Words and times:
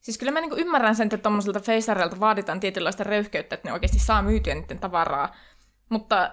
Siis 0.00 0.18
kyllä 0.18 0.32
mä 0.32 0.40
niinku 0.40 0.56
ymmärrän 0.56 0.96
sen, 0.96 1.04
että 1.04 1.16
tuommoiselta 1.18 1.60
feisareilta 1.60 2.20
vaaditaan 2.20 2.60
tietynlaista 2.60 3.04
röyhkeyttä, 3.04 3.54
että 3.54 3.68
ne 3.68 3.72
oikeasti 3.72 3.98
saa 3.98 4.22
myytyä 4.22 4.54
niiden 4.54 4.78
tavaraa. 4.78 5.36
Mutta 5.88 6.30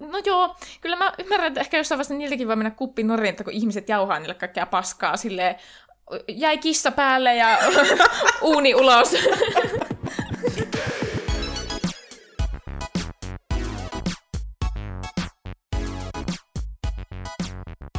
no 0.00 0.18
joo, 0.24 0.56
kyllä 0.80 0.96
mä 0.96 1.12
ymmärrän, 1.18 1.48
että 1.48 1.60
ehkä 1.60 1.76
jossain 1.76 1.96
vaiheessa 1.96 2.14
niiltäkin 2.14 2.48
voi 2.48 2.56
mennä 2.56 2.70
kuppi 2.70 3.02
että 3.28 3.44
kun 3.44 3.52
ihmiset 3.52 3.88
jauhaa 3.88 4.18
niille 4.18 4.34
kaikkea 4.34 4.66
paskaa 4.66 5.16
silleen, 5.16 5.54
jäi 6.28 6.58
kissa 6.58 6.90
päälle 6.90 7.36
ja 7.36 7.58
uuni 8.42 8.74
ulos. 8.74 9.14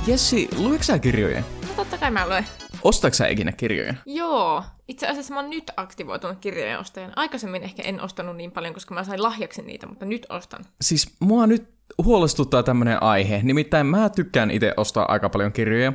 Jessi, 0.08 0.50
luetko 0.58 0.84
sä 0.84 1.00
kirjoja? 1.00 1.40
no 1.40 1.74
totta 1.76 1.98
kai 1.98 2.12
mä 2.12 2.28
luen. 2.28 2.46
Ostatko 2.84 3.16
sä 3.16 3.28
ikinä 3.28 3.52
kirjoja? 3.52 3.94
Joo, 4.06 4.64
itse 4.88 5.08
asiassa 5.08 5.34
mä 5.34 5.40
oon 5.40 5.50
nyt 5.50 5.72
aktivoitunut 5.78 6.38
kirjojen 6.40 6.80
ostajan. 6.80 7.14
Aikaisemmin 7.16 7.64
ehkä 7.64 7.84
en 7.84 8.02
ostanut 8.02 8.38
niin 8.38 8.52
paljon, 8.52 8.74
koska 8.74 8.94
mä 8.94 9.04
sain 9.04 9.24
lahjaksi 9.24 9.62
niitä, 9.62 9.88
mutta 9.88 10.06
nyt 10.06 10.26
ostan. 10.30 10.66
Siis 10.82 11.16
mua 11.20 11.48
nyt 11.48 11.70
huolestuttaa 12.04 12.64
tämmönen 12.64 13.04
aihe. 13.04 13.40
Nimittäin 13.44 13.88
mä 13.88 14.10
tykkään 14.10 14.52
itse 14.52 14.74
ostaa 14.78 15.12
aika 15.12 15.30
paljon 15.30 15.54
kirjoja. 15.54 15.94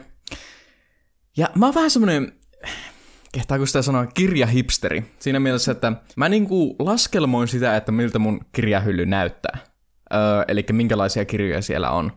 Ja 1.37 1.49
mä 1.55 1.67
oon 1.67 1.75
vähän 1.75 1.91
semmonen, 1.91 2.33
kehtaako 3.33 3.67
sitä 3.67 3.83
sanoa, 3.83 4.07
kirjahipsteri. 4.07 5.05
Siinä 5.19 5.41
mielessä, 5.41 5.73
että 5.73 5.93
mä 6.17 6.29
niinku 6.29 6.77
laskelmoin 6.79 7.49
sitä, 7.49 7.77
että 7.77 7.93
miltä 7.93 8.19
mun 8.19 8.41
kirjahylly 8.53 9.07
näyttää. 9.07 9.59
Öö, 10.15 10.45
eli 10.49 10.65
minkälaisia 10.73 11.25
kirjoja 11.25 11.63
siellä 11.63 11.91
on. 11.91 12.13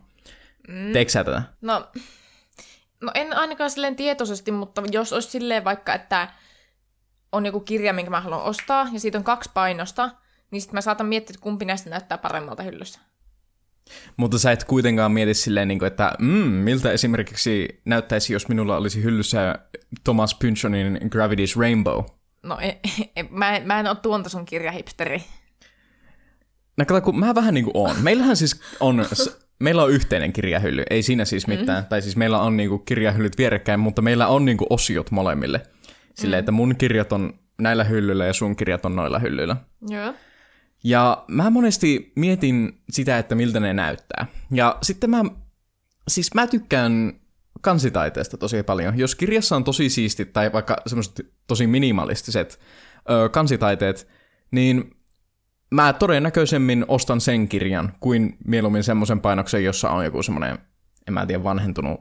Mm. 0.68 0.92
Teekö 0.92 1.10
sä 1.10 1.24
tätä? 1.24 1.42
No, 1.60 1.88
no 3.02 3.10
en 3.14 3.36
ainakaan 3.36 3.70
silleen 3.70 3.96
tietoisesti, 3.96 4.52
mutta 4.52 4.82
jos 4.92 5.12
olisi 5.12 5.30
silleen 5.30 5.64
vaikka, 5.64 5.94
että 5.94 6.28
on 7.32 7.46
joku 7.46 7.60
kirja, 7.60 7.92
minkä 7.92 8.10
mä 8.10 8.20
haluan 8.20 8.42
ostaa, 8.42 8.88
ja 8.92 9.00
siitä 9.00 9.18
on 9.18 9.24
kaksi 9.24 9.50
painosta, 9.54 10.10
niin 10.50 10.60
sitten 10.60 10.76
mä 10.76 10.80
saatan 10.80 11.06
miettiä, 11.06 11.34
että 11.34 11.42
kumpi 11.42 11.64
näistä 11.64 11.90
näyttää 11.90 12.18
paremmalta 12.18 12.62
hyllyssä. 12.62 13.00
Mutta 14.16 14.38
sä 14.38 14.52
et 14.52 14.64
kuitenkaan 14.64 15.12
mieti 15.12 15.34
silleen, 15.34 15.68
niin 15.68 15.78
kuin, 15.78 15.86
että 15.86 16.12
mm, 16.18 16.50
miltä 16.50 16.92
esimerkiksi 16.92 17.80
näyttäisi, 17.84 18.32
jos 18.32 18.48
minulla 18.48 18.76
olisi 18.76 19.02
hyllyssä 19.02 19.58
Thomas 20.04 20.34
Pynchonin 20.34 20.98
Gravity's 21.02 21.60
Rainbow. 21.60 22.04
No, 22.42 22.58
e, 22.60 22.68
e, 23.16 23.22
mä, 23.30 23.56
en- 23.56 23.66
mä 23.66 23.80
en 23.80 23.86
ole 23.86 23.96
tuon 23.96 24.22
tason 24.22 24.44
kirjahipsteri. 24.44 25.22
No 26.76 26.84
kato, 26.84 27.00
kun 27.00 27.18
mä 27.18 27.34
vähän 27.34 27.54
niin 27.54 27.64
kuin 27.64 27.76
on. 27.76 27.96
Meillähän 28.02 28.36
siis 28.36 28.60
on, 28.80 29.06
meillä 29.58 29.82
on 29.82 29.90
yhteinen 29.90 30.32
kirjahylly, 30.32 30.82
ei 30.90 31.02
siinä 31.02 31.24
siis 31.24 31.46
mitään. 31.46 31.82
Mm. 31.82 31.88
Tai 31.88 32.02
siis 32.02 32.16
meillä 32.16 32.40
on 32.40 32.56
niin 32.56 32.68
kuin 32.68 32.82
kirjahyllyt 32.84 33.38
vierekkäin, 33.38 33.80
mutta 33.80 34.02
meillä 34.02 34.26
on 34.26 34.44
niin 34.44 34.56
kuin 34.56 34.68
osiot 34.70 35.10
molemmille. 35.10 35.60
Silleen, 36.14 36.38
mm. 36.38 36.40
että 36.40 36.52
mun 36.52 36.76
kirjat 36.76 37.12
on 37.12 37.38
näillä 37.58 37.84
hyllyillä 37.84 38.26
ja 38.26 38.32
sun 38.32 38.56
kirjat 38.56 38.84
on 38.84 38.96
noilla 38.96 39.18
hyllyillä. 39.18 39.56
Joo. 39.88 40.14
Ja 40.84 41.24
mä 41.28 41.50
monesti 41.50 42.12
mietin 42.16 42.80
sitä, 42.90 43.18
että 43.18 43.34
miltä 43.34 43.60
ne 43.60 43.74
näyttää. 43.74 44.26
Ja 44.50 44.78
sitten 44.82 45.10
mä, 45.10 45.24
siis 46.08 46.34
mä 46.34 46.46
tykkään 46.46 47.12
kansitaiteesta 47.60 48.36
tosi 48.36 48.62
paljon. 48.62 48.98
Jos 48.98 49.14
kirjassa 49.14 49.56
on 49.56 49.64
tosi 49.64 49.88
siistit 49.88 50.32
tai 50.32 50.52
vaikka 50.52 50.76
semmoiset 50.86 51.26
tosi 51.46 51.66
minimalistiset 51.66 52.60
ö, 53.10 53.28
kansitaiteet, 53.28 54.08
niin 54.50 54.97
mä 55.70 55.92
todennäköisemmin 55.92 56.84
ostan 56.88 57.20
sen 57.20 57.48
kirjan 57.48 57.92
kuin 58.00 58.36
mieluummin 58.44 58.84
semmoisen 58.84 59.20
painoksen, 59.20 59.64
jossa 59.64 59.90
on 59.90 60.04
joku 60.04 60.22
semmoinen, 60.22 60.58
en 61.08 61.14
mä 61.14 61.26
tiedä, 61.26 61.44
vanhentunut 61.44 62.00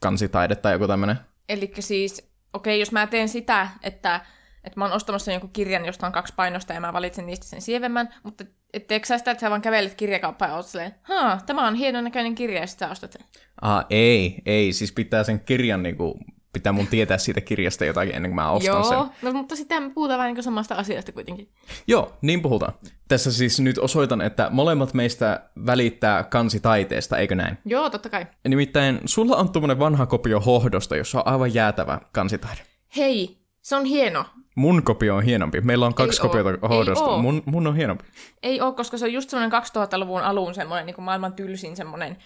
kansitaide 0.00 0.54
tai 0.54 0.72
joku 0.72 0.86
tämmöinen. 0.86 1.16
Eli 1.48 1.72
siis, 1.78 2.30
okei, 2.52 2.80
jos 2.80 2.92
mä 2.92 3.06
teen 3.06 3.28
sitä, 3.28 3.68
että, 3.82 4.20
että 4.64 4.80
mä 4.80 4.84
oon 4.84 4.94
ostamassa 4.94 5.32
jonkun 5.32 5.50
kirjan, 5.52 5.84
josta 5.84 6.06
on 6.06 6.12
kaksi 6.12 6.34
painosta 6.36 6.72
ja 6.72 6.80
mä 6.80 6.92
valitsen 6.92 7.26
niistä 7.26 7.46
sen 7.46 7.62
sievemmän, 7.62 8.14
mutta 8.22 8.44
et 8.72 8.86
teekö 8.86 9.06
sä 9.06 9.18
sitä, 9.18 9.30
että 9.30 9.40
sä 9.40 9.50
vaan 9.50 9.62
kävelet 9.62 9.94
kirjakauppaan 9.94 10.50
ja 10.50 10.56
oot 10.56 10.66
silleen, 10.66 10.94
haa, 11.02 11.40
tämä 11.46 11.68
on 11.68 11.74
hienon 11.74 12.04
näköinen 12.04 12.34
kirja 12.34 12.60
ja 12.60 12.66
sit 12.66 12.78
sä 12.78 12.90
ostat 12.90 13.12
sen. 13.12 13.22
Ah, 13.62 13.86
ei, 13.90 14.42
ei, 14.46 14.72
siis 14.72 14.92
pitää 14.92 15.24
sen 15.24 15.40
kirjan 15.40 15.82
niinku, 15.82 16.18
pitää 16.52 16.72
mun 16.72 16.86
tietää 16.86 17.18
siitä 17.18 17.40
kirjasta 17.40 17.84
jotakin 17.84 18.14
ennen 18.14 18.30
kuin 18.30 18.34
mä 18.36 18.50
ostan 18.50 18.74
Joo, 18.74 18.84
sen. 18.84 18.98
no, 19.22 19.32
mutta 19.32 19.56
sitä 19.56 19.80
me 19.80 19.90
puhutaan 19.90 20.18
vähän 20.18 20.34
niin 20.34 20.42
samasta 20.42 20.74
asiasta 20.74 21.12
kuitenkin. 21.12 21.48
Joo, 21.86 22.12
niin 22.22 22.42
puhutaan. 22.42 22.72
Tässä 23.08 23.32
siis 23.32 23.60
nyt 23.60 23.78
osoitan, 23.78 24.20
että 24.20 24.48
molemmat 24.50 24.94
meistä 24.94 25.50
välittää 25.66 26.24
kansitaiteesta, 26.24 27.18
eikö 27.18 27.34
näin? 27.34 27.58
Joo, 27.64 27.90
totta 27.90 28.08
kai. 28.08 28.26
Nimittäin 28.48 29.00
sulla 29.04 29.36
on 29.36 29.52
tuommoinen 29.52 29.78
vanha 29.78 30.06
kopio 30.06 30.40
Hohdosta, 30.40 30.96
jossa 30.96 31.18
on 31.18 31.32
aivan 31.32 31.54
jäätävä 31.54 32.00
kansitaide. 32.12 32.60
Hei, 32.96 33.38
se 33.62 33.76
on 33.76 33.84
hieno. 33.84 34.24
Mun 34.54 34.82
kopio 34.82 35.16
on 35.16 35.22
hienompi. 35.22 35.60
Meillä 35.60 35.86
on 35.86 35.94
kaksi 35.94 36.22
oo. 36.22 36.28
kopiota 36.28 36.50
Ei 36.50 36.56
Hohdosta. 36.68 37.04
oo. 37.04 37.22
Mun, 37.22 37.42
mun 37.46 37.66
on 37.66 37.76
hienompi. 37.76 38.04
Ei 38.42 38.60
ole, 38.60 38.74
koska 38.74 38.98
se 38.98 39.04
on 39.04 39.12
just 39.12 39.30
semmoinen 39.30 39.62
2000-luvun 39.62 40.22
alun 40.22 40.54
semmoinen 40.54 40.86
niin 40.86 40.94
kuin 40.94 41.04
maailman 41.04 41.32
tylsin 41.32 41.76
semmoinen 41.76 42.16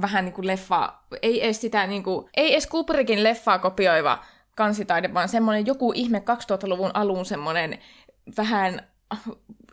vähän 0.00 0.24
niin 0.24 0.32
kuin 0.32 0.46
leffa, 0.46 0.92
ei 1.22 1.44
edes 1.44 1.60
sitä 1.60 1.86
niin 1.86 2.02
kuin, 2.02 2.28
ei 2.36 2.52
edes 2.52 2.66
Kubrickin 2.66 3.24
leffaa 3.24 3.58
kopioiva 3.58 4.24
kansitaide, 4.56 5.14
vaan 5.14 5.28
semmoinen 5.28 5.66
joku 5.66 5.92
ihme 5.94 6.18
2000-luvun 6.18 6.90
alun 6.94 7.24
semmoinen 7.24 7.78
vähän 8.36 8.82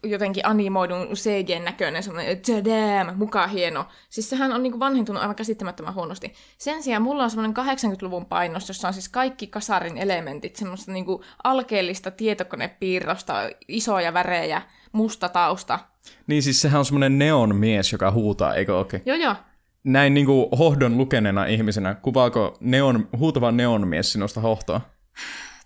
jotenkin 0.04 0.46
animoidun 0.46 1.08
CG-näköinen, 1.08 2.04
semmoinen 2.04 2.42
tadam, 2.42 3.18
mukaan 3.18 3.50
hieno. 3.50 3.86
Siis 4.10 4.30
sehän 4.30 4.52
on 4.52 4.64
niinku 4.64 4.80
vanhentunut 4.80 5.22
aivan 5.22 5.36
käsittämättömän 5.36 5.94
huonosti. 5.94 6.34
Sen 6.58 6.84
sijaan 6.84 7.02
mulla 7.02 7.24
on 7.24 7.30
semmoinen 7.30 7.66
80-luvun 7.66 8.26
painos, 8.26 8.68
jossa 8.68 8.88
on 8.88 8.94
siis 8.94 9.10
kaikki 9.10 9.48
kasarin 9.48 9.98
elementit, 9.98 10.56
semmoista 10.56 10.92
niinku 10.92 11.24
alkeellista 11.44 12.12
tietokonepiirrosta, 12.12 13.34
isoja 13.68 14.14
värejä, 14.14 14.62
musta 14.92 15.30
tausta. 15.30 15.80
Niin 16.28 16.44
siis 16.44 16.62
sehän 16.62 16.80
on 16.80 16.86
semmoinen 16.86 17.20
neon 17.20 17.56
mies, 17.56 17.92
joka 17.92 18.12
huutaa, 18.12 18.56
eikö 18.56 18.78
okei? 18.78 18.98
Okay. 18.98 19.16
Joo 19.16 19.18
joo, 19.26 19.36
Näin 19.84 20.14
niinku 20.14 20.50
hohdon 20.60 20.98
lukeneena 20.98 21.46
ihmisenä, 21.46 21.96
kuvaako 21.96 22.58
neon, 22.60 23.08
huutava 23.18 23.52
neonmies 23.52 24.12
sinusta 24.12 24.42
hohtoa? 24.42 24.82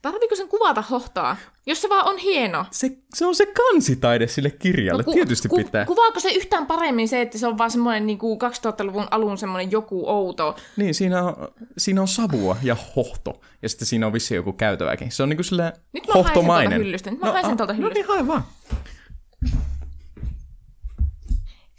tarviiko 0.02 0.36
sen 0.36 0.48
kuvata 0.48 0.82
hohtaa? 0.82 1.38
Jos 1.66 1.82
se 1.82 1.90
vaan 1.90 2.08
on 2.08 2.18
hieno. 2.18 2.66
Se, 2.72 2.92
se 3.14 3.26
on 3.26 3.36
se 3.36 3.46
kansitaide 3.46 4.28
sille 4.28 4.50
kirjalle, 4.50 5.04
no, 5.08 5.14
tietysti 5.14 5.48
ku, 5.48 5.56
pitää. 5.58 5.86
Kuvaako 5.86 6.20
se 6.20 6.30
yhtään 6.32 6.66
paremmin 6.66 7.08
se, 7.08 7.22
että 7.22 7.38
se 7.38 7.48
on 7.48 7.58
vaan 7.58 7.72
semmoinen 7.72 8.08
niinku 8.08 8.40
2000-luvun 8.44 9.08
alun 9.12 9.38
semmoinen 9.38 9.72
joku 9.72 10.10
outo? 10.10 10.56
Niin, 10.78 10.94
siinä 10.94 11.24
on, 11.24 11.36
siinä 11.78 12.02
on 12.02 12.08
savua 12.08 12.58
ja 12.64 12.78
hohto. 12.96 13.42
Ja 13.62 13.70
sitten 13.70 13.86
siinä 13.88 14.08
on 14.08 14.14
vissiin 14.14 14.36
joku 14.36 14.54
käytäväkin. 14.54 15.12
Se 15.12 15.24
on 15.24 15.30
niinku 15.30 15.44
silleen 15.44 15.74
Nyt 15.94 16.08
mä 16.08 16.14
haisen 16.14 16.14
tuolta 16.14 16.40
hohtomainen. 16.40 16.80
hyllystä. 16.80 17.12
Nyt 17.12 17.20
mä 17.20 17.32
haisen 17.32 17.58
tuolta 17.58 17.74
No 17.74 17.78
hyllystä. 17.78 18.00
niin, 18.00 18.08
hae 18.08 18.28
vaan. 18.28 18.44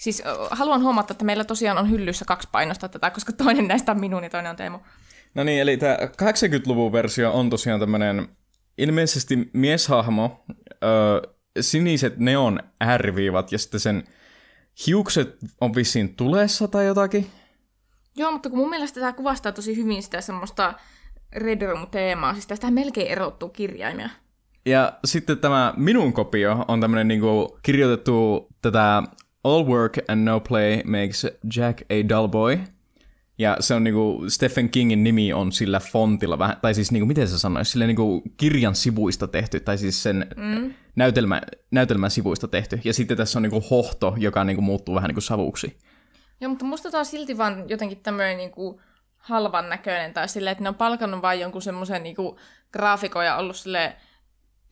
Siis 0.05 0.23
haluan 0.51 0.83
huomata, 0.83 1.13
että 1.13 1.25
meillä 1.25 1.45
tosiaan 1.45 1.79
on 1.79 1.91
hyllyssä 1.91 2.25
kaksi 2.25 2.49
painosta 2.53 2.89
tätä, 2.89 3.11
koska 3.11 3.33
toinen 3.33 3.69
näistä 3.69 3.93
on 3.93 4.01
minun 4.01 4.25
ja 4.25 4.31
toinen 4.31 4.51
on 4.51 4.57
Teemu. 4.57 4.79
No 5.35 5.45
niin, 5.45 5.61
eli 5.61 5.77
tämä 5.77 5.97
80-luvun 5.97 6.93
versio 6.93 7.33
on 7.33 7.51
tosiaan 7.51 7.81
tämmönen 7.81 8.29
ilmeisesti 8.79 9.51
mieshahmo, 9.53 10.45
ö, 10.85 11.23
siniset 11.61 12.19
neon 12.19 12.61
ääriviivat 12.81 13.53
ja 13.53 13.59
sitten 13.59 13.81
sen 13.81 14.05
hiukset 14.87 15.37
on 15.61 15.75
vissiin 15.75 16.17
tulessa 16.17 16.69
tai 16.69 16.87
jotakin. 16.87 17.27
Joo, 18.17 18.33
mutta 18.33 18.51
kun 18.51 18.59
mun 18.59 18.71
mielestä 18.71 19.01
tämä 19.01 19.13
kuvastaa 19.13 19.53
tosi 19.53 19.77
hyvin 19.77 20.03
sitä 20.03 20.21
semmoista 20.21 20.75
Red 21.33 21.63
Room-teemaa, 21.63 22.33
siis 22.33 22.47
tästä 22.47 22.71
melkein 22.71 23.09
erottuu 23.09 23.49
kirjaimia. 23.49 24.11
Ja 24.67 24.99
sitten 25.05 25.39
tämä 25.39 25.75
minun 25.77 26.13
kopio 26.13 26.65
on 26.69 26.81
tämmönen 26.81 27.09
niinku 27.09 27.59
kirjoitettu 27.63 28.49
tätä 28.63 29.03
All 29.45 29.67
work 29.67 29.99
and 30.09 30.25
no 30.25 30.41
play 30.41 30.83
makes 30.85 31.27
Jack 31.57 31.83
a 31.83 32.09
dull 32.09 32.29
boy. 32.29 32.59
Ja 33.39 33.57
se 33.61 33.75
on 33.75 33.85
niinku, 33.85 34.25
Stephen 34.29 34.71
Kingin 34.71 35.05
nimi 35.05 35.33
on 35.33 35.53
sillä 35.53 35.81
fontilla 35.81 36.39
vähän, 36.39 36.57
tai 36.63 36.75
siis 36.75 36.93
niinku, 36.93 37.07
miten 37.07 37.29
se 37.29 37.39
sanoisi, 37.39 37.71
sillä 37.71 37.87
niinku 37.87 38.23
kirjan 38.37 38.75
sivuista 38.75 39.29
tehty, 39.29 39.61
tai 39.61 39.79
siis 39.79 40.03
sen 40.03 40.27
mm. 40.37 40.75
näytelmä, 40.97 41.43
näytelmän 41.71 42.11
sivuista 42.11 42.49
tehty. 42.49 42.81
Ja 42.85 42.93
sitten 42.95 43.17
tässä 43.17 43.39
on 43.39 43.43
niinku 43.43 43.65
hohto, 43.71 44.15
joka 44.19 44.45
niinku 44.45 44.63
muuttuu 44.63 44.95
vähän 44.95 45.09
niinku 45.09 45.21
savuksi. 45.21 45.79
Joo, 46.41 46.49
mutta 46.49 46.65
musta 46.65 46.91
tää 46.91 46.99
on 46.99 47.07
silti 47.07 47.39
vaan 47.39 47.69
jotenkin 47.69 48.03
tämmöinen 48.03 48.37
niinku 48.37 48.81
halvan 49.17 49.69
näköinen, 49.69 50.15
tai 50.15 50.29
silleen, 50.29 50.53
että 50.53 50.63
ne 50.63 50.69
on 50.69 50.75
palkannut 50.75 51.23
vain 51.23 51.41
jonkun 51.41 51.63
semmoisen 51.63 52.03
niinku 52.03 52.39
graafikon 52.73 53.27
ja 53.27 53.37
ollut 53.37 53.57
silleen, 53.57 53.93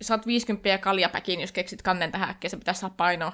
saat 0.02 0.26
50 0.26 0.68
ja 0.68 0.78
kaljapäkin, 0.78 1.40
jos 1.40 1.52
keksit 1.52 1.82
kannen 1.82 2.12
tähän 2.12 2.30
äkkiä, 2.30 2.50
se 2.50 2.56
pitää 2.56 2.74
saada 2.74 2.94
painoa. 2.96 3.32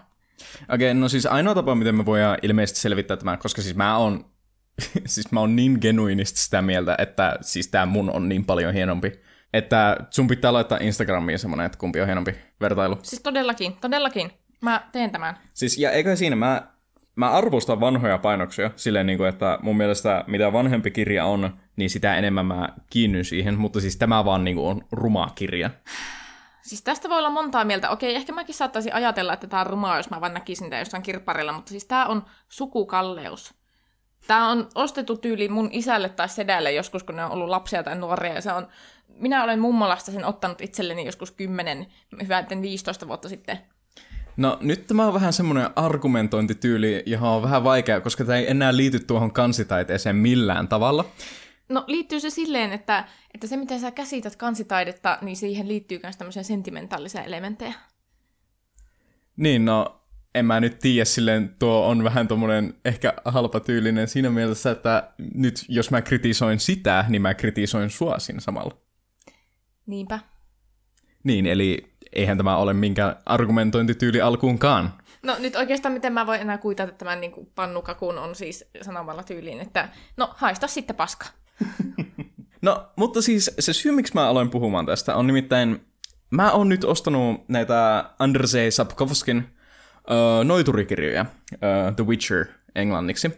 Okei, 0.75 0.91
okay, 0.91 1.01
no 1.01 1.09
siis 1.09 1.27
ainoa 1.27 1.55
tapa, 1.55 1.75
miten 1.75 1.95
me 1.95 2.07
voidaan 2.07 2.39
ilmeisesti 2.43 2.81
selvittää 2.81 3.17
tämän, 3.17 3.39
koska 3.39 3.63
siis 3.63 3.77
mä 3.77 3.97
oon, 3.97 4.25
siis 5.07 5.33
mä 5.33 5.41
oon 5.41 5.57
niin 5.57 5.79
genuinisti 5.81 6.41
sitä 6.41 6.63
mieltä, 6.63 6.95
että 6.99 7.39
siis 7.41 7.69
tää 7.69 7.87
mun 7.87 8.11
on 8.11 8.29
niin 8.29 8.45
paljon 8.45 8.75
hienompi, 8.75 9.13
että 9.53 9.97
sun 10.11 10.27
pitää 10.27 10.53
laittaa 10.53 10.79
Instagramiin 10.81 11.39
semmonen, 11.39 11.67
että 11.67 11.79
kumpi 11.79 12.01
on 12.01 12.07
hienompi 12.07 12.35
vertailu. 12.61 12.99
Siis 13.03 13.23
todellakin, 13.23 13.77
todellakin. 13.81 14.31
Mä 14.61 14.89
teen 14.93 15.11
tämän. 15.11 15.39
Siis, 15.55 15.79
ja 15.79 15.91
eikä 15.91 16.17
siinä, 16.17 16.37
mä, 16.37 16.63
mä 17.17 17.31
arvostan 17.31 17.81
vanhoja 17.81 18.19
painoksia 18.19 18.71
silleen, 18.77 19.07
niin 19.07 19.19
kuin, 19.19 19.29
että 19.29 19.59
mun 19.63 19.77
mielestä 19.77 20.25
mitä 20.27 20.53
vanhempi 20.53 20.91
kirja 20.91 21.25
on, 21.25 21.51
niin 21.77 21.91
sitä 21.91 22.17
enemmän 22.17 22.47
mä 22.47 22.69
kiinnyn 22.91 23.25
siihen, 23.25 23.59
mutta 23.59 23.81
siis 23.81 23.97
tämä 23.97 24.25
vaan 24.25 24.45
niin 24.45 24.57
kuin, 24.57 24.67
on 24.67 24.83
ruma 24.93 25.33
kirja. 25.35 25.71
Siis 26.69 26.83
tästä 26.83 27.09
voi 27.09 27.19
olla 27.19 27.31
montaa 27.31 27.65
mieltä. 27.65 27.91
Okei, 27.91 28.15
ehkä 28.15 28.33
mäkin 28.33 28.55
saattaisin 28.55 28.95
ajatella, 28.95 29.33
että 29.33 29.47
tämä 29.47 29.61
on 29.61 29.67
rumaa, 29.67 29.97
jos 29.97 30.11
mä 30.11 30.21
vaan 30.21 30.35
näkisin 30.35 30.71
tämän 30.71 30.81
jossain 30.81 31.03
kirpparilla, 31.03 31.53
mutta 31.53 31.71
siis 31.71 31.85
tämä 31.85 32.07
on 32.07 32.25
sukukalleus. 32.49 33.55
Tämä 34.27 34.49
on 34.49 34.69
ostettu 34.75 35.17
tyyli 35.17 35.49
mun 35.49 35.69
isälle 35.73 36.09
tai 36.09 36.29
sedälle 36.29 36.73
joskus, 36.73 37.05
kun 37.05 37.17
ne 37.17 37.25
on 37.25 37.31
ollut 37.31 37.49
lapsia 37.49 37.83
tai 37.83 37.97
nuoria. 37.97 38.35
Ja 38.35 38.41
se 38.41 38.53
on, 38.53 38.69
minä 39.09 39.45
olen 39.45 39.61
mummolasta 39.61 40.13
sen 40.13 40.25
ottanut 40.25 40.61
itselleni 40.61 41.07
joskus 41.07 41.31
10, 41.31 41.87
hyvä, 42.23 42.45
15 42.63 43.09
vuotta 43.09 43.29
sitten. 43.29 43.59
No 44.37 44.59
nyt 44.61 44.87
tämä 44.87 45.07
on 45.07 45.15
vähän 45.15 45.33
semmoinen 45.33 45.71
argumentointityyli, 45.77 47.03
johon 47.07 47.31
on 47.31 47.43
vähän 47.43 47.65
vaikea, 47.65 48.01
koska 48.01 48.25
tämä 48.25 48.39
ei 48.39 48.51
enää 48.51 48.77
liity 48.77 49.01
tuohon 49.01 49.33
kansitaiteeseen 49.33 50.17
millään 50.17 50.69
tavalla. 50.69 51.05
No 51.69 51.85
liittyy 51.87 52.21
se 52.21 52.31
silleen, 52.31 52.73
että, 52.73 53.05
että 53.35 53.47
se 53.47 53.57
miten 53.57 53.81
sä 53.81 53.91
käsität 53.91 54.37
kansitaidetta, 54.37 55.19
niin 55.23 55.37
siihen 55.37 55.69
liittyy 55.69 56.01
myös 56.03 56.17
tämmöisiä 56.17 56.43
sentimentaalisia 56.43 57.25
elementtejä. 57.25 57.75
Niin, 59.37 59.65
no 59.65 60.01
en 60.35 60.45
mä 60.45 60.61
nyt 60.61 60.79
tiedä, 60.79 61.05
silleen 61.05 61.57
tuo 61.59 61.87
on 61.87 62.05
vähän 62.05 62.29
tommonen 62.29 62.75
ehkä 62.85 63.15
halpa 63.25 63.61
tyylinen 63.61 64.09
siinä 64.09 64.31
mielessä, 64.31 64.71
että 64.71 65.13
nyt 65.35 65.65
jos 65.69 65.91
mä 65.91 66.03
kritisoin 66.03 66.61
sitä, 66.61 67.05
niin 67.09 67.23
mä 67.23 67.35
kritisoin 67.35 67.91
sua 67.91 68.19
siinä 68.19 68.41
samalla. 68.41 68.77
Niinpä. 69.87 70.19
Niin, 71.25 71.47
eli 71.47 71.95
eihän 72.13 72.37
tämä 72.37 72.57
ole 72.57 72.73
minkään 72.73 73.17
argumentointityyli 73.27 74.21
alkuunkaan. 74.21 74.93
No 75.23 75.37
nyt 75.39 75.57
oikeastaan 75.57 75.93
miten 75.93 76.13
mä 76.13 76.27
voin 76.27 76.41
enää 76.41 76.59
kuitata 76.59 76.93
tämän 76.93 77.21
niin 77.21 77.33
kuin 77.33 77.51
pannukakun 77.55 78.19
on 78.19 78.35
siis 78.35 78.71
sanomalla 78.83 79.23
tyyliin, 79.23 79.61
että 79.61 79.89
no 80.17 80.35
haista 80.37 80.67
sitten 80.67 80.97
paska. 80.97 81.27
No, 82.63 82.89
mutta 82.97 83.23
siis 83.23 83.51
se 83.59 83.73
syy, 83.73 83.93
miksi 83.93 84.15
mä 84.15 84.29
aloin 84.29 84.51
puhumaan 84.51 84.87
tästä, 84.87 85.17
on 85.17 85.27
nimittäin, 85.27 85.87
mä 86.31 86.53
oon 86.53 86.69
nyt 86.69 86.85
ostanut 86.85 87.49
näitä 87.49 88.11
Andrzej 88.19 88.71
Sapkowskin 88.71 89.37
uh, 89.39 90.45
noiturikirjoja, 90.45 91.27
uh, 91.53 91.95
The 91.97 92.07
Witcher 92.07 92.45
englanniksi. 92.75 93.31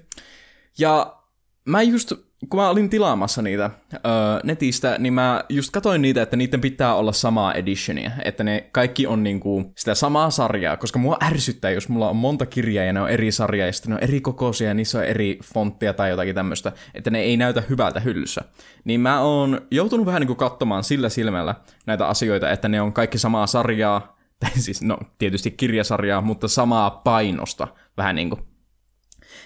Ja 0.79 1.17
mä 1.65 1.83
just, 1.83 2.13
kun 2.49 2.61
mä 2.61 2.69
olin 2.69 2.91
tilaamassa 2.91 3.43
niitä 3.43 3.71
uh, 3.95 4.01
netistä, 4.45 4.97
niin 4.99 5.13
mä 5.13 5.45
just 5.49 5.71
katoin 5.71 6.03
niitä, 6.03 6.23
että 6.23 6.37
niiden 6.37 6.61
pitää 6.61 6.95
olla 6.95 7.13
samaa 7.13 7.55
editionia, 7.55 8.11
että 8.25 8.45
ne 8.45 8.69
kaikki 8.73 9.07
on 9.07 9.23
niinku 9.23 9.73
sitä 9.77 9.95
samaa 9.95 10.31
sarjaa, 10.31 10.77
koska 10.77 10.99
mua 10.99 11.17
ärsyttää, 11.25 11.71
jos 11.71 11.89
mulla 11.89 12.11
on 12.11 12.17
monta 12.17 12.47
kirjaa 12.47 12.85
ja 12.85 12.93
ne 12.93 13.01
on 13.01 13.11
eri 13.11 13.33
sarjaa 13.33 13.67
ja 13.67 13.73
sitten 13.73 13.91
ne 13.91 13.95
on 13.95 14.03
eri 14.03 14.21
kokoisia 14.21 14.69
ja 14.69 14.75
niissä 14.75 14.99
on 14.99 15.05
eri 15.05 15.39
fonttia 15.55 15.95
tai 15.95 16.11
jotakin 16.11 16.35
tämmöistä, 16.35 16.73
että 16.95 17.11
ne 17.11 17.21
ei 17.21 17.37
näytä 17.37 17.63
hyvältä 17.69 18.01
hyllyssä. 18.01 18.41
Niin 18.85 19.01
mä 19.01 19.21
oon 19.21 19.61
joutunut 19.71 20.07
vähän 20.07 20.21
niinku 20.21 20.35
katsomaan 20.35 20.85
sillä 20.85 21.09
silmällä 21.09 21.55
näitä 21.87 22.07
asioita, 22.07 22.51
että 22.51 22.69
ne 22.69 22.81
on 22.81 22.93
kaikki 22.93 23.19
samaa 23.19 23.47
sarjaa, 23.47 24.17
tai 24.41 24.51
siis 24.55 24.83
no 24.83 24.99
tietysti 25.19 25.51
kirjasarjaa, 25.51 26.21
mutta 26.21 26.49
samaa 26.49 26.91
painosta 26.91 27.69
vähän 27.97 28.15
niinku. 28.15 28.39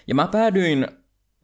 Ja 0.06 0.14
mä 0.14 0.26
päädyin 0.26 0.86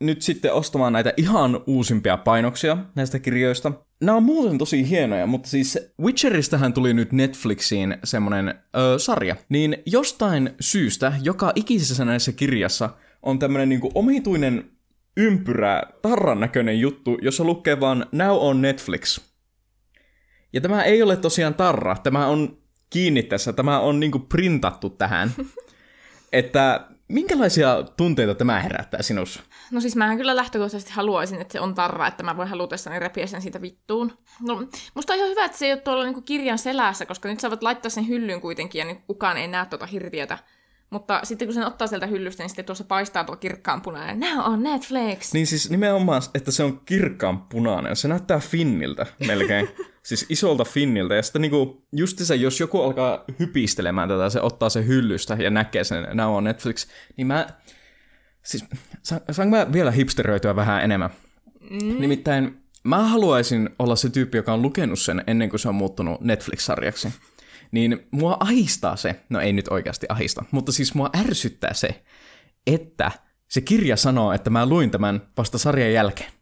nyt 0.01 0.23
sitten 0.23 0.53
ostamaan 0.53 0.93
näitä 0.93 1.13
ihan 1.17 1.61
uusimpia 1.67 2.17
painoksia 2.17 2.77
näistä 2.95 3.19
kirjoista. 3.19 3.73
Nämä 4.01 4.17
on 4.17 4.23
muuten 4.23 4.59
tosi 4.59 4.89
hienoja, 4.89 5.27
mutta 5.27 5.49
siis 5.49 5.79
Witcheristähän 6.03 6.73
tuli 6.73 6.95
nyt 6.95 7.13
Netflixiin 7.13 7.99
semmonen 8.05 8.49
ö, 8.49 8.99
sarja. 8.99 9.37
Niin 9.49 9.77
jostain 9.87 10.51
syystä 10.61 11.13
joka 11.23 11.53
ikisessä 11.55 12.05
näissä 12.05 12.33
kirjassa 12.33 12.91
on 13.23 13.39
tämmönen 13.39 13.69
niinku 13.69 13.91
omituinen 13.95 14.71
ympyrä, 15.17 15.83
tarran 16.03 16.41
näköinen 16.41 16.81
juttu, 16.81 17.19
jossa 17.23 17.45
lukee 17.45 17.81
vaan 17.81 18.07
Now 18.13 18.37
on 18.41 18.63
Netflix. 18.63 19.21
Ja 20.53 20.61
tämä 20.61 20.83
ei 20.83 21.03
ole 21.03 21.17
tosiaan 21.17 21.55
tarra, 21.55 21.97
tämä 21.97 22.27
on 22.27 22.59
kiinni 22.91 23.23
tässä, 23.23 23.53
tämä 23.53 23.81
on 23.81 24.01
niinku 24.01 24.19
printattu 24.19 24.91
tähän. 24.91 25.31
että 26.33 26.87
minkälaisia 27.11 27.83
tunteita 27.97 28.35
tämä 28.35 28.61
herättää 28.61 29.03
sinussa? 29.03 29.43
No 29.71 29.81
siis 29.81 29.97
mähän 29.97 30.17
kyllä 30.17 30.37
lähtökohtaisesti 30.37 30.93
haluaisin, 30.93 31.41
että 31.41 31.53
se 31.53 31.61
on 31.61 31.75
tarra, 31.75 32.07
että 32.07 32.23
mä 32.23 32.37
voin 32.37 32.49
halutessani 32.49 32.99
repiä 32.99 33.27
sen 33.27 33.43
siitä 33.43 33.63
vittuun. 33.63 34.13
No, 34.41 34.63
musta 34.95 35.13
on 35.13 35.19
ihan 35.19 35.31
hyvä, 35.31 35.45
että 35.45 35.59
se 35.59 35.67
ei 35.67 35.73
ole 35.73 35.81
tuolla 35.81 36.05
niinku 36.05 36.23
kirjan 36.23 36.59
selässä, 36.59 37.07
koska 37.07 37.29
nyt 37.29 37.43
voit 37.43 37.63
laittaa 37.63 37.91
sen 37.91 38.09
hyllyyn 38.09 38.41
kuitenkin 38.41 38.79
ja 38.79 38.85
niin 38.85 39.03
kukaan 39.07 39.37
ei 39.37 39.49
näe 39.49 39.67
tuota 39.67 39.87
hirviötä. 39.87 40.39
Mutta 40.91 41.21
sitten 41.23 41.49
kun 41.49 41.55
sen 41.55 41.67
ottaa 41.67 41.87
sieltä 41.87 42.07
hyllystä, 42.07 42.43
niin 42.43 42.51
sitten 42.51 42.65
tuossa 42.65 42.85
paistaa 42.85 43.25
tuo 43.25 43.37
kirkkaan 43.37 43.83
punainen. 43.83 44.21
Now 44.21 44.53
on 44.53 44.63
Netflix! 44.63 45.33
Niin 45.33 45.47
siis 45.47 45.71
nimenomaan, 45.71 46.23
että 46.35 46.51
se 46.51 46.63
on 46.63 46.81
kirkkaan 46.85 47.43
punainen. 47.43 47.97
Se 47.97 48.09
näyttää 48.09 48.39
Finniltä 48.39 49.07
melkein. 49.27 49.69
siis 50.03 50.27
isolta 50.29 50.65
Finniltä. 50.65 51.15
Ja 51.15 51.23
sitten 51.23 51.43
niinku, 51.43 51.87
justiinsa, 51.93 52.35
jos 52.35 52.61
joku 52.61 52.83
alkaa 52.83 53.25
hypistelemään 53.39 54.09
tätä, 54.09 54.31
se 54.31 54.41
ottaa 54.41 54.69
se 54.69 54.87
hyllystä 54.87 55.35
ja 55.35 55.51
näkee 55.51 55.85
sen 55.85 56.07
Now 56.13 56.37
on 56.37 56.45
Netflix, 56.45 56.87
niin 57.17 57.27
mä... 57.27 57.47
Siis, 58.43 58.65
saanko 59.31 59.57
mä 59.57 59.73
vielä 59.73 59.91
hipsteröityä 59.91 60.57
vähän 60.57 60.85
enemmän? 60.85 61.11
Mm. 61.71 62.01
Nimittäin 62.01 62.61
mä 62.85 62.99
haluaisin 62.99 63.71
olla 63.79 63.97
se 63.97 64.11
tyyppi, 64.11 64.39
joka 64.39 64.53
on 64.53 64.63
lukenut 64.63 64.99
sen 64.99 65.25
ennen 65.27 65.51
kuin 65.51 65.61
se 65.61 65.69
on 65.69 65.75
muuttunut 65.75 66.21
Netflix-sarjaksi 66.21 67.09
niin 67.71 68.09
mua 68.11 68.37
ahistaa 68.41 68.97
se, 68.97 69.21
no 69.29 69.41
ei 69.41 69.53
nyt 69.53 69.69
oikeasti 69.69 70.07
ahista, 70.09 70.45
mutta 70.51 70.73
siis 70.73 70.95
mua 70.95 71.11
ärsyttää 71.21 71.75
se, 71.75 72.03
että 72.67 73.11
se 73.49 73.61
kirja 73.61 73.97
sanoo, 73.97 74.33
että 74.33 74.51
mä 74.51 74.67
luin 74.67 74.91
tämän 74.91 75.23
vasta 75.37 75.59
sarjan 75.59 75.93
jälkeen. 75.93 76.33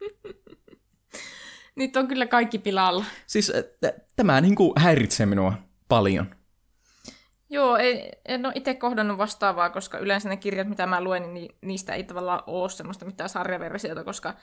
Nyt 1.76 1.96
on 1.96 2.08
kyllä 2.08 2.26
kaikki 2.26 2.58
pilalla. 2.58 3.04
Siis 3.26 3.52
t- 3.80 4.16
tämä 4.16 4.40
niin 4.40 4.54
kuin 4.54 4.72
häiritsee 4.76 5.26
minua 5.26 5.52
paljon. 5.88 6.34
Joo, 7.52 7.76
ei, 7.76 8.10
en 8.28 8.46
ole 8.46 8.52
itse 8.56 8.74
kohdannut 8.74 9.18
vastaavaa, 9.18 9.70
koska 9.70 9.98
yleensä 9.98 10.28
ne 10.28 10.36
kirjat, 10.36 10.68
mitä 10.68 10.86
mä 10.86 11.04
luen, 11.04 11.34
niin 11.34 11.56
niistä 11.62 11.94
ei 11.94 12.04
tavallaan 12.04 12.42
ole 12.46 12.70
semmoista 12.70 13.04
mitään 13.04 13.30
sarjaversiota, 13.30 14.04
koska 14.04 14.34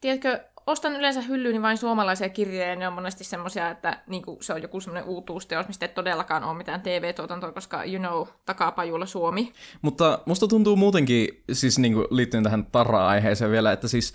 tiedätkö, 0.00 0.44
ostan 0.66 0.96
yleensä 0.96 1.20
hyllyyn 1.20 1.62
vain 1.62 1.78
suomalaisia 1.78 2.28
kirjoja, 2.28 2.68
ja 2.68 2.76
ne 2.76 2.88
on 2.88 2.92
monesti 2.92 3.24
semmoisia, 3.24 3.70
että 3.70 4.02
niin 4.06 4.22
kuin, 4.22 4.38
se 4.40 4.52
on 4.52 4.62
joku 4.62 4.80
semmoinen 4.80 5.08
uutuusteos, 5.08 5.68
mistä 5.68 5.86
ei 5.86 5.92
todellakaan 5.92 6.44
ole 6.44 6.56
mitään 6.56 6.80
TV-tuotantoa, 6.80 7.52
koska 7.52 7.84
you 7.84 7.98
know, 7.98 8.26
takapajulla 8.44 9.06
Suomi. 9.06 9.52
Mutta 9.82 10.18
musta 10.26 10.48
tuntuu 10.48 10.76
muutenkin, 10.76 11.28
siis 11.52 11.78
niin 11.78 11.92
kuin 11.92 12.06
liittyen 12.10 12.44
tähän 12.44 12.66
Tarra-aiheeseen 12.66 13.50
vielä, 13.50 13.72
että 13.72 13.88
siis 13.88 14.14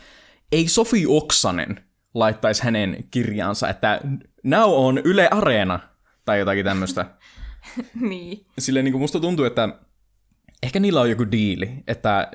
ei 0.52 0.68
Sofi 0.68 1.06
Oksanen 1.08 1.84
laittaisi 2.14 2.64
hänen 2.64 2.98
kirjaansa, 3.12 3.70
että 3.70 4.02
now 4.44 4.72
on 4.74 4.98
Yle 4.98 5.28
Areena, 5.32 5.80
tai 6.26 6.40
jotakin 6.40 6.66
tämmöistä. 6.66 7.06
niin. 8.10 8.46
Silleen 8.60 8.84
niin 8.84 8.94
kuin 8.94 9.02
musta 9.02 9.20
tuntuu, 9.20 9.46
että 9.46 9.70
ehkä 10.64 10.80
niillä 10.80 11.02
on 11.02 11.10
joku 11.10 11.32
diili, 11.32 11.72
että 11.88 12.32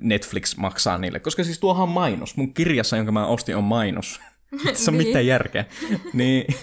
Netflix 0.00 0.56
maksaa 0.56 0.98
niille. 0.98 1.20
Koska 1.20 1.44
siis 1.44 1.58
tuohan 1.58 1.82
on 1.82 1.88
mainos. 1.88 2.36
Mun 2.36 2.54
kirjassa, 2.54 2.96
jonka 2.96 3.12
mä 3.12 3.26
ostin, 3.26 3.56
on 3.56 3.64
mainos. 3.64 4.20
Se 4.74 4.90
on 4.90 4.98
niin. 4.98 5.06
mitään 5.06 5.26
järkeä. 5.26 5.64
niin, 6.12 6.54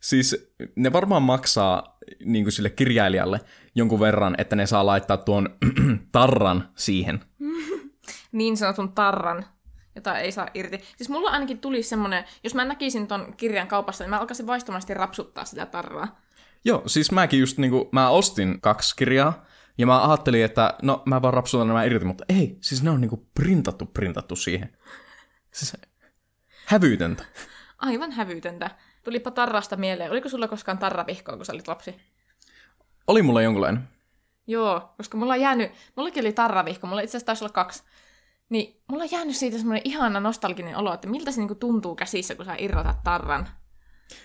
siis 0.00 0.50
ne 0.76 0.92
varmaan 0.92 1.22
maksaa 1.22 1.98
niin 2.24 2.44
kuin 2.44 2.52
sille 2.52 2.70
kirjailijalle 2.70 3.40
jonkun 3.74 4.00
verran, 4.00 4.34
että 4.38 4.56
ne 4.56 4.66
saa 4.66 4.86
laittaa 4.86 5.16
tuon 5.16 5.48
tarran 6.12 6.68
siihen. 6.74 7.20
niin 8.32 8.56
sanotun 8.56 8.92
tarran, 8.92 9.46
jota 9.94 10.18
ei 10.18 10.32
saa 10.32 10.48
irti. 10.54 10.80
Siis 10.96 11.08
mulla 11.08 11.30
ainakin 11.30 11.58
tuli 11.58 11.82
semmoinen, 11.82 12.24
jos 12.44 12.54
mä 12.54 12.64
näkisin 12.64 13.06
ton 13.06 13.34
kirjan 13.36 13.68
kaupassa, 13.68 14.04
niin 14.04 14.10
mä 14.10 14.18
alkaisin 14.18 14.46
vaistomasti 14.46 14.94
rapsuttaa 14.94 15.44
sitä 15.44 15.66
tarraa. 15.66 16.20
Joo, 16.64 16.82
siis 16.86 17.12
mäkin 17.12 17.40
just 17.40 17.58
niinku, 17.58 17.88
mä 17.92 18.10
ostin 18.10 18.60
kaksi 18.60 18.96
kirjaa, 18.96 19.44
ja 19.78 19.86
mä 19.86 20.08
ajattelin, 20.08 20.44
että 20.44 20.74
no 20.82 21.02
mä 21.06 21.22
vaan 21.22 21.34
rapsutan 21.34 21.68
nämä 21.68 21.84
irti, 21.84 22.04
mutta 22.04 22.24
ei, 22.28 22.58
siis 22.60 22.82
ne 22.82 22.90
on 22.90 23.00
niinku 23.00 23.28
printattu, 23.34 23.86
printattu 23.86 24.36
siihen. 24.36 24.76
Siis 25.52 25.76
hävytöntä. 26.66 27.24
Aivan 27.78 28.12
hävytöntä. 28.12 28.70
Tulipa 29.04 29.30
tarrasta 29.30 29.76
mieleen. 29.76 30.10
Oliko 30.10 30.28
sulla 30.28 30.48
koskaan 30.48 30.78
tarravihkoa, 30.78 31.36
kun 31.36 31.46
sä 31.46 31.52
olit 31.52 31.68
lapsi? 31.68 31.96
Oli 33.06 33.22
mulla 33.22 33.42
jonkunlainen. 33.42 33.88
Joo, 34.46 34.94
koska 34.96 35.16
mulla 35.16 35.32
on 35.32 35.40
jäänyt, 35.40 35.72
mullakin 35.96 36.22
oli 36.22 36.32
tarravihko, 36.32 36.86
mulla 36.86 37.00
itse 37.00 37.10
asiassa 37.10 37.26
taisi 37.26 37.44
olla 37.44 37.52
kaksi. 37.52 37.82
Niin 38.48 38.82
mulla 38.88 39.04
on 39.04 39.10
jäänyt 39.12 39.36
siitä 39.36 39.58
semmoinen 39.58 39.82
ihana 39.84 40.20
nostalginen 40.20 40.76
olo, 40.76 40.94
että 40.94 41.08
miltä 41.08 41.30
se 41.30 41.40
niinku 41.40 41.54
tuntuu 41.54 41.94
käsissä, 41.94 42.34
kun 42.34 42.44
sä 42.44 42.54
irrotat 42.58 43.02
tarran. 43.04 43.48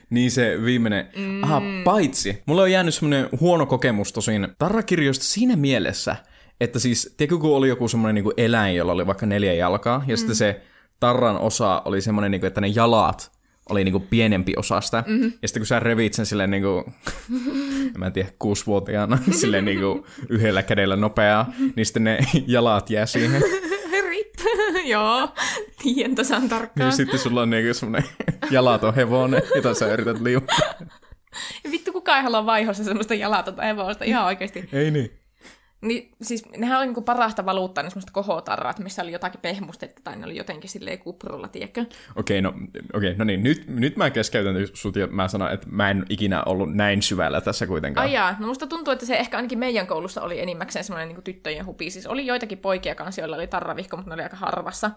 Niin 0.09 0.31
se 0.31 0.57
viimeinen. 0.65 1.07
Mm. 1.17 1.43
Aha, 1.43 1.61
paitsi. 1.83 2.41
Mulla 2.45 2.61
on 2.61 2.71
jäänyt 2.71 2.93
semmoinen 2.93 3.29
huono 3.39 3.65
kokemus 3.65 4.13
tosin 4.13 4.47
tarrakirjoista 4.59 5.25
siinä 5.25 5.55
mielessä, 5.55 6.15
että 6.61 6.79
siis, 6.79 7.13
tiedätkö 7.17 7.37
kun 7.37 7.55
oli 7.55 7.67
joku 7.67 7.87
semmoinen 7.87 8.23
niin 8.23 8.33
eläin, 8.37 8.75
jolla 8.75 8.91
oli 8.91 9.07
vaikka 9.07 9.25
neljä 9.25 9.53
jalkaa, 9.53 10.03
ja 10.07 10.15
mm. 10.15 10.17
sitten 10.17 10.35
se 10.35 10.61
tarran 10.99 11.37
osa 11.37 11.81
oli 11.85 12.01
semmoinen, 12.01 12.31
niin 12.31 12.41
kuin, 12.41 12.47
että 12.47 12.61
ne 12.61 12.67
jalat 12.67 13.31
oli 13.69 13.83
niin 13.83 13.91
kuin 13.91 14.07
pienempi 14.09 14.53
osa 14.57 14.81
sitä. 14.81 15.03
Mm-hmm. 15.07 15.33
Ja 15.41 15.47
sitten 15.47 15.61
kun 15.61 15.67
sä 15.67 15.79
revit 15.79 16.13
sen 16.13 16.25
silleen 16.25 16.51
niin 16.51 16.63
kuin, 16.63 16.83
en 17.95 17.99
mä 17.99 18.11
tiedä, 18.11 18.29
kuusivuotiaana, 18.39 19.17
silleen 19.41 19.65
niin 19.65 19.79
kuin 19.79 20.03
yhdellä 20.29 20.63
kädellä 20.63 20.95
nopeaa, 20.95 21.53
niin 21.75 21.85
sitten 21.85 22.03
ne 22.03 22.19
jalat 22.47 22.89
jää 22.89 23.05
siihen. 23.05 23.41
Joo, 24.93 25.29
tiedän 25.83 26.15
tasan 26.15 26.49
tarkkaan. 26.49 26.89
Niin 26.89 26.97
sitten 26.97 27.19
sulla 27.19 27.41
on 27.41 27.49
niinku 27.49 27.73
semmonen 27.73 28.09
jalaton 28.51 28.95
hevonen, 28.95 29.43
jota 29.55 29.73
sä 29.73 29.93
yrität 29.93 30.21
liukaa. 30.21 30.57
Ja 31.63 31.71
vittu 31.71 31.91
kukaan 31.91 32.17
ei 32.17 32.23
halua 32.23 32.45
vaihossa 32.45 32.83
semmoista 32.83 33.13
jalatonta 33.13 33.61
hevosta, 33.61 34.05
ihan 34.05 34.25
oikeasti. 34.25 34.69
Ei 34.73 34.91
niin. 34.91 35.20
Niin, 35.81 36.11
siis 36.21 36.45
nehän 36.57 36.77
oli 36.77 36.85
niinku 36.85 37.01
parasta 37.01 37.45
valuuttaa, 37.45 37.83
ne 37.83 37.89
semmoista 37.89 38.11
kohotarrat, 38.11 38.79
missä 38.79 39.01
oli 39.01 39.11
jotakin 39.11 39.39
pehmustetta, 39.41 40.01
tai 40.03 40.15
ne 40.15 40.25
oli 40.25 40.37
jotenkin 40.37 40.69
silleen 40.69 40.99
kuprulla, 40.99 41.47
tiedätkö? 41.47 41.85
Okei, 42.15 42.41
no, 42.41 42.53
okei, 42.93 43.15
no 43.15 43.25
niin, 43.25 43.43
nyt, 43.43 43.67
nyt 43.67 43.97
mä 43.97 44.09
keskeytän 44.09 44.55
sut 44.73 44.95
ja 44.95 45.07
mä 45.07 45.27
sanon, 45.27 45.51
että 45.51 45.67
mä 45.69 45.89
en 45.89 46.05
ikinä 46.09 46.43
ollut 46.43 46.75
näin 46.75 47.01
syvällä 47.01 47.41
tässä 47.41 47.67
kuitenkaan. 47.67 48.07
Ai 48.07 48.13
jaa, 48.13 48.35
no 48.39 48.47
musta 48.47 48.67
tuntuu, 48.67 48.91
että 48.91 49.05
se 49.05 49.15
ehkä 49.15 49.37
ainakin 49.37 49.59
meidän 49.59 49.87
koulussa 49.87 50.21
oli 50.21 50.39
enimmäkseen 50.39 50.85
semmoinen 50.85 51.07
niin 51.07 51.23
tyttöjen 51.23 51.65
hupi. 51.65 51.89
Siis 51.89 52.07
oli 52.07 52.25
joitakin 52.25 52.57
poikia 52.57 52.95
kanssa, 52.95 53.21
joilla 53.21 53.35
oli 53.35 53.47
tarravihko, 53.47 53.97
mutta 53.97 54.09
ne 54.09 54.13
oli 54.13 54.23
aika 54.23 54.37
harvassa. 54.37 54.91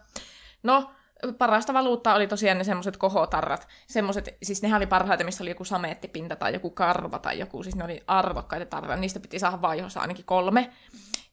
No, 0.62 0.90
parasta 1.32 1.74
valuuttaa 1.74 2.14
oli 2.14 2.26
tosiaan 2.26 2.58
ne 2.58 2.64
semmoiset 2.64 2.96
kohotarrat. 2.96 3.68
Semmoiset, 3.86 4.36
siis 4.42 4.62
nehän 4.62 4.78
oli 4.78 4.86
parhaita, 4.86 5.24
missä 5.24 5.44
oli 5.44 5.50
joku 5.50 5.64
sameettipinta 5.64 6.36
tai 6.36 6.52
joku 6.54 6.70
karva 6.70 7.18
tai 7.18 7.38
joku, 7.38 7.62
siis 7.62 7.76
ne 7.76 7.84
oli 7.84 8.00
arvokkaita 8.06 8.66
tarroja. 8.66 8.96
Niistä 8.96 9.20
piti 9.20 9.38
saada 9.38 9.62
vaihossa 9.62 10.00
ainakin 10.00 10.24
kolme. 10.24 10.72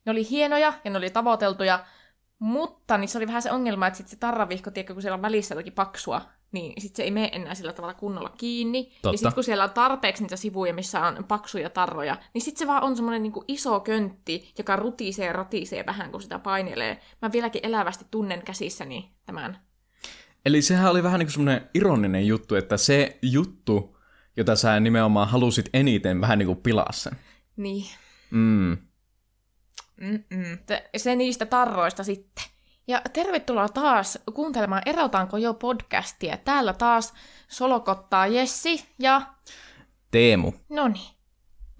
Ne 0.06 0.12
oli 0.12 0.30
hienoja 0.30 0.74
ja 0.84 0.92
ne 0.92 0.98
oli 0.98 1.10
tavoiteltuja, 1.10 1.86
mutta 2.40 2.98
niissä 2.98 3.20
oli 3.20 3.28
vähän 3.28 3.42
se 3.42 3.52
ongelma, 3.52 3.88
että 3.88 3.98
sit 3.98 4.08
se 4.08 4.16
tarravihko, 4.16 4.72
tiedätkö, 4.72 4.94
kun 4.94 5.02
siellä 5.02 5.16
on 5.16 5.22
välissä 5.22 5.54
jotakin 5.54 5.74
paksua, 5.74 6.22
niin 6.52 6.82
sit 6.82 6.96
se 6.96 7.04
ei 7.04 7.12
mene 7.12 7.30
enää 7.32 7.56
sillä 7.56 7.74
tavalla 7.74 7.94
kunnolla 7.94 8.30
kiinni. 8.30 8.84
Totta. 8.84 9.10
Ja 9.10 9.18
sitten 9.18 9.34
kun 9.34 9.44
siellä 9.44 9.64
on 9.64 9.70
tarpeeksi 9.70 10.24
niitä 10.24 10.36
sivuja, 10.36 10.74
missä 10.74 11.02
on 11.02 11.26
paksuja 11.28 11.70
tarroja, 11.70 12.18
niin 12.34 12.42
sitten 12.42 12.60
se 12.60 12.68
vaan 12.68 12.84
on 12.84 12.96
semmoinen 12.96 13.24
niinku 13.24 13.44
iso 13.48 13.80
köntti, 13.80 14.54
joka 14.58 14.76
rutisee 14.76 15.26
ja 15.26 15.34
ratisee 15.34 15.86
vähän, 15.86 16.12
kun 16.12 16.22
sitä 16.22 16.40
painelee. 16.40 17.02
Mä 17.22 17.32
vieläkin 17.32 17.66
elävästi 17.66 18.06
tunnen 18.12 18.42
käsissäni 18.42 19.12
tämän. 19.26 19.71
Eli 20.46 20.62
sehän 20.62 20.92
oli 20.92 21.04
vähän 21.04 21.20
niin 21.20 21.28
kuin 21.28 21.34
semmoinen 21.34 21.70
ironinen 21.74 22.28
juttu, 22.28 22.56
että 22.56 22.78
se 22.78 23.20
juttu, 23.22 23.98
jota 24.38 24.56
sä 24.56 24.80
nimenomaan 24.80 25.28
halusit 25.28 25.70
eniten 25.74 26.22
vähän 26.22 26.40
niin 26.40 26.48
kuin 26.48 26.62
pilaa 26.62 26.92
sen. 26.92 27.14
Niin. 27.58 27.86
Mm. 28.32 28.78
Mm-mm. 30.02 30.58
Se 30.98 31.16
niistä 31.16 31.46
tarroista 31.46 32.04
sitten. 32.04 32.44
Ja 32.88 33.02
tervetuloa 33.14 33.70
taas 33.70 34.20
kuuntelemaan 34.34 34.82
Erotaanko 34.86 35.38
jo 35.38 35.54
podcastia. 35.54 36.38
Täällä 36.38 36.74
taas 36.74 37.14
solokottaa 37.48 38.28
Jessi 38.28 38.86
ja... 39.00 39.22
Teemu. 40.12 40.52
No 40.70 40.88
niin. 40.88 41.21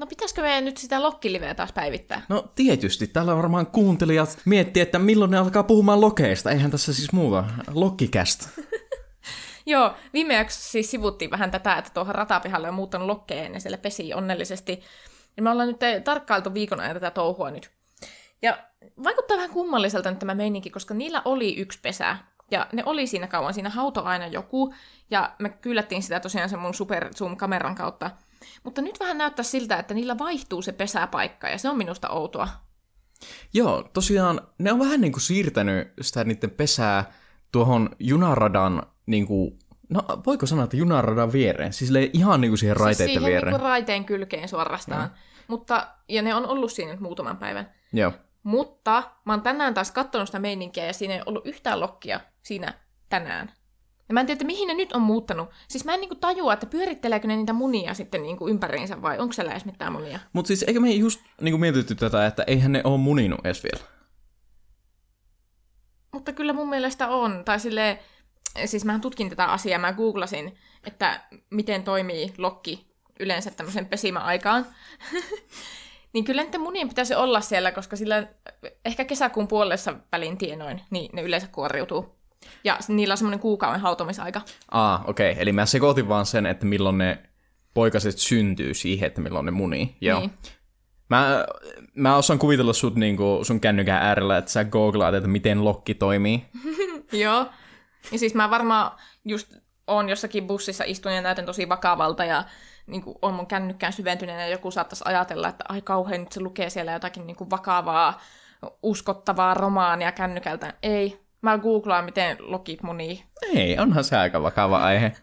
No 0.02 0.08
pitäisikö 0.08 0.42
meidän 0.42 0.66
nyt 0.66 0.78
sitä 0.78 1.04
lokkiliveä 1.04 1.56
taas 1.56 1.72
päivittää? 1.72 2.22
No 2.30 2.52
tietysti, 2.56 3.08
täällä 3.08 3.36
varmaan 3.36 3.68
kuuntelijat 3.68 4.40
miettii, 4.46 4.82
että 4.82 5.00
milloin 5.00 5.32
ne 5.32 5.38
alkaa 5.38 5.64
puhumaan 5.64 6.02
lokeista. 6.02 6.52
Eihän 6.52 6.72
tässä 6.72 6.94
siis 6.94 7.14
muuta. 7.14 7.44
Lokkikästä. 7.74 8.50
Joo, 9.66 9.94
viime 10.14 10.34
jaksossa 10.34 10.72
siis 10.72 10.92
sivuttiin 10.92 11.32
vähän 11.32 11.52
tätä, 11.52 11.76
että 11.76 11.92
tuohon 11.94 12.16
ratapihalle 12.16 12.68
on 12.68 12.74
muuttanut 12.74 13.08
lokkeen 13.08 13.54
ja 13.54 13.60
siellä 13.60 13.78
pesi 13.78 14.14
onnellisesti. 14.14 14.82
Ja 15.38 15.44
me 15.44 15.50
ollaan 15.50 15.68
nyt 15.68 16.04
tarkkailtu 16.04 16.54
viikon 16.54 16.80
ajan 16.80 16.94
tätä 16.94 17.12
touhua 17.12 17.52
nyt. 17.52 17.72
Ja 18.42 18.58
vaikuttaa 19.04 19.38
vähän 19.38 19.52
kummalliselta 19.52 20.10
nyt 20.10 20.20
tämä 20.20 20.36
meininki, 20.36 20.70
koska 20.70 20.94
niillä 20.94 21.22
oli 21.26 21.56
yksi 21.60 21.80
pesä. 21.82 22.18
Ja 22.52 22.68
ne 22.74 22.84
oli 22.86 23.08
siinä 23.08 23.28
kauan, 23.28 23.54
siinä 23.54 23.70
hauto 23.70 24.04
aina 24.04 24.28
joku. 24.28 24.74
Ja 25.12 25.36
me 25.40 25.50
kyllättiin 25.50 26.04
sitä 26.04 26.20
tosiaan 26.20 26.50
sen 26.50 26.60
mun 26.60 26.74
super 26.74 27.14
zoom-kameran 27.14 27.76
kautta. 27.76 28.12
Mutta 28.64 28.82
nyt 28.82 29.00
vähän 29.00 29.18
näyttää 29.18 29.44
siltä, 29.44 29.78
että 29.78 29.94
niillä 29.94 30.18
vaihtuu 30.18 30.62
se 30.62 30.72
pesäpaikka, 30.72 31.50
ja 31.50 31.58
se 31.58 31.70
on 31.70 31.78
minusta 31.78 32.10
outoa. 32.10 32.48
Joo, 33.54 33.90
tosiaan 33.94 34.42
ne 34.58 34.72
on 34.72 34.80
vähän 34.80 35.02
niin 35.02 35.12
kuin 35.12 35.22
siirtänyt 35.22 35.94
sitä 36.02 36.24
niiden 36.24 36.52
pesää 36.52 37.14
tuohon 37.52 37.90
junaradan, 38.00 38.84
niin 39.06 39.28
kuin, 39.28 39.60
no 39.90 40.02
voiko 40.26 40.46
sanoa, 40.46 40.64
että 40.64 40.78
junaradan 40.78 41.32
viereen? 41.32 41.74
Siis 41.74 41.92
ihan 42.14 42.42
niin 42.42 42.52
kuin 42.52 42.58
siihen 42.58 42.78
raiteiden 42.78 43.08
siis 43.08 43.20
siihen 43.20 43.30
viereen. 43.30 43.54
Niin 43.54 43.60
kuin 43.60 43.70
raiteen 43.70 44.06
kylkeen 44.06 44.50
suorastaan. 44.50 45.02
No. 45.02 45.16
Mutta, 45.48 45.88
ja 46.10 46.22
ne 46.22 46.36
on 46.36 46.46
ollut 46.46 46.72
siinä 46.72 46.92
nyt 46.92 47.00
muutaman 47.00 47.38
päivän. 47.38 47.72
Joo. 47.94 48.12
Mutta 48.44 49.04
mä 49.26 49.34
oon 49.34 49.42
tänään 49.42 49.74
taas 49.74 49.92
katsonut 49.92 50.28
sitä 50.28 50.40
meininkiä, 50.40 50.86
ja 50.86 50.94
siinä 50.94 51.14
ei 51.14 51.22
ollut 51.26 51.48
yhtään 51.48 51.80
lokkia 51.80 52.20
siinä 52.44 52.74
tänään. 53.10 53.52
Ja 54.10 54.14
mä 54.14 54.20
en 54.20 54.26
tiedä, 54.26 54.36
että 54.36 54.46
mihin 54.46 54.68
ne 54.68 54.74
nyt 54.74 54.94
on 54.94 55.02
muuttanut. 55.02 55.50
Siis 55.68 55.86
mä 55.86 55.94
en 55.94 56.00
niinku 56.00 56.16
tajua, 56.16 56.54
että 56.54 56.66
pyöritteleekö 56.66 57.28
ne 57.28 57.36
niitä 57.36 57.54
munia 57.54 57.94
sitten 57.94 58.22
niinku 58.22 58.48
ympäriinsä 58.48 59.02
vai 59.02 59.20
onko 59.20 59.34
siellä 59.34 59.52
edes 59.52 59.66
mitään 59.66 59.94
munia. 59.94 60.20
Mutta 60.34 60.48
siis 60.48 60.64
eikö 60.68 60.80
me 60.80 60.92
just 60.92 61.22
niinku 61.42 61.58
mietitty 61.58 61.96
tätä, 61.96 62.26
että 62.26 62.44
eihän 62.48 62.72
ne 62.72 62.82
ole 62.84 62.98
muninut 62.98 63.40
edes 63.44 63.64
vielä? 63.64 63.88
Mutta 66.14 66.34
kyllä 66.34 66.54
mun 66.54 66.70
mielestä 66.70 67.08
on. 67.08 67.42
Tai 67.46 67.60
sille 67.60 68.00
siis 68.66 68.86
mä 68.86 69.00
tutkin 69.00 69.30
tätä 69.30 69.46
asiaa, 69.46 69.80
mä 69.80 69.94
googlasin, 69.94 70.58
että 70.84 71.22
miten 71.50 71.84
toimii 71.84 72.34
lokki 72.38 72.92
yleensä 73.20 73.52
tämmöisen 73.52 73.86
pesimäaikaan. 73.86 74.66
niin 76.14 76.26
kyllä 76.26 76.44
niiden 76.44 76.62
munien 76.62 76.90
pitäisi 76.90 77.16
olla 77.16 77.42
siellä, 77.42 77.72
koska 77.72 77.96
sillä 77.96 78.28
ehkä 78.86 79.06
kesäkuun 79.06 79.48
puolessa 79.48 79.96
välin 80.12 80.38
tienoin, 80.38 80.82
niin 80.90 81.10
ne 81.14 81.22
yleensä 81.22 81.48
kuoriutuu. 81.48 82.21
Ja 82.64 82.78
niillä 82.88 83.12
on 83.12 83.18
semmoinen 83.18 83.40
kuukauden 83.40 83.82
hautomisaika. 83.82 84.42
Aa, 84.72 85.04
okei. 85.08 85.32
Okay. 85.32 85.42
Eli 85.42 85.52
mä 85.52 85.66
sekoitin 85.66 86.10
vaan 86.10 86.26
sen, 86.26 86.46
että 86.46 86.66
milloin 86.66 86.98
ne 86.98 87.20
poikaset 87.74 88.18
syntyy 88.18 88.74
siihen, 88.74 89.08
että 89.08 89.22
milloin 89.22 89.46
ne 89.46 89.52
munii. 89.52 89.96
Joo. 90.02 90.20
Niin. 90.20 90.32
Mä, 91.10 91.46
mä 91.96 92.16
osaan 92.16 92.40
kuvitella 92.40 92.74
sut 92.74 92.96
niinku 92.96 93.40
sun 93.44 93.60
kännykän 93.60 94.02
äärellä, 94.02 94.38
että 94.38 94.52
sä 94.52 94.64
googlaat, 94.64 95.16
että 95.16 95.28
miten 95.28 95.66
lokki 95.66 95.94
toimii. 95.94 96.46
Joo. 97.12 97.46
Ja 98.12 98.20
siis 98.20 98.36
mä 98.36 98.50
varmaan 98.50 98.92
just 99.26 99.54
on 99.88 100.10
jossakin 100.10 100.48
bussissa 100.48 100.84
istun 100.88 101.14
ja 101.14 101.22
näytän 101.22 101.46
tosi 101.46 101.70
vakavalta 101.70 102.26
ja 102.26 102.44
niin 102.88 103.02
kuin 103.02 103.18
on 103.22 103.34
mun 103.34 103.48
kännykkään 103.48 103.94
syventyneenä 103.94 104.42
ja 104.42 104.52
joku 104.52 104.72
saattaisi 104.72 105.04
ajatella, 105.08 105.48
että 105.48 105.64
ai 105.70 105.82
kauhean, 105.82 106.20
nyt 106.20 106.32
se 106.32 106.40
lukee 106.40 106.70
siellä 106.70 106.92
jotakin 106.92 107.28
niin 107.28 107.36
kuin 107.36 107.50
vakavaa, 107.50 108.22
uskottavaa 108.84 109.54
romaania 109.54 110.12
kännykältä. 110.12 110.74
Ei, 110.84 111.20
Mä 111.42 111.58
googlaan, 111.58 112.06
miten 112.06 112.38
lokit 112.40 112.84
munii. 112.84 113.24
Ei, 113.42 113.80
onhan 113.80 114.04
se 114.04 114.18
aika 114.18 114.42
vakava 114.42 114.84
aihe. 114.84 115.16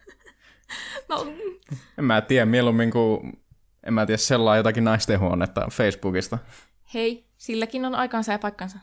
no. 1.08 1.26
En 1.98 2.04
mä 2.04 2.20
tiedä, 2.20 2.46
mieluummin 2.46 2.90
kuin, 2.90 3.42
en 3.86 3.94
mä 3.94 4.06
tiedä, 4.06 4.16
sellaa 4.16 4.56
jotakin 4.56 4.84
naistenhuonetta 4.84 5.68
Facebookista. 5.72 6.38
Hei, 6.94 7.26
silläkin 7.36 7.84
on 7.84 7.94
aikansa 7.94 8.32
ja 8.32 8.38
paikkansa. 8.38 8.78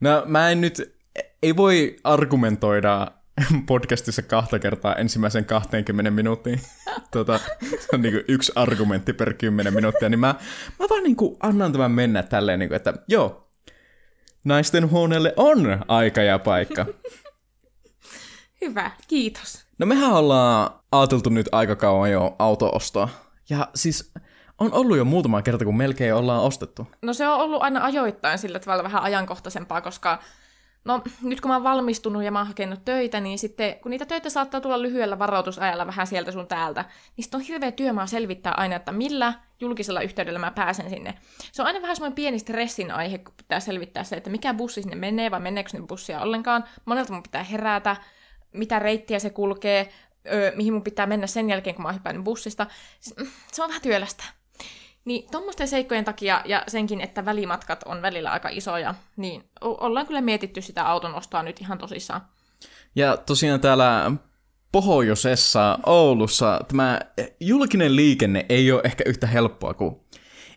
no 0.00 0.22
mä 0.26 0.50
en 0.50 0.60
nyt, 0.60 0.96
ei 1.42 1.56
voi 1.56 1.96
argumentoida 2.04 3.12
podcastissa 3.66 4.22
kahta 4.22 4.58
kertaa 4.58 4.94
ensimmäisen 4.94 5.44
20 5.44 6.10
minuuttiin. 6.10 6.60
Tota, 7.10 7.38
se 7.80 7.88
on 7.92 8.02
niin 8.02 8.24
yksi 8.28 8.52
argumentti 8.54 9.12
per 9.12 9.34
10 9.34 9.74
minuuttia, 9.74 10.08
niin 10.08 10.20
mä, 10.20 10.34
mä 10.78 10.86
vaan 10.90 11.02
niin 11.02 11.16
annan 11.40 11.72
tämän 11.72 11.92
mennä 11.92 12.22
tälleen, 12.22 12.58
niin 12.58 12.68
kuin, 12.68 12.76
että 12.76 12.94
joo, 13.08 13.48
naisten 14.44 14.90
huoneelle 14.90 15.34
on 15.36 15.84
aika 15.88 16.22
ja 16.22 16.38
paikka. 16.38 16.86
Hyvä, 18.60 18.90
kiitos. 19.08 19.64
No 19.78 19.86
mehän 19.86 20.12
ollaan 20.12 20.70
ajateltu 20.92 21.30
nyt 21.30 21.48
aika 21.52 21.76
kauan 21.76 22.10
jo 22.10 22.36
autoostoa. 22.38 23.08
Ja 23.50 23.68
siis 23.74 24.12
on 24.58 24.72
ollut 24.72 24.96
jo 24.96 25.04
muutama 25.04 25.42
kerta, 25.42 25.64
kun 25.64 25.76
melkein 25.76 26.14
ollaan 26.14 26.42
ostettu. 26.42 26.86
No 27.02 27.14
se 27.14 27.28
on 27.28 27.40
ollut 27.40 27.62
aina 27.62 27.84
ajoittain 27.84 28.38
sillä 28.38 28.58
tavalla 28.58 28.84
vähän 28.84 29.02
ajankohtaisempaa, 29.02 29.80
koska 29.80 30.18
No 30.84 31.02
nyt 31.22 31.40
kun 31.40 31.48
mä 31.48 31.54
oon 31.54 31.64
valmistunut 31.64 32.22
ja 32.22 32.30
mä 32.30 32.38
oon 32.38 32.46
hakenut 32.46 32.84
töitä, 32.84 33.20
niin 33.20 33.38
sitten 33.38 33.74
kun 33.74 33.90
niitä 33.90 34.06
töitä 34.06 34.30
saattaa 34.30 34.60
tulla 34.60 34.82
lyhyellä 34.82 35.18
varoitusajalla 35.18 35.86
vähän 35.86 36.06
sieltä 36.06 36.32
sun 36.32 36.46
täältä, 36.46 36.84
niin 37.16 37.24
sitten 37.24 37.38
on 37.38 37.46
hirveä 37.46 37.72
työmaa 37.72 38.06
selvittää 38.06 38.54
aina, 38.56 38.76
että 38.76 38.92
millä 38.92 39.32
julkisella 39.60 40.00
yhteydellä 40.00 40.38
mä 40.38 40.50
pääsen 40.50 40.90
sinne. 40.90 41.14
Se 41.52 41.62
on 41.62 41.66
aina 41.66 41.82
vähän 41.82 41.96
semmoinen 41.96 42.14
pieni 42.14 42.38
stressin 42.38 42.90
aihe, 42.90 43.18
kun 43.18 43.34
pitää 43.36 43.60
selvittää 43.60 44.04
se, 44.04 44.16
että 44.16 44.30
mikä 44.30 44.54
bussi 44.54 44.82
sinne 44.82 44.96
menee 44.96 45.30
vai 45.30 45.40
meneekö 45.40 45.70
sinne 45.70 45.86
bussia 45.86 46.20
ollenkaan, 46.20 46.64
monelta 46.84 47.12
mun 47.12 47.22
pitää 47.22 47.42
herätä, 47.42 47.96
mitä 48.52 48.78
reittiä 48.78 49.18
se 49.18 49.30
kulkee, 49.30 49.92
öö, 50.32 50.52
mihin 50.56 50.72
mun 50.72 50.82
pitää 50.82 51.06
mennä 51.06 51.26
sen 51.26 51.50
jälkeen, 51.50 51.76
kun 51.76 51.82
mä 51.82 51.94
oon 52.06 52.24
bussista. 52.24 52.66
Se 53.52 53.62
on 53.62 53.68
vähän 53.68 53.82
työlästä. 53.82 54.41
Niin 55.04 55.30
tuommoisten 55.30 55.68
seikkojen 55.68 56.04
takia 56.04 56.42
ja 56.44 56.64
senkin, 56.68 57.00
että 57.00 57.24
välimatkat 57.24 57.82
on 57.86 58.02
välillä 58.02 58.30
aika 58.30 58.48
isoja, 58.48 58.94
niin 59.16 59.44
ollaan 59.60 60.06
kyllä 60.06 60.20
mietitty 60.20 60.62
sitä 60.62 60.86
auton 60.86 61.14
ostoa 61.14 61.42
nyt 61.42 61.60
ihan 61.60 61.78
tosissaan. 61.78 62.20
Ja 62.94 63.16
tosiaan 63.16 63.60
täällä 63.60 64.10
pohjoisessa 64.72 65.78
Oulussa 65.86 66.60
tämä 66.68 67.00
julkinen 67.40 67.96
liikenne 67.96 68.46
ei 68.48 68.72
ole 68.72 68.80
ehkä 68.84 69.04
yhtä 69.06 69.26
helppoa 69.26 69.74
kuin 69.74 69.96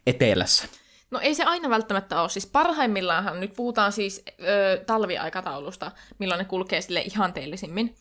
etelässä. 0.07 0.67
No 1.11 1.19
ei 1.19 1.35
se 1.35 1.43
aina 1.43 1.69
välttämättä 1.69 2.21
ole. 2.21 2.29
Siis 2.29 2.47
parhaimmillaanhan 2.47 3.39
nyt 3.39 3.53
puhutaan 3.53 3.91
siis 3.91 4.23
ö, 4.41 4.83
talviaikataulusta, 4.85 5.91
milloin 6.19 6.39
ne 6.39 6.45
kulkee 6.45 6.81
sille 6.81 7.01
ihanteellisimmin. 7.01 7.95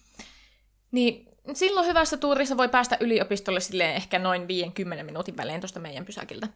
Niin 0.90 1.28
silloin 1.52 1.86
hyvässä 1.86 2.16
tuurissa 2.16 2.56
voi 2.56 2.68
päästä 2.68 2.96
yliopistolle 3.00 3.60
sille 3.60 3.94
ehkä 3.94 4.18
noin 4.18 4.48
50 4.48 5.04
minuutin 5.04 5.36
välein 5.36 5.60
tuosta 5.60 5.80
meidän 5.80 6.04
pysäkiltä. 6.04 6.48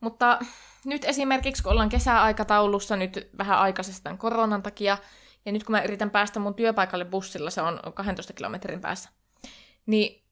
Mutta 0.00 0.38
nyt 0.84 1.04
esimerkiksi, 1.04 1.62
kun 1.62 1.72
ollaan 1.72 1.88
kesäaikataulussa 1.88 2.96
nyt 2.96 3.28
vähän 3.38 3.58
aikaisesta 3.58 4.02
tämän 4.02 4.18
koronan 4.18 4.62
takia, 4.62 4.98
ja 5.46 5.52
nyt 5.52 5.64
kun 5.64 5.72
mä 5.72 5.82
yritän 5.82 6.10
päästä 6.10 6.40
mun 6.40 6.54
työpaikalle 6.54 7.04
bussilla, 7.04 7.50
se 7.50 7.62
on 7.62 7.80
12 7.94 8.32
kilometrin 8.32 8.80
päässä, 8.80 9.08
niin 9.86 10.22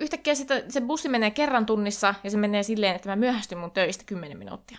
yhtäkkiä 0.00 0.34
sitä, 0.34 0.62
se 0.68 0.80
bussi 0.80 1.08
menee 1.08 1.30
kerran 1.30 1.66
tunnissa, 1.66 2.14
ja 2.24 2.30
se 2.30 2.36
menee 2.36 2.62
silleen, 2.62 2.96
että 2.96 3.08
mä 3.08 3.16
myöhästyn 3.16 3.58
mun 3.58 3.70
töistä 3.70 4.04
10 4.06 4.38
minuuttia. 4.38 4.78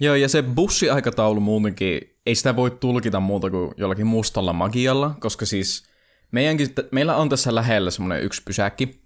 Joo, 0.00 0.14
ja 0.14 0.28
se 0.28 0.42
bussiaikataulu 0.42 1.40
muutenkin, 1.40 2.00
ei 2.26 2.34
sitä 2.34 2.56
voi 2.56 2.70
tulkita 2.70 3.20
muuta 3.20 3.50
kuin 3.50 3.74
jollakin 3.76 4.06
mustalla 4.06 4.52
magialla, 4.52 5.14
koska 5.20 5.46
siis 5.46 5.91
meidänkin, 6.32 6.68
meillä 6.90 7.16
on 7.16 7.28
tässä 7.28 7.54
lähellä 7.54 7.90
semmoinen 7.90 8.22
yksi 8.22 8.42
pysäkki, 8.42 9.02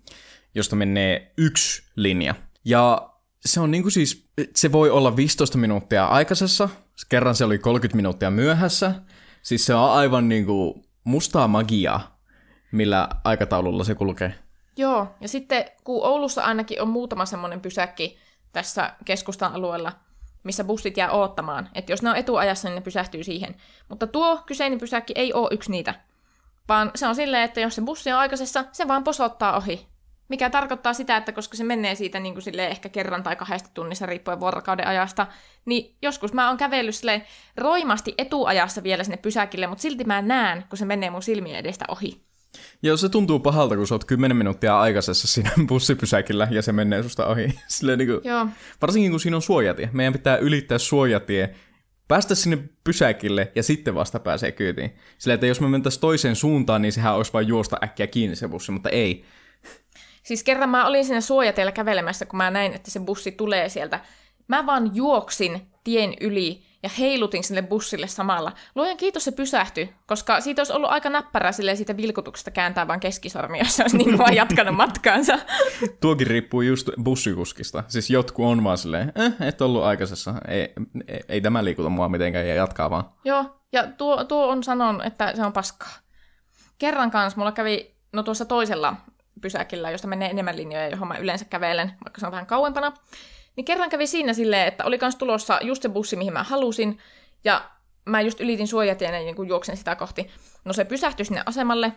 josta 0.55 0.77
menee 0.77 1.33
yksi 1.39 1.83
linja. 1.97 2.35
Ja 2.65 3.11
se 3.45 3.61
on 3.61 3.71
niinku 3.71 3.91
siis, 3.91 4.29
se 4.55 4.73
voi 4.73 4.91
olla 4.91 5.17
15 5.17 5.59
minuuttia 5.59 6.07
aikaisessa, 6.07 6.69
kerran 7.09 7.35
se 7.35 7.45
oli 7.45 7.59
30 7.59 7.97
minuuttia 7.97 8.31
myöhässä. 8.31 8.95
Siis 9.43 9.67
se 9.67 9.75
on 9.75 9.91
aivan 9.91 10.29
niinku 10.29 10.85
mustaa 11.05 11.49
magiaa, 11.49 12.21
millä 12.73 13.09
aikataululla 13.25 13.85
se 13.85 13.95
kulkee. 13.95 14.35
Joo, 14.77 15.15
ja 15.21 15.29
sitten 15.29 15.65
kun 15.85 16.05
Oulussa 16.05 16.43
ainakin 16.43 16.83
on 16.83 16.89
muutama 16.89 17.27
semmoinen 17.27 17.61
pysäkki 17.61 18.19
tässä 18.53 18.93
keskustan 19.05 19.53
alueella, 19.53 19.93
missä 20.45 20.65
bussit 20.65 20.97
jää 20.97 21.11
oottamaan. 21.11 21.69
Että 21.75 21.93
jos 21.93 22.03
ne 22.03 22.11
on 22.11 22.17
etuajassa, 22.17 22.69
niin 22.69 22.75
ne 22.75 22.81
pysähtyy 22.81 23.25
siihen. 23.25 23.57
Mutta 23.89 24.07
tuo 24.07 24.43
kyseinen 24.47 24.79
pysäkki 24.79 25.13
ei 25.17 25.33
ole 25.33 25.49
yksi 25.51 25.71
niitä. 25.71 25.95
Vaan 26.69 26.91
se 26.95 27.07
on 27.07 27.15
silleen, 27.15 27.43
että 27.43 27.61
jos 27.61 27.75
se 27.75 27.83
bussi 27.83 28.13
on 28.13 28.19
aikaisessa, 28.19 28.65
se 28.73 28.89
vaan 28.89 29.05
posottaa 29.05 29.57
ohi. 29.57 29.87
Mikä 30.29 30.51
tarkoittaa 30.51 30.95
sitä, 30.95 31.17
että 31.17 31.33
koska 31.33 31.57
se 31.57 31.65
menee 31.65 31.95
siitä 31.95 32.21
niin 32.21 32.35
kuin 32.35 32.61
ehkä 32.61 32.89
kerran 32.89 33.23
tai 33.23 33.37
kahdesta 33.37 33.71
tunnissa 33.75 34.07
riippuen 34.07 34.41
vuorokauden 34.41 34.87
ajasta, 34.87 35.27
niin 35.65 35.97
joskus 36.03 36.33
mä 36.33 36.49
oon 36.49 36.57
kävellyt 36.57 36.95
silleen 36.95 37.23
roimasti 37.57 38.15
etuajassa 38.19 38.83
vielä 38.83 39.05
sinne 39.05 39.17
pysäkille, 39.17 39.67
mutta 39.67 39.83
silti 39.83 40.05
mä 40.05 40.23
näen, 40.23 40.65
kun 40.69 40.79
se 40.79 40.85
menee 40.85 41.11
mun 41.11 41.23
silmien 41.23 41.59
edestä 41.59 41.85
ohi. 41.89 42.27
Joo, 42.83 42.97
se 42.97 43.09
tuntuu 43.09 43.39
pahalta, 43.39 43.77
kun 43.77 43.87
sä 43.87 43.95
oot 43.95 44.05
10 44.05 44.37
minuuttia 44.37 44.81
aikaisessa 44.81 45.29
siinä 45.29 45.51
bussipysäkillä 45.69 46.49
ja 46.51 46.63
se 46.63 46.73
menee 46.73 47.03
susta 47.03 47.27
ohi. 47.27 47.47
Silleen 47.69 47.99
niin 47.99 48.09
kuin, 48.09 48.21
Joo. 48.25 48.47
Varsinkin 48.83 49.11
kun 49.11 49.21
siinä 49.21 49.37
on 49.37 49.43
suojatie. 49.43 49.91
Meidän 49.93 50.13
pitää 50.13 50.37
ylittää 50.37 50.79
suojatie, 50.79 51.55
päästä 52.09 52.35
sinne 52.35 52.59
pysäkille 52.85 53.53
ja 53.55 53.63
sitten 53.63 53.95
vasta 53.95 54.21
pääsee 54.21 54.53
kyytiin. 54.53 54.97
Sillä 55.19 55.35
että 55.35 55.47
jos 55.47 55.61
me 55.61 55.69
mentäisiin 55.69 56.01
toiseen 56.01 56.37
suuntaan, 56.37 56.83
niin 56.83 56.93
sehän 56.93 57.15
olisi 57.15 57.33
vain 57.33 57.49
juosta 57.49 57.77
äkkiä 57.85 58.07
kiinni 58.07 58.37
se 58.37 58.49
bussi, 58.49 58.73
mutta 58.73 58.89
ei. 58.89 59.25
Siis 60.23 60.43
kerran 60.43 60.69
mä 60.69 60.87
olin 60.87 61.05
siinä 61.05 61.21
suojatiellä 61.21 61.73
kävelemässä, 61.73 62.27
kun 62.27 62.37
mä 62.37 62.51
näin, 62.51 62.75
että 62.75 62.91
se 62.91 63.01
bussi 63.01 63.33
tulee 63.33 63.69
sieltä. 63.69 64.01
Mä 64.49 64.67
vaan 64.67 64.91
juoksin 64.95 65.61
tien 65.85 66.15
yli 66.21 66.66
ja 66.83 66.91
heilutin 66.99 67.45
sille 67.45 67.63
bussille 67.63 68.07
samalla. 68.07 68.53
Luojan 68.75 68.97
kiitos 68.97 69.25
se 69.25 69.33
pysähtyi, 69.33 69.95
koska 70.07 70.41
siitä 70.41 70.61
olisi 70.61 70.73
ollut 70.73 70.91
aika 70.91 71.11
näppärää 71.11 71.53
sille 71.53 71.77
siitä 71.77 71.97
vilkutuksesta 71.97 72.51
kääntää 72.51 72.89
vaan 72.89 73.01
keskisormi, 73.01 73.59
jos 73.59 73.77
se 73.77 73.83
olisi 73.83 73.97
niin 73.97 74.19
vaan 74.19 74.35
jatkanut 74.35 74.77
matkaansa. 74.87 75.39
Tuokin 76.01 76.27
riippuu 76.27 76.61
just 76.61 76.89
bussikuskista. 77.05 77.85
Siis 77.89 78.11
jotkut 78.11 78.47
on 78.47 78.65
vaan 78.65 78.79
silleen, 78.79 79.13
eh, 79.15 79.49
et 79.49 79.61
ollut 79.61 79.85
aikaisessa, 79.85 80.35
ei, 80.49 80.73
ei, 81.09 81.21
ei 81.29 81.41
tämä 81.41 81.65
liikuta 81.65 81.89
mua 81.89 82.09
mitenkään 82.09 82.49
ja 82.49 82.55
jatkaa 82.55 82.91
vaan. 82.91 83.05
Joo, 83.25 83.45
ja 83.73 83.87
tuo, 83.87 84.25
tuo 84.25 84.49
on 84.49 84.65
sanon, 84.65 85.03
että 85.03 85.37
se 85.37 85.43
on 85.43 85.53
paskaa. 85.53 85.93
Kerran 86.79 87.11
kanssa 87.11 87.39
mulla 87.39 87.53
kävi, 87.53 87.97
no 88.13 88.23
tuossa 88.23 88.45
toisella 88.45 88.97
pysäkillä, 89.41 89.91
josta 89.91 90.09
menee 90.09 90.31
enemmän 90.31 90.57
linjoja, 90.57 90.89
johon 90.89 91.09
mä 91.09 91.17
yleensä 91.17 91.45
kävelen, 91.45 91.93
vaikka 92.05 92.21
se 92.21 92.27
on 92.27 92.33
vähän 92.33 92.47
kauempana, 92.47 92.93
niin 93.57 93.65
kerran 93.65 93.91
kävi 93.91 94.07
siinä 94.07 94.33
silleen, 94.33 94.69
että 94.69 94.85
oli 94.85 94.99
kans 94.99 95.17
tulossa 95.17 95.59
just 95.63 95.83
se 95.83 95.89
bussi, 95.89 96.17
mihin 96.17 96.33
mä 96.33 96.43
halusin, 96.43 96.99
ja 97.45 97.71
mä 98.05 98.21
just 98.21 98.41
ylitin 98.41 98.69
suojatien 98.69 99.15
ja 99.15 99.21
niin 99.21 99.49
juoksen 99.49 99.77
sitä 99.77 99.97
kohti. 99.97 100.31
No 100.65 100.73
se 100.73 100.85
pysähtyi 100.85 101.27
sinne 101.27 101.43
asemalle, 101.47 101.93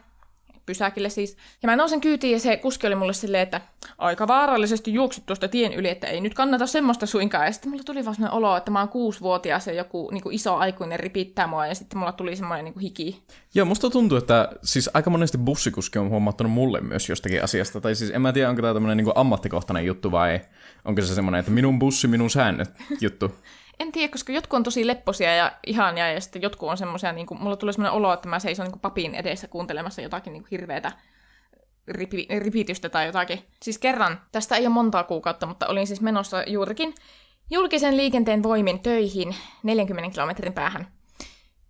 pysäkille 0.69 1.09
siis. 1.09 1.37
Ja 1.63 1.67
mä 1.67 1.75
nousin 1.75 2.01
kyytiin 2.01 2.33
ja 2.33 2.39
se 2.39 2.57
kuski 2.57 2.87
oli 2.87 2.95
mulle 2.95 3.13
silleen, 3.13 3.43
että 3.43 3.61
aika 3.97 4.27
vaarallisesti 4.27 4.93
juoksit 4.93 5.25
tuosta 5.25 5.47
tien 5.47 5.73
yli, 5.73 5.89
että 5.89 6.07
ei 6.07 6.21
nyt 6.21 6.33
kannata 6.33 6.67
semmoista 6.67 7.05
suinkaan. 7.05 7.45
Ja 7.45 7.51
sitten 7.51 7.69
mulla 7.69 7.83
tuli 7.83 8.05
vaan 8.05 8.15
sellainen 8.15 8.37
olo, 8.37 8.57
että 8.57 8.71
mä 8.71 8.79
oon 8.79 8.89
kuusivuotias 8.89 9.67
ja 9.67 9.73
joku 9.73 10.09
niin 10.11 10.23
kuin 10.23 10.35
iso 10.35 10.55
aikuinen 10.55 10.99
ripittää 10.99 11.47
mua 11.47 11.67
ja 11.67 11.75
sitten 11.75 11.99
mulla 11.99 12.11
tuli 12.11 12.35
semmoinen 12.35 12.65
niin 12.65 12.73
kuin 12.73 12.81
hiki. 12.81 13.23
Joo, 13.53 13.65
musta 13.65 13.89
tuntuu, 13.89 14.17
että 14.17 14.49
siis 14.63 14.89
aika 14.93 15.09
monesti 15.09 15.37
bussikuski 15.37 15.99
on 15.99 16.09
huomattanut 16.09 16.53
mulle 16.53 16.81
myös 16.81 17.09
jostakin 17.09 17.43
asiasta. 17.43 17.81
Tai 17.81 17.95
siis 17.95 18.11
en 18.11 18.21
mä 18.21 18.33
tiedä, 18.33 18.49
onko 18.49 18.61
tämä 18.61 18.73
tämmöinen 18.73 18.97
niin 18.97 19.15
ammattikohtainen 19.15 19.85
juttu 19.85 20.11
vai 20.11 20.39
onko 20.85 21.01
se 21.01 21.15
semmoinen, 21.15 21.39
että 21.39 21.51
minun 21.51 21.79
bussi, 21.79 22.07
minun 22.07 22.29
säännöt 22.29 22.69
juttu. 23.01 23.31
En 23.79 23.91
tiedä, 23.91 24.11
koska 24.11 24.31
jotkut 24.31 24.57
on 24.57 24.63
tosi 24.63 24.87
lepposia 24.87 25.35
ja 25.35 25.51
ihania, 25.67 26.11
ja 26.11 26.21
sitten 26.21 26.41
jotkut 26.41 26.69
on 26.69 26.77
semmoisia, 26.77 27.11
niin 27.11 27.27
kuin, 27.27 27.41
mulla 27.41 27.55
tulee 27.55 27.73
semmoinen 27.73 27.93
olo, 27.93 28.13
että 28.13 28.29
mä 28.29 28.39
seison 28.39 28.63
niin 28.63 28.71
kuin 28.71 28.81
papin 28.81 29.15
edessä 29.15 29.47
kuuntelemassa 29.47 30.01
jotakin 30.01 30.33
niin 30.33 30.43
kuin 30.43 30.51
hirveätä 30.51 30.91
ripi, 31.87 32.27
ripitystä 32.39 32.89
tai 32.89 33.05
jotakin. 33.05 33.45
Siis 33.61 33.77
kerran, 33.77 34.21
tästä 34.31 34.55
ei 34.55 34.67
ole 34.67 34.73
montaa 34.73 35.03
kuukautta, 35.03 35.45
mutta 35.45 35.67
olin 35.67 35.87
siis 35.87 36.01
menossa 36.01 36.43
juurikin 36.47 36.93
julkisen 37.49 37.97
liikenteen 37.97 38.43
voimin 38.43 38.79
töihin 38.79 39.35
40 39.63 40.13
kilometrin 40.13 40.53
päähän. 40.53 40.87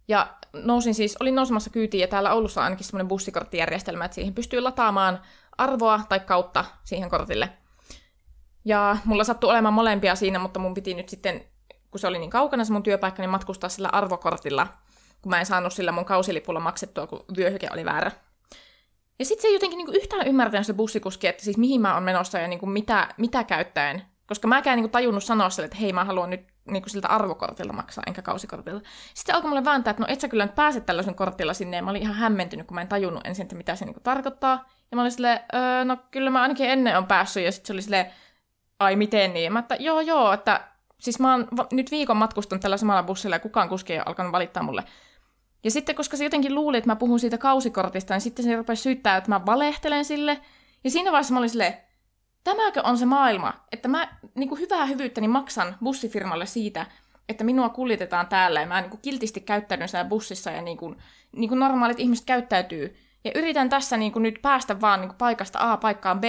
Ja 0.07 0.33
nousin 0.53 0.93
siis, 0.93 1.17
olin 1.19 1.35
nousemassa 1.35 1.69
kyytiin 1.69 2.01
ja 2.01 2.07
täällä 2.07 2.33
Oulussa 2.33 2.61
on 2.61 2.63
ainakin 2.63 2.85
semmoinen 2.85 3.07
bussikorttijärjestelmä, 3.07 4.05
että 4.05 4.15
siihen 4.15 4.33
pystyy 4.33 4.61
lataamaan 4.61 5.21
arvoa 5.57 6.01
tai 6.09 6.19
kautta 6.19 6.65
siihen 6.83 7.09
kortille. 7.09 7.49
Ja 8.65 8.97
mulla 9.05 9.23
sattui 9.23 9.49
olemaan 9.49 9.73
molempia 9.73 10.15
siinä, 10.15 10.39
mutta 10.39 10.59
mun 10.59 10.73
piti 10.73 10.93
nyt 10.93 11.09
sitten 11.09 11.43
kun 11.91 11.99
se 11.99 12.07
oli 12.07 12.19
niin 12.19 12.29
kaukana 12.29 12.65
se 12.65 12.73
mun 12.73 12.83
työpaikka, 12.83 13.21
niin 13.21 13.29
matkustaa 13.29 13.69
sillä 13.69 13.89
arvokortilla, 13.91 14.67
kun 15.21 15.29
mä 15.29 15.39
en 15.39 15.45
saanut 15.45 15.73
sillä 15.73 15.91
mun 15.91 16.05
kausilipulla 16.05 16.59
maksettua, 16.59 17.07
kun 17.07 17.25
vyöhyke 17.37 17.69
oli 17.73 17.85
väärä. 17.85 18.11
Ja 19.19 19.25
sitten 19.25 19.41
se 19.41 19.47
ei 19.47 19.53
jotenkin 19.53 19.77
niinku 19.77 19.91
yhtään 19.91 20.27
ymmärtänyt 20.27 20.67
se 20.67 20.73
bussikuski, 20.73 21.27
että 21.27 21.43
siis 21.43 21.57
mihin 21.57 21.81
mä 21.81 21.93
oon 21.93 22.03
menossa 22.03 22.39
ja 22.39 22.47
niinku 22.47 22.65
mitä, 22.65 23.07
mitä 23.17 23.43
käyttäen. 23.43 24.01
Koska 24.27 24.47
mäkään 24.47 24.75
niinku 24.75 24.91
tajunnut 24.91 25.23
sanoa 25.23 25.49
sille, 25.49 25.65
että 25.65 25.77
hei 25.77 25.93
mä 25.93 26.03
haluan 26.03 26.29
nyt 26.29 26.47
niinku 26.65 26.89
siltä 26.89 27.07
arvokortilla 27.07 27.73
maksaa, 27.73 28.03
enkä 28.07 28.21
kausikortilla. 28.21 28.81
Sitten 29.13 29.35
alkoi 29.35 29.49
mulle 29.49 29.65
vääntää, 29.65 29.91
että 29.91 30.03
no 30.03 30.07
et 30.09 30.21
sä 30.21 30.27
kyllä 30.27 30.45
nyt 30.45 30.55
pääse 30.55 30.81
tällaisen 30.81 31.15
kortilla 31.15 31.53
sinne. 31.53 31.77
Ja 31.77 31.83
mä 31.83 31.89
olin 31.89 32.01
ihan 32.01 32.15
hämmentynyt, 32.15 32.67
kun 32.67 32.75
mä 32.75 32.81
en 32.81 32.87
tajunnut 32.87 33.27
ensin, 33.27 33.43
että 33.43 33.55
mitä 33.55 33.75
se 33.75 33.85
niinku 33.85 33.99
tarkoittaa. 33.99 34.69
Ja 34.91 34.95
mä 34.95 35.01
olin 35.01 35.11
silleen, 35.11 35.39
öö, 35.53 35.85
no 35.85 35.97
kyllä 36.11 36.29
mä 36.29 36.41
ainakin 36.41 36.69
ennen 36.69 36.97
on 36.97 37.05
päässyt. 37.05 37.43
Ja 37.43 37.51
sitten 37.51 37.67
se 37.67 37.73
oli 37.73 37.81
silleen, 37.81 38.11
ai 38.79 38.95
miten 38.95 39.33
niin? 39.33 39.43
Ja 39.43 39.51
mä 39.51 39.59
että 39.59 39.75
joo 39.75 40.01
joo, 40.01 40.33
että 40.33 40.68
siis 40.99 41.19
mä 41.19 41.31
oon 41.31 41.47
va- 41.57 41.67
nyt 41.71 41.91
viikon 41.91 42.17
matkustanut 42.17 42.61
tällä 42.61 42.77
samalla 42.77 43.03
bussilla 43.03 43.35
ja 43.35 43.39
kukaan 43.39 43.69
kuski 43.69 43.93
ei 43.93 44.01
alkanut 44.05 44.31
valittaa 44.31 44.63
mulle. 44.63 44.83
Ja 45.63 45.71
sitten, 45.71 45.95
koska 45.95 46.17
se 46.17 46.23
jotenkin 46.23 46.55
luuli, 46.55 46.77
että 46.77 46.89
mä 46.89 46.95
puhun 46.95 47.19
siitä 47.19 47.37
kausikortista, 47.37 48.13
niin 48.13 48.21
sitten 48.21 48.45
se 48.45 48.55
rupesi 48.55 48.81
syyttää, 48.81 49.17
että 49.17 49.29
mä 49.29 49.45
valehtelen 49.45 50.05
sille. 50.05 50.41
Ja 50.83 50.91
siinä 50.91 51.11
vaiheessa 51.11 51.33
mä 51.33 51.39
olin 51.39 51.49
silleen, 51.49 51.77
tämäkö 52.43 52.81
on 52.83 52.97
se 52.97 53.05
maailma, 53.05 53.53
että 53.71 53.87
mä 53.87 54.07
niin 54.35 54.49
kuin 54.49 54.61
hyvää 54.61 54.85
hyvyyttäni 54.85 55.27
maksan 55.27 55.75
bussifirmalle 55.83 56.45
siitä, 56.45 56.85
että 57.29 57.43
minua 57.43 57.69
kuljetetaan 57.69 58.27
täällä 58.27 58.61
ja 58.61 58.67
mä 58.67 58.81
niin 58.81 58.89
kuin 58.89 59.01
kiltisti 59.01 59.41
käyttäydyn 59.41 59.89
siellä 59.89 60.09
bussissa 60.09 60.51
ja 60.51 60.61
niin 60.61 60.77
kuin, 60.77 60.97
niin 61.31 61.49
kuin 61.49 61.59
normaalit 61.59 61.99
ihmiset 61.99 62.25
käyttäytyy. 62.25 62.95
Ja 63.23 63.31
yritän 63.35 63.69
tässä 63.69 63.97
niin 63.97 64.11
kuin 64.11 64.23
nyt 64.23 64.39
päästä 64.41 64.81
vaan 64.81 65.01
niin 65.01 65.09
kuin 65.09 65.17
paikasta 65.17 65.71
A 65.71 65.77
paikkaan 65.77 66.21
B, 66.21 66.23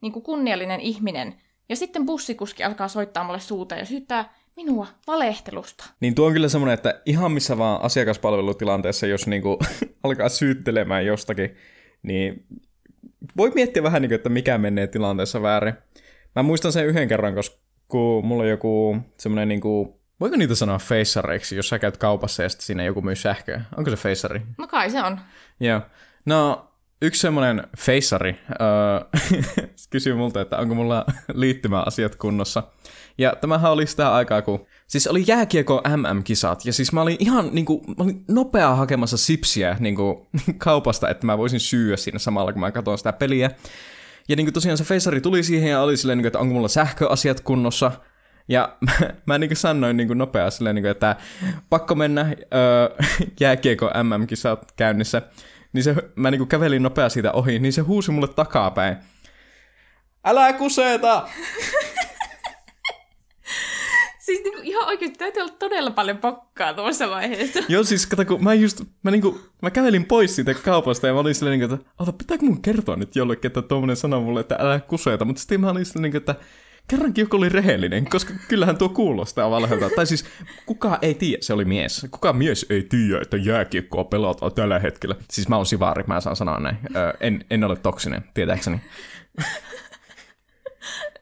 niin 0.00 0.12
kuin 0.12 0.22
kunniallinen 0.22 0.80
ihminen. 0.80 1.34
Ja 1.68 1.76
sitten 1.76 2.06
bussikuski 2.06 2.64
alkaa 2.64 2.88
soittaa 2.88 3.24
mulle 3.24 3.40
suuta 3.40 3.74
ja 3.74 3.84
syyttää 3.84 4.34
minua 4.56 4.86
valehtelusta. 5.06 5.84
Niin 6.00 6.14
tuo 6.14 6.26
on 6.26 6.32
kyllä 6.32 6.48
semmoinen, 6.48 6.74
että 6.74 7.00
ihan 7.06 7.32
missä 7.32 7.58
vaan 7.58 7.82
asiakaspalvelutilanteessa, 7.82 9.06
jos 9.06 9.26
niinku 9.26 9.58
alkaa 10.04 10.28
syyttelemään 10.28 11.06
jostakin, 11.06 11.56
niin 12.02 12.46
voi 13.36 13.52
miettiä 13.54 13.82
vähän, 13.82 14.02
niin 14.02 14.10
kuin, 14.10 14.16
että 14.16 14.28
mikä 14.28 14.58
menee 14.58 14.86
tilanteessa 14.86 15.42
väärin. 15.42 15.74
Mä 16.36 16.42
muistan 16.42 16.72
sen 16.72 16.86
yhden 16.86 17.08
kerran, 17.08 17.34
koska 17.34 17.56
kun 17.88 18.26
mulla 18.26 18.42
on 18.42 18.48
joku 18.48 18.96
semmoinen 19.18 19.48
niin 19.48 19.60
kuin, 19.60 19.94
voiko 20.20 20.36
niitä 20.36 20.54
sanoa 20.54 20.78
feissareiksi, 20.78 21.56
jos 21.56 21.68
sä 21.68 21.78
käyt 21.78 21.96
kaupassa 21.96 22.42
ja 22.42 22.48
sitten 22.48 22.66
siinä 22.66 22.84
joku 22.84 23.02
myy 23.02 23.16
sähköä? 23.16 23.62
Onko 23.76 23.90
se 23.90 23.96
feissari? 23.96 24.42
No 24.58 24.66
kai 24.66 24.90
se 24.90 25.02
on. 25.02 25.20
Joo. 25.60 25.80
No, 26.26 26.65
yksi 27.02 27.20
semmoinen 27.20 27.62
feissari 27.78 28.38
öö, 28.50 29.20
kysyy 29.90 30.14
multa, 30.14 30.40
että 30.40 30.58
onko 30.58 30.74
mulla 30.74 31.04
liittymäasiat 31.34 32.16
kunnossa. 32.16 32.62
Ja 33.18 33.36
tämähän 33.40 33.72
oli 33.72 33.86
sitä 33.86 34.14
aikaa, 34.14 34.42
kun... 34.42 34.66
Siis 34.86 35.06
oli 35.06 35.24
jääkiekko 35.26 35.82
MM-kisat, 35.96 36.64
ja 36.64 36.72
siis 36.72 36.92
mä 36.92 37.02
olin 37.02 37.16
ihan 37.18 37.48
niinku, 37.52 37.84
mä 37.86 38.04
olin 38.04 38.24
nopeaa 38.28 38.76
hakemassa 38.76 39.16
sipsiä 39.16 39.76
niinku, 39.80 40.28
kaupasta, 40.58 41.08
että 41.08 41.26
mä 41.26 41.38
voisin 41.38 41.60
syyä 41.60 41.96
siinä 41.96 42.18
samalla, 42.18 42.52
kun 42.52 42.60
mä 42.60 42.72
katson 42.72 42.98
sitä 42.98 43.12
peliä. 43.12 43.50
Ja 44.28 44.36
niinku 44.36 44.52
tosiaan 44.52 44.78
se 44.78 44.84
feissari 44.84 45.20
tuli 45.20 45.42
siihen 45.42 45.70
ja 45.70 45.80
oli 45.80 45.96
silleen, 45.96 46.18
niinku, 46.18 46.26
että 46.26 46.38
onko 46.38 46.54
mulla 46.54 46.68
sähköasiat 46.68 47.40
kunnossa. 47.40 47.92
Ja 48.48 48.76
mä, 48.80 48.92
mä 49.26 49.38
niin 49.38 49.56
sanoin 49.56 49.96
niin 49.96 50.18
nopeasti 50.18 50.58
silleen, 50.58 50.74
niin 50.74 50.82
kuin, 50.82 50.90
että 50.90 51.16
pakko 51.70 51.94
mennä 51.94 52.36
öö, 52.54 53.06
jääkiekko 53.40 53.90
MM-kisat 54.02 54.72
käynnissä. 54.76 55.22
Niin 55.72 55.84
se, 55.84 55.94
mä 56.16 56.30
niin 56.30 56.48
kävelin 56.48 56.82
nopeasti 56.82 57.14
siitä 57.14 57.32
ohi, 57.32 57.58
niin 57.58 57.72
se 57.72 57.80
huusi 57.80 58.10
mulle 58.10 58.28
takapäin. 58.28 58.96
Älä 60.24 60.52
kuseeta! 60.52 61.28
Siis 64.26 64.40
niinku 64.44 64.60
ihan 64.62 64.88
oikeasti 64.88 65.18
täytyy 65.18 65.42
olla 65.42 65.54
todella 65.58 65.90
paljon 65.90 66.18
pokkaa 66.18 66.74
tuossa 66.74 67.10
vaiheessa. 67.10 67.60
Joo, 67.68 67.84
siis 67.84 68.06
kato, 68.06 68.24
kun 68.24 68.44
mä 68.44 68.54
just, 68.54 68.82
mä 69.02 69.10
niinku, 69.10 69.40
mä 69.62 69.70
kävelin 69.70 70.04
pois 70.04 70.36
siitä 70.36 70.54
kaupasta 70.54 71.06
ja 71.06 71.12
mä 71.12 71.20
olin 71.20 71.34
silleen, 71.34 71.58
niinku, 71.58 71.74
että 71.74 71.90
ota, 71.98 72.12
pitääkö 72.12 72.44
mun 72.44 72.62
kertoa 72.62 72.96
nyt 72.96 73.16
jollekin, 73.16 73.46
että 73.46 73.62
tuommoinen 73.62 73.96
sanoo 73.96 74.20
mulle, 74.20 74.40
että 74.40 74.56
älä 74.58 74.80
kuseeta, 74.80 75.24
mutta 75.24 75.40
sitten 75.40 75.60
mä 75.60 75.70
olin 75.70 75.86
silleen, 75.86 76.02
niinku, 76.02 76.16
että 76.16 76.34
kerrankin 76.88 77.22
joku 77.22 77.36
oli 77.36 77.48
rehellinen, 77.48 78.10
koska 78.10 78.32
kyllähän 78.48 78.78
tuo 78.78 78.88
kuulostaa 78.88 79.50
valheelta. 79.50 79.90
tai 79.96 80.06
siis 80.06 80.24
kuka 80.66 80.98
ei 81.02 81.14
tiedä, 81.14 81.38
se 81.42 81.52
oli 81.52 81.64
mies. 81.64 82.06
Kuka 82.10 82.32
mies 82.32 82.66
ei 82.70 82.82
tiedä, 82.82 83.20
että 83.22 83.36
jääkiekkoa 83.36 84.04
pelataan 84.04 84.52
tällä 84.54 84.78
hetkellä. 84.78 85.14
Siis 85.30 85.48
mä 85.48 85.56
oon 85.56 85.66
sivaari, 85.66 86.04
mä 86.06 86.20
saan 86.20 86.36
sanoa 86.36 86.60
näin. 86.60 86.78
Öö, 86.96 87.12
en, 87.20 87.44
en 87.50 87.64
ole 87.64 87.76
toksinen, 87.76 88.24
tietääkseni. 88.34 88.80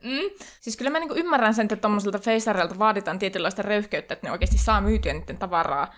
Mm. 0.05 0.31
Siis 0.61 0.77
kyllä 0.77 0.91
mä 0.91 0.99
niinku 0.99 1.15
ymmärrän 1.15 1.55
sen, 1.55 1.65
että 1.65 1.77
tuommoiselta 1.77 2.19
feisareilta 2.19 2.79
vaaditaan 2.79 3.19
tietynlaista 3.19 3.63
röyhkeyttä, 3.63 4.15
että 4.15 4.27
ne 4.27 4.33
oikeasti 4.33 4.59
saa 4.59 4.81
myytyä 4.81 5.13
niiden 5.13 5.39
tavaraa. 5.39 5.95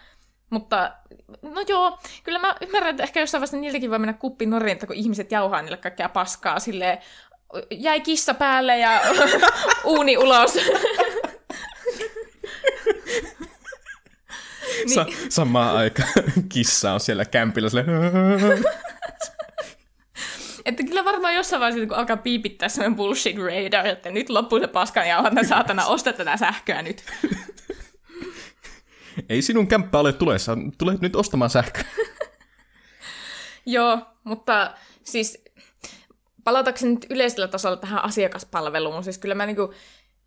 Mutta 0.50 0.92
no 1.42 1.64
joo, 1.68 1.98
kyllä 2.24 2.38
mä 2.38 2.54
ymmärrän, 2.60 2.90
että 2.90 3.02
ehkä 3.02 3.20
jossain 3.20 3.40
vaiheessa 3.40 3.56
niiltäkin 3.56 3.90
voi 3.90 3.98
mennä 3.98 4.12
kuppi 4.12 4.46
norin, 4.46 4.78
kun 4.86 4.96
ihmiset 4.96 5.32
jauhaa 5.32 5.62
niille 5.62 5.76
kaikkea 5.76 6.08
paskaa 6.08 6.60
silleen, 6.60 6.98
jäi 7.70 8.00
kissa 8.00 8.34
päälle 8.34 8.78
ja 8.78 9.00
uuni 9.84 10.16
ulos. 10.16 10.54
niin. 14.84 14.94
Sa- 14.94 15.06
samaan 15.28 15.76
aikaan 15.76 16.08
kissa 16.52 16.92
on 16.92 17.00
siellä 17.00 17.24
kämpillä 17.24 17.68
silleen... 17.68 17.86
Että 20.64 20.82
kyllä 20.82 21.04
varmaan 21.04 21.34
jossain 21.34 21.60
vaiheessa, 21.60 21.86
kun 21.86 21.96
alkaa 21.96 22.16
piipittää 22.16 22.68
semmoinen 22.68 22.96
bullshit 22.96 23.36
radar, 23.38 23.86
että 23.86 24.10
nyt 24.10 24.30
loppuu 24.30 24.60
se 24.60 24.66
paskan 24.66 25.08
ja 25.08 25.24
että 25.26 25.44
saatana, 25.44 25.86
osta 25.86 26.12
tätä 26.12 26.36
sähköä 26.36 26.82
nyt. 26.82 27.04
Ei 29.28 29.42
sinun 29.42 29.66
kämppä 29.66 29.98
ole 29.98 30.12
tulessa, 30.12 30.58
tulet 30.78 31.00
nyt 31.00 31.16
ostamaan 31.16 31.50
sähköä. 31.50 31.84
Joo, 33.66 33.98
mutta 34.24 34.74
siis 35.04 35.42
palatakseni 36.46 36.94
nyt 36.94 37.06
yleisellä 37.10 37.48
tasolla 37.48 37.76
tähän 37.76 38.04
asiakaspalveluun, 38.04 39.04
siis 39.04 39.18
kyllä 39.18 39.34
mä 39.34 39.46
niinku, 39.46 39.74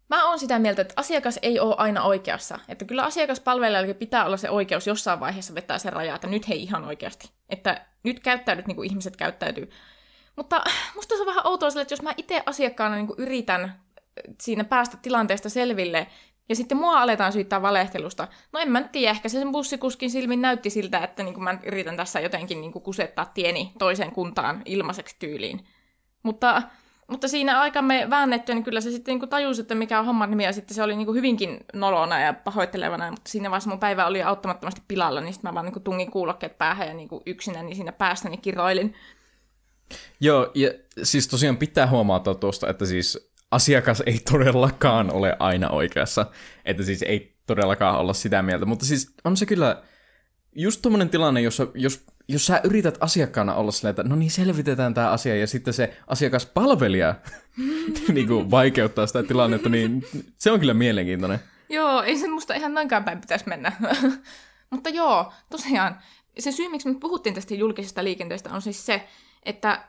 Mä 0.10 0.30
oon 0.30 0.40
sitä 0.40 0.60
mieltä, 0.60 0.82
että 0.82 0.94
asiakas 0.98 1.40
ei 1.42 1.60
ole 1.60 1.76
aina 1.78 2.04
oikeassa. 2.04 2.60
Että 2.68 2.86
kyllä 2.86 3.04
asiakaspalvelijallakin 3.04 3.96
pitää 3.96 4.26
olla 4.26 4.38
se 4.38 4.50
oikeus 4.50 4.88
jossain 4.88 5.20
vaiheessa 5.20 5.56
vetää 5.56 5.78
se 5.78 5.90
raja, 5.90 6.16
että 6.16 6.28
nyt 6.28 6.48
hei 6.48 6.64
ihan 6.64 6.86
oikeasti. 6.86 7.30
Että 7.50 7.86
nyt 8.04 8.20
käyttäydyt 8.20 8.68
niin 8.68 8.76
kuin 8.76 8.90
ihmiset 8.90 9.16
käyttäytyy. 9.16 9.70
Mutta 10.36 10.64
musta 10.96 11.16
se 11.16 11.22
on 11.22 11.28
vähän 11.28 11.48
outoa 11.48 11.70
sille, 11.70 11.82
että 11.82 11.94
jos 11.94 12.02
mä 12.02 12.14
itse 12.18 12.44
asiakkaana 12.46 12.96
niin 12.96 13.08
yritän 13.18 13.82
siinä 14.42 14.64
päästä 14.64 14.98
tilanteesta 15.02 15.50
selville, 15.50 16.08
ja 16.50 16.56
sitten 16.56 16.78
mua 16.78 17.02
aletaan 17.02 17.34
syyttää 17.34 17.62
valehtelusta. 17.62 18.28
No 18.52 18.60
en 18.60 18.72
mä 18.72 18.84
tiedä, 18.84 19.12
ehkä 19.12 19.30
se 19.30 19.40
sen 19.40 19.52
bussikuskin 19.52 20.12
silmin 20.12 20.42
näytti 20.42 20.70
siltä, 20.70 21.00
että 21.00 21.24
niin 21.24 21.44
mä 21.44 21.58
yritän 21.64 21.98
tässä 21.98 22.20
jotenkin 22.20 22.62
niin 22.62 22.74
kusettaa 22.74 23.26
tieni 23.26 23.72
toiseen 23.80 24.12
kuntaan 24.12 24.62
ilmaiseksi 24.66 25.16
tyyliin. 25.20 25.68
Mutta, 26.24 26.62
mutta 27.08 27.28
siinä 27.28 27.60
aikamme 27.60 28.08
väännettyä, 28.10 28.56
niin 28.56 28.64
kyllä 28.64 28.82
se 28.82 28.92
sitten 28.92 29.20
niin 29.20 29.30
tajusi, 29.30 29.62
että 29.62 29.76
mikä 29.76 30.00
on 30.00 30.06
homman 30.06 30.30
nimi, 30.30 30.44
ja 30.44 30.54
sitten 30.54 30.76
se 30.76 30.84
oli 30.84 30.96
niin 30.96 31.14
hyvinkin 31.14 31.60
nolona 31.74 32.20
ja 32.20 32.34
pahoittelevana, 32.34 33.12
mutta 33.12 33.30
siinä 33.30 33.50
vaiheessa 33.50 33.70
mun 33.70 33.80
päivä 33.80 34.06
oli 34.06 34.24
auttamattomasti 34.24 34.82
pilalla, 34.88 35.22
niin 35.22 35.34
sitten 35.34 35.50
mä 35.50 35.54
vaan 35.56 35.66
niin 35.66 35.84
tungin 35.84 36.12
kuulokkeet 36.12 36.58
päähän 36.58 36.88
ja 36.88 36.94
niin 36.94 37.10
yksinä 37.26 37.64
niin 37.64 37.76
siinä 37.76 37.92
päässäni 37.92 38.38
kiroilin. 38.38 38.96
Joo, 40.20 40.52
ja 40.56 40.72
siis 41.04 41.28
tosiaan 41.28 41.58
pitää 41.58 41.88
huomata 41.88 42.36
tuosta, 42.36 42.70
että 42.70 42.86
siis 42.86 43.32
asiakas 43.52 44.04
ei 44.06 44.20
todellakaan 44.32 45.14
ole 45.14 45.36
aina 45.40 45.70
oikeassa. 45.70 46.26
Että 46.66 46.84
siis 46.84 47.02
ei 47.02 47.36
todellakaan 47.46 48.00
olla 48.00 48.14
sitä 48.14 48.42
mieltä. 48.42 48.66
Mutta 48.66 48.86
siis 48.86 49.14
on 49.24 49.38
se 49.38 49.46
kyllä 49.46 49.84
just 50.56 50.82
tommonen 50.82 51.10
tilanne, 51.10 51.42
jossa 51.42 51.68
jos, 51.74 52.06
jos 52.30 52.46
sä 52.46 52.62
yrität 52.64 52.98
asiakkaana 53.00 53.56
olla 53.56 53.72
silleen, 53.72 53.90
että 53.90 54.04
no 54.04 54.16
niin 54.16 54.32
selvitetään 54.32 54.94
tämä 54.94 55.12
asia, 55.12 55.36
ja 55.36 55.48
sitten 55.48 55.74
se 55.74 55.98
asiakaspalvelija 56.08 57.16
niin 58.14 58.28
kuin 58.28 58.52
vaikeuttaa 58.52 59.08
sitä 59.08 59.24
tilannetta, 59.24 59.70
niin 59.70 60.06
se 60.38 60.52
on 60.52 60.60
kyllä 60.60 60.74
mielenkiintoinen. 60.74 61.40
Joo, 61.70 62.02
ei 62.02 62.18
se 62.18 62.28
musta 62.28 62.54
ihan 62.54 62.74
noinkaan 62.74 63.04
päin 63.04 63.22
pitäisi 63.22 63.48
mennä. 63.48 63.72
Mutta 64.72 64.90
joo, 64.90 65.34
tosiaan, 65.50 66.00
se 66.40 66.52
syy, 66.52 66.70
miksi 66.70 66.90
me 66.90 67.00
puhuttiin 67.00 67.36
tästä 67.36 67.54
julkisesta 67.54 68.04
liikenteestä, 68.04 68.50
on 68.54 68.62
siis 68.62 68.86
se, 68.86 69.08
että 69.44 69.84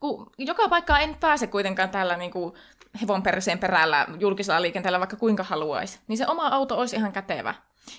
kun 0.00 0.30
joka 0.38 0.68
paikkaan 0.68 1.02
en 1.02 1.14
pääse 1.14 1.46
kuitenkaan 1.46 1.90
tällä 1.90 2.16
niin 2.16 2.30
kuin 2.30 2.54
hevon 3.02 3.22
perseen 3.22 3.58
perällä 3.58 4.06
julkisella 4.20 4.62
liikenteellä 4.62 4.98
vaikka 4.98 5.16
kuinka 5.16 5.42
haluaisi, 5.42 5.98
niin 6.08 6.16
se 6.18 6.26
oma 6.26 6.48
auto 6.48 6.78
olisi 6.78 6.96
ihan 6.96 7.12
kätevä. 7.12 7.54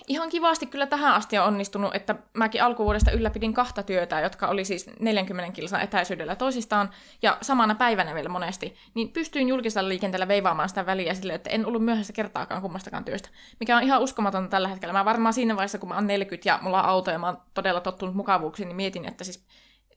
Ihan 0.08 0.30
kivasti 0.30 0.66
kyllä 0.66 0.88
tähän 0.88 1.14
asti 1.14 1.38
on 1.38 1.48
onnistunut, 1.48 1.96
että 1.96 2.16
mäkin 2.34 2.64
alkuvuodesta 2.64 3.12
ylläpidin 3.12 3.54
kahta 3.54 3.84
työtä, 3.84 4.20
jotka 4.20 4.48
oli 4.48 4.66
siis 4.66 4.90
40 5.00 5.54
kilsan 5.54 5.82
etäisyydellä 5.82 6.36
toisistaan, 6.36 6.90
ja 7.22 7.38
samana 7.42 7.76
päivänä 7.76 8.16
vielä 8.16 8.30
monesti, 8.30 8.76
niin 8.94 9.10
pystyin 9.10 9.48
julkisella 9.48 9.90
liikenteellä 9.90 10.28
veivaamaan 10.28 10.70
sitä 10.70 10.86
väliä 10.86 11.14
sille, 11.14 11.34
että 11.34 11.50
en 11.50 11.66
ollut 11.66 11.86
myöhässä 11.86 12.14
kertaakaan 12.14 12.62
kummastakaan 12.62 13.06
työstä, 13.06 13.30
mikä 13.60 13.78
on 13.78 13.84
ihan 13.84 14.02
uskomatonta 14.02 14.50
tällä 14.50 14.68
hetkellä. 14.68 14.94
Mä 14.94 15.06
varmaan 15.06 15.34
siinä 15.34 15.56
vaiheessa, 15.56 15.78
kun 15.78 15.90
mä 15.90 15.96
oon 15.96 16.08
40 16.08 16.50
ja 16.50 16.60
mulla 16.62 16.84
on 16.84 16.90
auto 16.90 17.12
ja 17.12 17.20
mä 17.20 17.28
oon 17.28 17.38
todella 17.54 17.82
tottunut 17.82 18.16
mukavuuksiin, 18.16 18.68
niin 18.68 18.76
mietin, 18.76 19.06
että 19.06 19.24
siis 19.24 19.46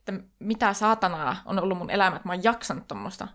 että 0.08 0.24
mitä 0.38 0.72
saatanaa 0.72 1.36
on 1.44 1.58
ollut 1.58 1.78
mun 1.78 1.90
elämä, 1.90 2.16
että 2.16 2.28
mä 2.28 2.32
oon 2.32 2.44
jaksanut 2.44 2.88
tuommoista. 2.88 3.28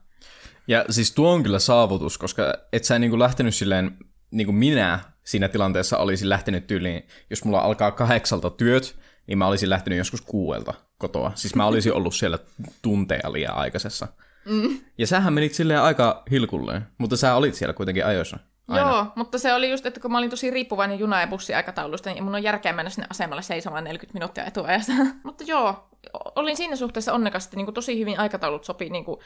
Ja 0.68 0.86
siis 0.90 1.12
tuo 1.12 1.34
on 1.34 1.44
kyllä 1.44 1.60
saavutus, 1.60 2.18
koska 2.18 2.54
et 2.74 2.84
sä 2.84 3.00
niinku 3.00 3.20
lähtenyt 3.20 3.56
silleen, 3.56 3.98
niin 4.32 4.48
kuin 4.48 4.56
minä 4.56 5.00
siinä 5.28 5.48
tilanteessa 5.48 5.98
olisin 5.98 6.30
lähtenyt 6.30 6.68
tyyliin, 6.68 7.08
jos 7.30 7.46
mulla 7.46 7.60
alkaa 7.60 7.92
kahdeksalta 7.92 8.50
työt, 8.50 9.00
niin 9.28 9.38
mä 9.38 9.48
olisin 9.48 9.70
lähtenyt 9.70 9.98
joskus 9.98 10.22
kuuelta 10.22 10.74
kotoa. 10.98 11.32
Siis 11.36 11.56
mä 11.56 11.66
olisin 11.66 11.94
ollut 11.94 12.16
siellä 12.16 12.40
tunteja 12.82 13.34
liian 13.34 13.56
aikaisessa. 13.56 14.08
Mm. 14.46 14.80
Ja 14.98 15.08
sähän 15.08 15.34
menit 15.34 15.54
silleen 15.54 15.82
aika 15.82 16.24
hilkulleen, 16.32 16.82
mutta 16.98 17.18
sä 17.18 17.36
olit 17.36 17.56
siellä 17.56 17.74
kuitenkin 17.74 18.06
ajoissa. 18.06 18.40
Aina. 18.68 18.90
Joo, 18.90 19.06
mutta 19.16 19.38
se 19.38 19.54
oli 19.54 19.72
just, 19.72 19.86
että 19.86 20.00
kun 20.00 20.12
mä 20.12 20.18
olin 20.18 20.30
tosi 20.30 20.52
riippuvainen 20.52 21.00
juna- 21.00 21.22
ja 21.22 21.28
bussiaikataulusta, 21.28 22.10
niin 22.10 22.24
mun 22.24 22.36
on 22.36 22.44
järkeä 22.44 22.74
mennä 22.74 22.90
sinne 22.90 23.08
asemalle 23.10 23.42
seisomaan 23.42 23.84
40 23.84 24.14
minuuttia 24.14 24.46
etuajasta. 24.46 24.94
mutta 25.24 25.44
joo, 25.48 25.90
olin 26.36 26.58
siinä 26.58 26.76
suhteessa 26.76 27.14
onnekas, 27.14 27.46
että 27.46 27.58
niin 27.58 27.74
tosi 27.74 28.00
hyvin 28.00 28.20
aikataulut 28.20 28.66
sopii 28.66 28.90
niin 28.90 29.06
kuin 29.06 29.20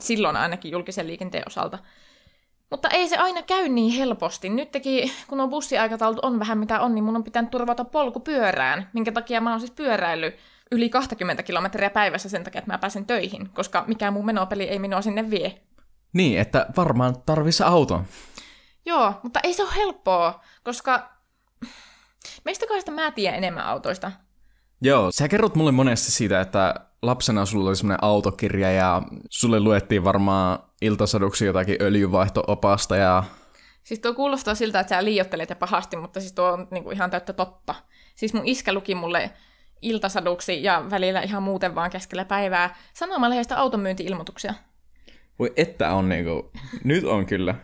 silloin 0.00 0.36
ainakin 0.36 0.72
julkisen 0.72 1.06
liikenteen 1.06 1.44
osalta. 1.46 1.78
Mutta 2.70 2.88
ei 2.88 3.08
se 3.08 3.16
aina 3.16 3.42
käy 3.42 3.68
niin 3.68 3.92
helposti. 3.92 4.48
Nyt 4.48 4.72
teki, 4.72 5.12
kun 5.28 5.40
on 5.40 5.50
bussiaikataulut 5.50 6.24
on 6.24 6.38
vähän 6.38 6.58
mitä 6.58 6.80
on, 6.80 6.94
niin 6.94 7.04
mun 7.04 7.16
on 7.16 7.24
pitänyt 7.24 7.50
turvata 7.50 7.84
polku 7.84 8.20
pyörään, 8.20 8.90
minkä 8.92 9.12
takia 9.12 9.40
mä 9.40 9.50
oon 9.50 9.60
siis 9.60 9.70
pyöräillyt 9.70 10.36
yli 10.70 10.88
20 10.88 11.42
kilometriä 11.42 11.90
päivässä 11.90 12.28
sen 12.28 12.44
takia, 12.44 12.58
että 12.58 12.72
mä 12.72 12.78
pääsen 12.78 13.06
töihin, 13.06 13.48
koska 13.54 13.84
mikään 13.86 14.12
muu 14.12 14.22
menopeli 14.22 14.64
ei 14.64 14.78
minua 14.78 15.02
sinne 15.02 15.30
vie. 15.30 15.60
Niin, 16.12 16.40
että 16.40 16.66
varmaan 16.76 17.22
tarvissa 17.26 17.66
auto. 17.66 18.04
Joo, 18.86 19.14
mutta 19.22 19.40
ei 19.42 19.54
se 19.54 19.62
ole 19.62 19.76
helppoa, 19.76 20.40
koska 20.64 21.12
meistä 22.44 22.66
kahdesta 22.66 22.90
mä 22.90 23.10
tiedän 23.10 23.38
enemmän 23.38 23.64
autoista. 23.64 24.12
Joo, 24.80 25.12
sä 25.12 25.28
kerrot 25.28 25.54
mulle 25.54 25.72
monesti 25.72 26.12
siitä, 26.12 26.40
että 26.40 26.74
lapsena 27.02 27.46
sulla 27.46 27.68
oli 27.68 27.76
semmoinen 27.76 28.04
autokirja 28.04 28.72
ja 28.72 29.02
sulle 29.30 29.60
luettiin 29.60 30.04
varmaan 30.04 30.58
iltasaduksi 30.82 31.46
jotakin 31.46 31.76
öljyvaihto-opasta 31.80 32.96
ja... 32.96 33.24
Siis 33.82 34.00
tuo 34.00 34.14
kuulostaa 34.14 34.54
siltä, 34.54 34.80
että 34.80 34.88
sä 34.88 35.04
liiottelet 35.04 35.50
ja 35.50 35.56
pahasti, 35.56 35.96
mutta 35.96 36.20
siis 36.20 36.32
tuo 36.32 36.52
on 36.52 36.68
niinku 36.70 36.90
ihan 36.90 37.10
täyttä 37.10 37.32
totta. 37.32 37.74
Siis 38.14 38.34
mun 38.34 38.46
iskä 38.46 38.72
luki 38.72 38.94
mulle 38.94 39.30
iltasaduksi 39.82 40.62
ja 40.62 40.84
välillä 40.90 41.20
ihan 41.20 41.42
muuten 41.42 41.74
vaan 41.74 41.90
keskellä 41.90 42.24
päivää 42.24 42.76
sanomalehdestä 42.94 43.58
automyynti-ilmoituksia. 43.58 44.54
Voi 45.38 45.52
että 45.56 45.92
on 45.92 46.08
niinku, 46.08 46.50
nyt 46.84 47.04
on 47.04 47.26
kyllä. 47.26 47.54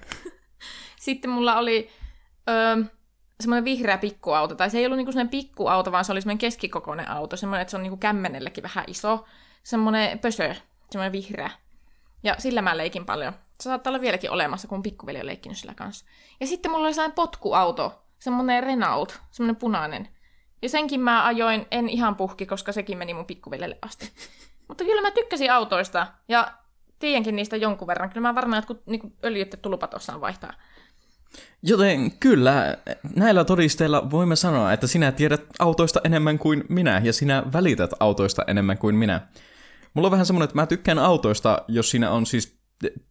Sitten 1.01 1.31
mulla 1.31 1.57
oli 1.57 1.89
öö, 2.49 2.85
semmoinen 3.41 3.65
vihreä 3.65 3.99
pikkuauto, 3.99 4.55
tai 4.55 4.71
se 4.71 4.79
ei 4.79 4.87
ollut 4.87 4.97
niinku 4.97 5.13
semmoinen 5.13 5.31
pikkuauto, 5.31 5.93
vaan 5.93 6.05
se 6.05 6.13
oli 6.13 6.21
semmoinen 6.21 6.39
keskikokoinen 6.39 7.11
auto, 7.11 7.37
semmoinen, 7.37 7.63
että 7.63 7.71
se 7.71 7.77
on 7.77 7.83
niinku 7.83 7.97
kämmenellekin 7.97 8.63
vähän 8.63 8.85
iso, 8.87 9.25
semmoinen 9.63 10.19
pösö, 10.19 10.55
semmoinen 10.91 11.13
vihreä. 11.13 11.51
Ja 12.23 12.35
sillä 12.39 12.63
mä 12.63 12.77
leikin 12.77 13.07
paljon. 13.07 13.33
Se 13.61 13.63
saattaa 13.63 13.91
olla 13.91 14.01
vieläkin 14.01 14.31
olemassa, 14.31 14.69
kun 14.69 14.83
pikkuveli 14.83 15.21
on 15.21 15.27
leikkinyt 15.27 15.59
sillä 15.59 15.75
kanssa. 15.75 16.05
Ja 16.41 16.47
sitten 16.47 16.71
mulla 16.71 16.87
oli 16.87 16.95
sellainen 16.95 17.15
potkuauto, 17.15 18.05
semmoinen 18.19 18.63
Renault, 18.63 19.21
semmoinen 19.31 19.57
punainen. 19.57 20.09
Ja 20.63 20.69
senkin 20.69 21.01
mä 21.01 21.27
ajoin, 21.27 21.67
en 21.71 21.89
ihan 21.89 22.17
puhki, 22.17 22.47
koska 22.47 22.73
sekin 22.73 22.99
meni 22.99 23.15
mun 23.15 23.27
pikkuvelelle 23.27 23.79
asti. 23.83 24.13
Mutta 24.69 24.85
kyllä 24.85 25.03
mä 25.03 25.11
tykkäsin 25.11 25.53
autoista, 25.53 26.07
ja 26.29 26.53
tiedänkin 26.99 27.37
niistä 27.37 27.57
jonkun 27.57 27.89
verran. 27.89 28.09
Kyllä 28.09 28.29
mä 28.29 28.35
varmaan 28.35 28.59
jotkut 28.59 28.87
niin 28.87 29.17
öljyttetty 29.25 29.69
lupa 29.69 29.87
tuossa 29.87 30.21
vaihtaa. 30.21 30.53
Joten 31.63 32.13
kyllä, 32.21 32.79
näillä 33.17 33.45
todisteilla 33.45 34.11
voimme 34.11 34.37
sanoa, 34.37 34.73
että 34.73 34.87
sinä 34.87 35.13
tiedät 35.13 35.45
autoista 35.59 36.01
enemmän 36.05 36.39
kuin 36.39 36.65
minä, 36.69 37.01
ja 37.05 37.13
sinä 37.13 37.43
välität 37.53 37.91
autoista 38.01 38.45
enemmän 38.47 38.79
kuin 38.79 38.95
minä. 38.95 39.29
Mulla 39.95 40.09
on 40.09 40.13
vähän 40.13 40.27
semmoinen, 40.27 40.45
että 40.45 40.57
mä 40.57 40.67
tykkään 40.67 40.99
autoista, 40.99 41.63
jos 41.69 41.91
siinä 41.91 42.11
on 42.11 42.27
siis 42.27 42.59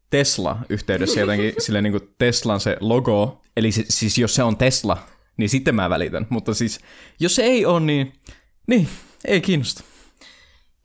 Tesla-yhteydessä 0.09 1.19
jotenkin 1.19 1.53
sille 1.65 1.81
niin 1.81 1.91
kuin 1.91 2.15
Teslan 2.17 2.59
se 2.59 2.77
logo, 2.79 3.41
eli 3.57 3.71
se, 3.71 3.85
siis 3.89 4.17
jos 4.17 4.35
se 4.35 4.43
on 4.43 4.57
Tesla, 4.57 4.97
niin 5.37 5.49
sitten 5.49 5.75
mä 5.75 5.89
välitän. 5.89 6.27
Mutta 6.29 6.53
siis, 6.53 6.79
jos 7.19 7.35
se 7.35 7.43
ei 7.43 7.65
ole, 7.65 7.79
niin, 7.79 8.13
niin 8.67 8.87
ei 9.25 9.41
kiinnosta. 9.41 9.83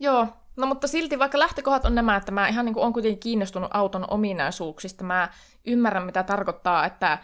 Joo, 0.01 0.29
no 0.59 0.67
mutta 0.67 0.89
silti 0.89 1.19
vaikka 1.19 1.39
lähtökohdat 1.39 1.85
on 1.85 1.95
nämä, 1.95 2.17
että 2.17 2.33
mä 2.33 2.49
ihan 2.49 2.65
niin 2.65 2.75
kuin 2.75 2.85
on 2.85 2.93
kuitenkin 2.93 3.21
kiinnostunut 3.21 3.71
auton 3.73 4.05
ominaisuuksista, 4.11 5.05
mä 5.05 5.29
ymmärrän 5.67 6.05
mitä 6.05 6.23
tarkoittaa, 6.23 6.87
että 6.87 7.19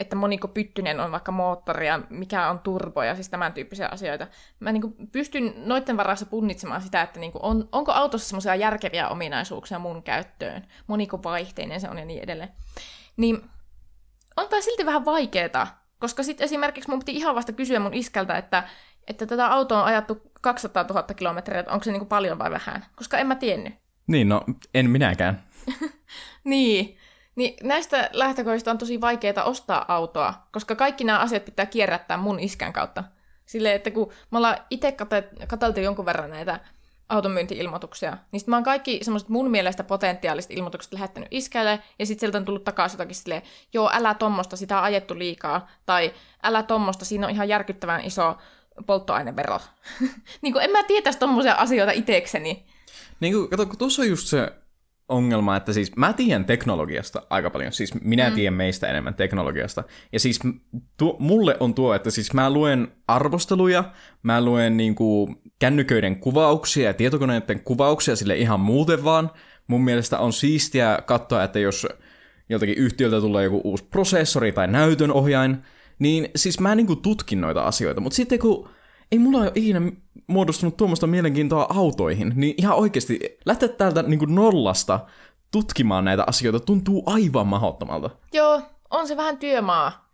että 0.00 0.16
moniko 0.16 0.48
pyttynen 0.48 1.00
on 1.00 1.12
vaikka 1.12 1.32
moottori 1.32 1.86
ja 1.86 2.00
mikä 2.10 2.50
on 2.50 2.58
turbo 2.58 3.02
ja 3.02 3.14
siis 3.14 3.28
tämän 3.28 3.52
tyyppisiä 3.52 3.88
asioita. 3.88 4.26
Mä 4.60 4.72
niin 4.72 4.80
kuin 4.80 4.94
pystyn 5.12 5.54
noiden 5.56 5.96
varassa 5.96 6.26
punnitsemaan 6.26 6.82
sitä, 6.82 7.02
että 7.02 7.20
niin 7.20 7.32
kuin 7.32 7.44
on, 7.44 7.68
onko 7.72 7.92
autossa 7.92 8.28
semmoisia 8.28 8.54
järkeviä 8.54 9.08
ominaisuuksia 9.08 9.78
mun 9.78 10.02
käyttöön, 10.02 10.66
moniko 10.86 11.22
vaihteinen 11.22 11.80
se 11.80 11.88
on 11.90 11.98
ja 11.98 12.04
niin 12.04 12.22
edelleen. 12.22 12.52
Niin 13.16 13.50
on 14.36 14.48
tämä 14.48 14.62
silti 14.62 14.86
vähän 14.86 15.04
vaikeeta, 15.04 15.66
koska 15.98 16.22
sitten 16.22 16.44
esimerkiksi 16.44 16.90
mun 16.90 16.98
piti 16.98 17.12
ihan 17.12 17.34
vasta 17.34 17.52
kysyä 17.52 17.80
mun 17.80 17.94
iskältä, 17.94 18.38
että, 18.38 18.64
että 19.08 19.26
tätä 19.26 19.46
autoa 19.46 19.80
on 19.80 19.86
ajattu 19.86 20.22
200 20.40 20.84
000 20.88 21.02
kilometriä, 21.02 21.60
että 21.60 21.72
onko 21.72 21.84
se 21.84 21.90
niin 21.90 22.00
kuin 22.00 22.08
paljon 22.08 22.38
vai 22.38 22.50
vähän, 22.50 22.86
koska 22.96 23.18
en 23.18 23.26
mä 23.26 23.34
tiennyt. 23.34 23.74
Niin, 24.06 24.28
no 24.28 24.44
en 24.74 24.90
minäkään. 24.90 25.42
niin, 26.44 26.98
niin 27.36 27.54
näistä 27.62 28.10
lähtökohdista 28.12 28.70
on 28.70 28.78
tosi 28.78 29.00
vaikeaa 29.00 29.44
ostaa 29.44 29.84
autoa, 29.88 30.34
koska 30.52 30.76
kaikki 30.76 31.04
nämä 31.04 31.18
asiat 31.18 31.44
pitää 31.44 31.66
kierrättää 31.66 32.16
mun 32.16 32.40
iskän 32.40 32.72
kautta. 32.72 33.04
Silleen, 33.46 33.76
että 33.76 33.90
kun 33.90 34.12
me 34.30 34.38
ollaan 34.38 34.56
itse 34.70 34.94
katseltu 35.48 35.80
jonkun 35.80 36.06
verran 36.06 36.30
näitä 36.30 36.60
automyynti-ilmoituksia, 37.08 38.16
niin 38.32 38.40
sitten 38.40 38.52
mä 38.52 38.56
oon 38.56 38.64
kaikki 38.64 38.98
semmoiset 39.02 39.28
mun 39.28 39.50
mielestä 39.50 39.84
potentiaaliset 39.84 40.50
ilmoitukset 40.50 40.92
lähettänyt 40.92 41.28
iskälle, 41.30 41.80
ja 41.98 42.06
sitten 42.06 42.20
sieltä 42.20 42.38
on 42.38 42.44
tullut 42.44 42.64
takaisin 42.64 42.96
jotakin 42.96 43.14
silleen, 43.14 43.42
joo, 43.72 43.90
älä 43.92 44.14
tommosta, 44.14 44.56
sitä 44.56 44.78
on 44.78 44.84
ajettu 44.84 45.18
liikaa, 45.18 45.68
tai 45.86 46.14
älä 46.42 46.62
tommosta, 46.62 47.04
siinä 47.04 47.26
on 47.26 47.32
ihan 47.32 47.48
järkyttävän 47.48 48.04
iso 48.04 48.36
polttoainevero. 48.86 49.60
niin 50.42 50.52
kuin 50.52 50.64
en 50.64 50.70
mä 50.70 50.82
tietäisi 50.82 51.18
tommosia 51.18 51.54
asioita 51.54 51.92
itekseni. 51.92 52.66
Niin 53.20 53.34
kuin, 53.34 53.48
kato, 53.48 53.66
kun 53.66 53.78
tuossa 53.78 54.02
on 54.02 54.08
just 54.08 54.26
se 54.26 54.52
ongelma, 55.08 55.56
että 55.56 55.72
siis 55.72 55.96
mä 55.96 56.12
tiedän 56.12 56.44
teknologiasta 56.44 57.22
aika 57.30 57.50
paljon, 57.50 57.72
siis 57.72 57.94
minä 58.02 58.28
mm. 58.28 58.34
tiedän 58.34 58.54
meistä 58.54 58.88
enemmän 58.88 59.14
teknologiasta. 59.14 59.84
Ja 60.12 60.20
siis 60.20 60.40
tuo, 60.96 61.16
mulle 61.18 61.56
on 61.60 61.74
tuo, 61.74 61.94
että 61.94 62.10
siis 62.10 62.34
mä 62.34 62.50
luen 62.50 62.88
arvosteluja, 63.08 63.84
mä 64.22 64.44
luen 64.44 64.76
niinku 64.76 65.34
kännyköiden 65.58 66.16
kuvauksia 66.16 66.84
ja 66.84 66.94
tietokoneiden 66.94 67.60
kuvauksia 67.60 68.16
sille 68.16 68.36
ihan 68.36 68.60
muuten 68.60 69.04
vaan. 69.04 69.30
Mun 69.66 69.84
mielestä 69.84 70.18
on 70.18 70.32
siistiä 70.32 70.98
katsoa, 71.06 71.44
että 71.44 71.58
jos 71.58 71.86
joltakin 72.48 72.78
yhtiöltä 72.78 73.20
tulee 73.20 73.44
joku 73.44 73.60
uusi 73.64 73.84
prosessori 73.84 74.52
tai 74.52 74.68
näytönohjain, 74.68 75.56
niin 75.98 76.28
siis 76.36 76.60
mä 76.60 76.74
niinku 76.74 76.96
tutkin 76.96 77.40
noita 77.40 77.62
asioita, 77.62 78.00
mutta 78.00 78.16
sitten 78.16 78.38
kun 78.38 78.68
ei 79.12 79.18
mulla 79.18 79.38
ole 79.38 79.52
ikinä 79.54 79.80
muodostunut 80.26 80.76
tuommoista 80.76 81.06
mielenkiintoa 81.06 81.66
autoihin, 81.74 82.32
niin 82.36 82.54
ihan 82.58 82.76
oikeasti 82.76 83.38
lähteä 83.46 83.68
täältä 83.68 84.02
niin 84.02 84.18
kuin 84.18 84.34
nollasta 84.34 85.00
tutkimaan 85.50 86.04
näitä 86.04 86.24
asioita 86.26 86.60
tuntuu 86.60 87.02
aivan 87.06 87.46
mahdottomalta. 87.46 88.10
Joo, 88.32 88.62
on 88.90 89.08
se 89.08 89.16
vähän 89.16 89.36
työmaa. 89.38 90.07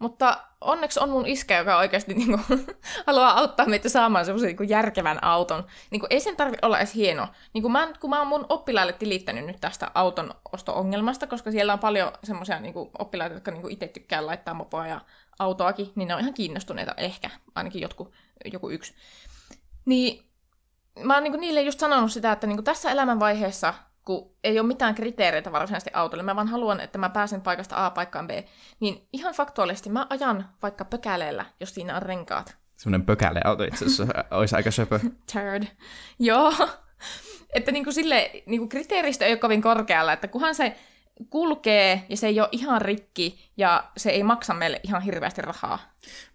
Mutta 0.00 0.40
onneksi 0.60 1.00
on 1.00 1.10
mun 1.10 1.26
iskä, 1.26 1.58
joka 1.58 1.78
oikeasti 1.78 2.14
niin 2.14 2.28
kuin, 2.28 2.66
haluaa 3.06 3.38
auttaa 3.38 3.66
meitä 3.66 3.88
saamaan 3.88 4.24
semmoisen 4.24 4.56
niin 4.56 4.68
järkevän 4.68 5.24
auton. 5.24 5.66
Niin 5.90 6.00
kuin, 6.00 6.08
ei 6.10 6.20
sen 6.20 6.36
tarvi 6.36 6.56
olla 6.62 6.78
edes 6.78 6.94
hieno. 6.94 7.28
Niin 7.52 7.62
kuin 7.62 7.72
mä, 7.72 7.88
kun 8.00 8.10
mä 8.10 8.18
oon 8.18 8.26
mun 8.26 8.46
oppilaille 8.48 8.92
tilittänyt 8.92 9.46
nyt 9.46 9.60
tästä 9.60 9.90
auton 9.94 10.34
osto-ongelmasta, 10.52 11.26
koska 11.26 11.50
siellä 11.50 11.72
on 11.72 11.78
paljon 11.78 12.12
semmoisia 12.24 12.60
niin 12.60 12.74
oppilaita, 12.98 13.34
jotka 13.34 13.50
niin 13.50 13.70
itse 13.70 13.88
tykkää 13.88 14.26
laittaa 14.26 14.54
mopoa 14.54 14.86
ja 14.86 15.00
autoakin, 15.38 15.92
niin 15.94 16.08
ne 16.08 16.14
on 16.14 16.20
ihan 16.20 16.34
kiinnostuneita 16.34 16.94
ehkä, 16.96 17.30
ainakin 17.54 17.82
jotkut, 17.82 18.12
joku 18.52 18.70
yksi. 18.70 18.94
Niin 19.84 20.30
mä 21.02 21.14
oon 21.14 21.22
niin 21.22 21.40
niille 21.40 21.60
just 21.60 21.80
sanonut 21.80 22.12
sitä, 22.12 22.32
että 22.32 22.46
niin 22.46 22.64
tässä 22.64 22.90
elämänvaiheessa, 22.90 23.74
kun 24.10 24.30
ei 24.44 24.60
ole 24.60 24.66
mitään 24.66 24.94
kriteereitä 24.94 25.52
varsinaisesti 25.52 25.90
autolle, 25.94 26.22
mä 26.22 26.36
vaan 26.36 26.48
haluan, 26.48 26.80
että 26.80 26.98
mä 26.98 27.08
pääsen 27.08 27.40
paikasta 27.40 27.86
A 27.86 27.90
paikkaan 27.90 28.26
B, 28.26 28.30
niin 28.80 29.08
ihan 29.12 29.34
faktuaalisesti 29.34 29.90
mä 29.90 30.06
ajan 30.10 30.48
vaikka 30.62 30.84
pökäleellä, 30.84 31.44
jos 31.60 31.74
siinä 31.74 31.96
on 31.96 32.02
renkaat. 32.02 32.56
Semmoinen 32.76 33.06
pökäleauto 33.06 33.64
itse 33.64 33.84
asiassa 33.84 34.06
olisi 34.38 34.56
aika 34.56 34.70
söpö. 34.70 35.00
Turd. 35.32 35.64
Joo. 36.18 36.52
Että 37.54 37.72
niin 37.72 37.84
kuin 37.84 37.94
sille, 37.94 38.30
niin 38.46 38.60
kuin 38.60 38.68
kriteeristö 38.68 39.24
ei 39.24 39.32
ole 39.32 39.38
kovin 39.38 39.62
korkealla, 39.62 40.12
että 40.12 40.28
kunhan 40.28 40.54
se 40.54 40.76
kulkee 41.30 42.06
ja 42.08 42.16
se 42.16 42.26
ei 42.26 42.40
ole 42.40 42.48
ihan 42.52 42.82
rikki 42.82 43.50
ja 43.56 43.90
se 43.96 44.10
ei 44.10 44.22
maksa 44.22 44.54
meille 44.54 44.80
ihan 44.82 45.02
hirveästi 45.02 45.42
rahaa. 45.42 45.78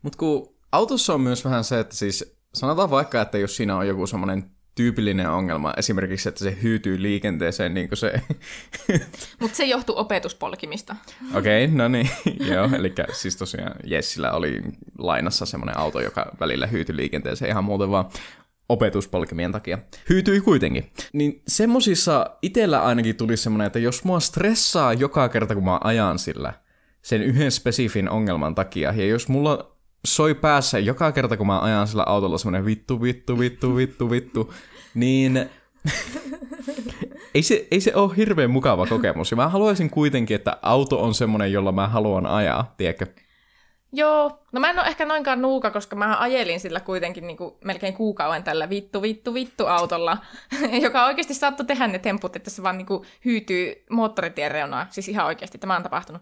Mutta 0.01 0.17
kun 0.17 0.55
autossa 0.71 1.13
on 1.13 1.21
myös 1.21 1.45
vähän 1.45 1.63
se, 1.63 1.79
että 1.79 1.95
siis 1.95 2.38
sanotaan 2.53 2.89
vaikka, 2.89 3.21
että 3.21 3.38
jos 3.38 3.55
siinä 3.55 3.77
on 3.77 3.88
joku 3.88 4.07
semmoinen 4.07 4.54
tyypillinen 4.75 5.29
ongelma, 5.29 5.73
esimerkiksi, 5.77 6.29
että 6.29 6.43
se 6.43 6.57
hyytyy 6.63 7.01
liikenteeseen 7.01 7.73
niin 7.73 7.88
kuin 7.89 7.97
se... 7.97 8.21
Mutta 9.41 9.57
se 9.57 9.65
johtuu 9.65 9.97
opetuspolkimista. 9.97 10.95
Okei, 11.33 11.65
okay, 11.65 11.77
no 11.77 11.88
niin, 11.88 12.09
joo, 12.53 12.69
eli 12.75 12.93
siis 13.13 13.35
tosiaan 13.35 13.75
Jessillä 13.83 14.31
oli 14.31 14.61
lainassa 14.97 15.45
semmoinen 15.45 15.77
auto, 15.77 15.99
joka 15.99 16.31
välillä 16.39 16.67
hyytyi 16.67 16.95
liikenteeseen 16.95 17.51
ihan 17.51 17.63
muuten 17.63 17.91
vaan 17.91 18.05
opetuspolkimien 18.69 19.51
takia. 19.51 19.77
Hyytyi 20.09 20.41
kuitenkin. 20.41 20.91
Niin 21.13 21.41
semmosissa 21.47 22.29
itellä 22.41 22.83
ainakin 22.83 23.15
tuli 23.15 23.38
semmoinen, 23.38 23.67
että 23.67 23.79
jos 23.79 24.03
mua 24.03 24.19
stressaa 24.19 24.93
joka 24.93 25.29
kerta, 25.29 25.55
kun 25.55 25.65
mä 25.65 25.79
ajan 25.83 26.19
sillä, 26.19 26.53
sen 27.01 27.21
yhden 27.21 27.51
spesifin 27.51 28.09
ongelman 28.09 28.55
takia, 28.55 28.91
ja 28.91 29.05
jos 29.05 29.27
mulla 29.27 29.74
soi 30.05 30.35
päässä 30.35 30.79
joka 30.79 31.11
kerta, 31.11 31.37
kun 31.37 31.47
mä 31.47 31.59
ajan 31.59 31.87
sillä 31.87 32.03
autolla 32.03 32.37
semmoinen 32.37 32.65
vittu, 32.65 33.01
vittu, 33.01 33.39
vittu, 33.39 33.75
vittu, 33.75 34.09
vittu, 34.09 34.53
niin 34.93 35.49
ei 37.35 37.43
se, 37.43 37.67
ei 37.71 37.81
se 37.81 37.95
ole 37.95 38.17
hirveän 38.17 38.51
mukava 38.51 38.85
kokemus. 38.85 39.31
Ja 39.31 39.37
mä 39.37 39.49
haluaisin 39.49 39.89
kuitenkin, 39.89 40.35
että 40.35 40.57
auto 40.61 41.03
on 41.03 41.13
semmoinen, 41.13 41.51
jolla 41.51 41.71
mä 41.71 41.87
haluan 41.87 42.25
ajaa, 42.25 42.73
tiedätkö? 42.77 43.05
Joo, 43.93 44.39
no 44.51 44.59
mä 44.59 44.69
en 44.69 44.79
ole 44.79 44.87
ehkä 44.87 45.05
noinkaan 45.05 45.41
nuuka, 45.41 45.71
koska 45.71 45.95
mä 45.95 46.17
ajelin 46.19 46.59
sillä 46.59 46.79
kuitenkin 46.79 47.27
niin 47.27 47.37
kuin 47.37 47.55
melkein 47.63 47.93
kuukauden 47.93 48.43
tällä 48.43 48.69
vittu, 48.69 49.01
vittu, 49.01 49.33
vittu 49.33 49.65
autolla, 49.65 50.17
joka 50.81 51.05
oikeasti 51.05 51.33
saattoi 51.33 51.65
tehdä 51.65 51.87
ne 51.87 51.99
temput, 51.99 52.35
että 52.35 52.49
se 52.49 52.63
vaan 52.63 52.77
niin 52.77 52.85
kuin 52.85 53.03
hyytyy 53.25 53.83
moottoritien 53.89 54.51
reunaa. 54.51 54.87
Siis 54.89 55.09
ihan 55.09 55.25
oikeasti, 55.25 55.57
tämä 55.57 55.75
on 55.75 55.83
tapahtunut. 55.83 56.21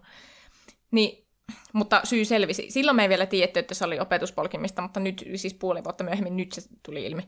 Niin, 0.90 1.23
mutta 1.72 2.00
syy 2.04 2.24
selvisi. 2.24 2.70
Silloin 2.70 2.96
me 2.96 3.02
ei 3.02 3.08
vielä 3.08 3.26
tiedetty, 3.26 3.60
että 3.60 3.74
se 3.74 3.84
oli 3.84 4.00
opetuspolkimista, 4.00 4.82
mutta 4.82 5.00
nyt, 5.00 5.24
siis 5.34 5.54
puoli 5.54 5.84
vuotta 5.84 6.04
myöhemmin, 6.04 6.36
nyt 6.36 6.52
se 6.52 6.62
tuli 6.82 7.04
ilmi. 7.04 7.22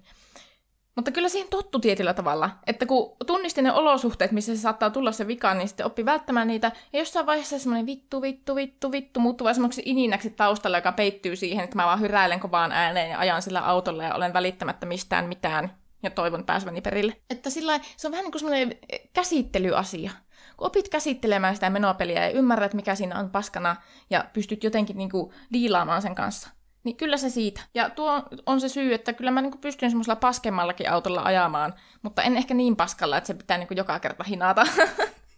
Mutta 0.97 1.11
kyllä 1.11 1.29
siihen 1.29 1.49
tottu 1.49 1.79
tietyllä 1.79 2.15
tavalla, 2.15 2.51
että 2.67 2.87
kun 2.87 3.17
tunnisti 3.27 3.63
ne 3.63 3.73
olosuhteet, 3.73 4.33
missä 4.33 4.57
se 4.57 4.61
saattaa 4.61 4.91
tulla 4.91 5.13
se 5.13 5.27
vika, 5.27 5.55
niin 5.55 5.69
sitten 5.69 5.87
oppi 5.87 6.05
välttämään 6.05 6.49
niitä. 6.49 6.73
Ja 6.93 6.99
jossain 6.99 7.27
vaiheessa 7.27 7.59
semmoinen 7.59 7.87
vittu, 7.87 8.23
vittu, 8.23 8.57
vittu, 8.57 8.93
vittu 8.93 9.21
muuttuu 9.21 9.55
semmoiksi 9.55 9.83
ininäksi 9.85 10.31
taustalla, 10.31 10.79
joka 10.79 10.93
peittyy 10.93 11.37
siihen, 11.37 11.65
että 11.65 11.77
mä 11.77 11.87
vaan 11.87 12.01
hyräilen 12.01 12.41
kovaan 12.41 12.73
ääneen 12.73 13.11
ja 13.11 13.19
ajan 13.19 13.43
sillä 13.43 13.61
autolla 13.61 14.03
ja 14.03 14.15
olen 14.15 14.33
välittämättä 14.33 14.87
mistään 14.87 15.29
mitään 15.29 15.77
ja 16.03 16.11
toivon 16.11 16.45
pääseväni 16.45 16.81
perille. 16.81 17.17
Että 17.31 17.51
sillä 17.51 17.81
se 17.97 18.09
on 18.09 18.13
vähän 18.13 18.25
niin 18.25 18.33
kuin 18.33 18.41
semmoinen 18.41 18.79
käsittelyasia. 19.13 20.11
Kun 20.57 20.67
opit 20.67 20.89
käsittelemään 20.89 21.55
sitä 21.55 21.71
menopeliä 21.71 22.25
ja 22.25 22.31
ymmärrät, 22.31 22.75
mikä 22.75 22.95
siinä 22.95 23.19
on 23.19 23.31
paskana 23.31 23.77
ja 24.11 24.25
pystyt 24.33 24.65
jotenkin 24.65 24.99
niin 24.99 25.11
kuin 25.11 25.33
diilaamaan 25.53 26.03
sen 26.03 26.15
kanssa, 26.15 26.51
niin 26.85 26.97
kyllä 26.97 27.17
se 27.17 27.31
siitä. 27.31 27.61
Ja 27.75 27.91
tuo 27.91 28.23
on 28.47 28.61
se 28.61 28.69
syy, 28.69 28.95
että 28.95 29.13
kyllä 29.13 29.31
mä 29.31 29.43
niin 29.43 29.59
pystyn 29.59 29.91
semmoisella 29.91 30.17
paskemmallakin 30.17 30.91
autolla 30.91 31.23
ajamaan, 31.23 31.75
mutta 32.03 32.23
en 32.23 32.37
ehkä 32.37 32.55
niin 32.55 32.77
paskalla, 32.77 33.17
että 33.17 33.27
se 33.27 33.35
pitää 33.35 33.59
niin 33.59 33.69
joka 33.77 33.99
kerta 33.99 34.25
hinata. 34.25 34.67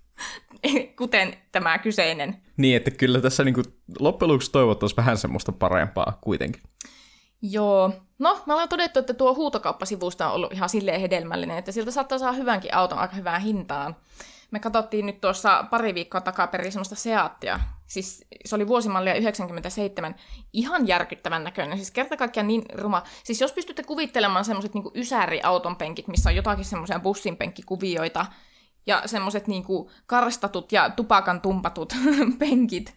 Kuten 0.98 1.37
tämä 1.52 1.78
kyseinen. 1.78 2.37
Niin, 2.57 2.76
että 2.76 2.90
kyllä 2.90 3.20
tässä 3.20 3.44
niin 3.44 3.54
loppujen 3.98 4.33
lopuksi 4.33 4.52
toivottaisiin 4.52 4.96
vähän 4.96 5.18
semmoista 5.18 5.52
parempaa 5.52 6.18
kuitenkin. 6.20 6.62
Joo. 7.42 7.92
No, 8.18 8.42
mä 8.46 8.54
olen 8.54 8.68
todettu, 8.68 8.98
että 8.98 9.14
tuo 9.14 9.35
huutokauppasivusta 9.35 10.28
on 10.28 10.35
ollut 10.35 10.52
ihan 10.52 10.68
silleen 10.68 11.00
hedelmällinen, 11.00 11.59
että 11.59 11.72
siltä 11.72 11.90
saattaa 11.90 12.18
saada 12.18 12.37
hyvänkin 12.37 12.74
auton 12.74 12.98
aika 12.98 13.16
hyvään 13.16 13.42
hintaan. 13.42 13.96
Me 14.50 14.61
katsottiin 14.61 15.06
nyt 15.06 15.20
tuossa 15.20 15.64
pari 15.70 15.94
viikkoa 15.94 16.20
takaperin 16.20 16.72
semmoista 16.72 16.94
Seattia. 16.94 17.61
Siis 17.87 18.26
se 18.44 18.54
oli 18.54 18.68
vuosimallia 18.68 19.14
97. 19.14 20.14
Ihan 20.52 20.88
järkyttävän 20.88 21.44
näköinen. 21.44 21.78
Siis 21.78 21.90
kerta 21.90 22.16
kaikkiaan 22.16 22.46
niin 22.46 22.62
ruma. 22.74 23.02
Siis 23.24 23.40
jos 23.40 23.52
pystytte 23.52 23.82
kuvittelemaan 23.82 24.44
semmoiset 24.44 24.74
niinku 24.74 24.92
ysäri-auton 24.94 25.76
penkit, 25.76 26.08
missä 26.08 26.30
on 26.30 26.37
jotakin 26.37 26.64
semmoisia 26.64 27.00
bussin 27.00 27.37
penkkikuvioita, 27.37 28.26
ja 28.88 29.02
semmoiset 29.06 29.46
niinku 29.46 29.90
karstatut 30.06 30.72
ja 30.72 30.90
tupakan 30.90 31.40
tumpatut 31.40 31.92
penkit, 32.38 32.94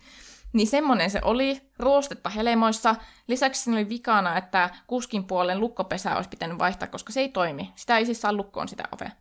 niin 0.54 0.68
semmonen 0.68 1.10
se 1.10 1.20
oli, 1.24 1.62
ruostetta 1.80 2.30
helmoissa. 2.30 2.96
Lisäksi 3.28 3.62
siinä 3.62 3.78
oli 3.78 3.90
vikana, 3.90 4.38
että 4.38 4.70
kuskin 4.88 5.24
puolen 5.24 5.60
lukkopesä 5.60 6.16
olisi 6.16 6.30
pitänyt 6.30 6.60
vaihtaa, 6.60 6.88
koska 6.88 7.14
se 7.14 7.20
ei 7.20 7.30
toimi. 7.30 7.72
Sitä 7.76 7.98
ei 7.98 8.06
siis 8.06 8.22
saa 8.22 8.34
lukkoon 8.34 8.68
sitä 8.68 8.84
ovea. 8.92 9.12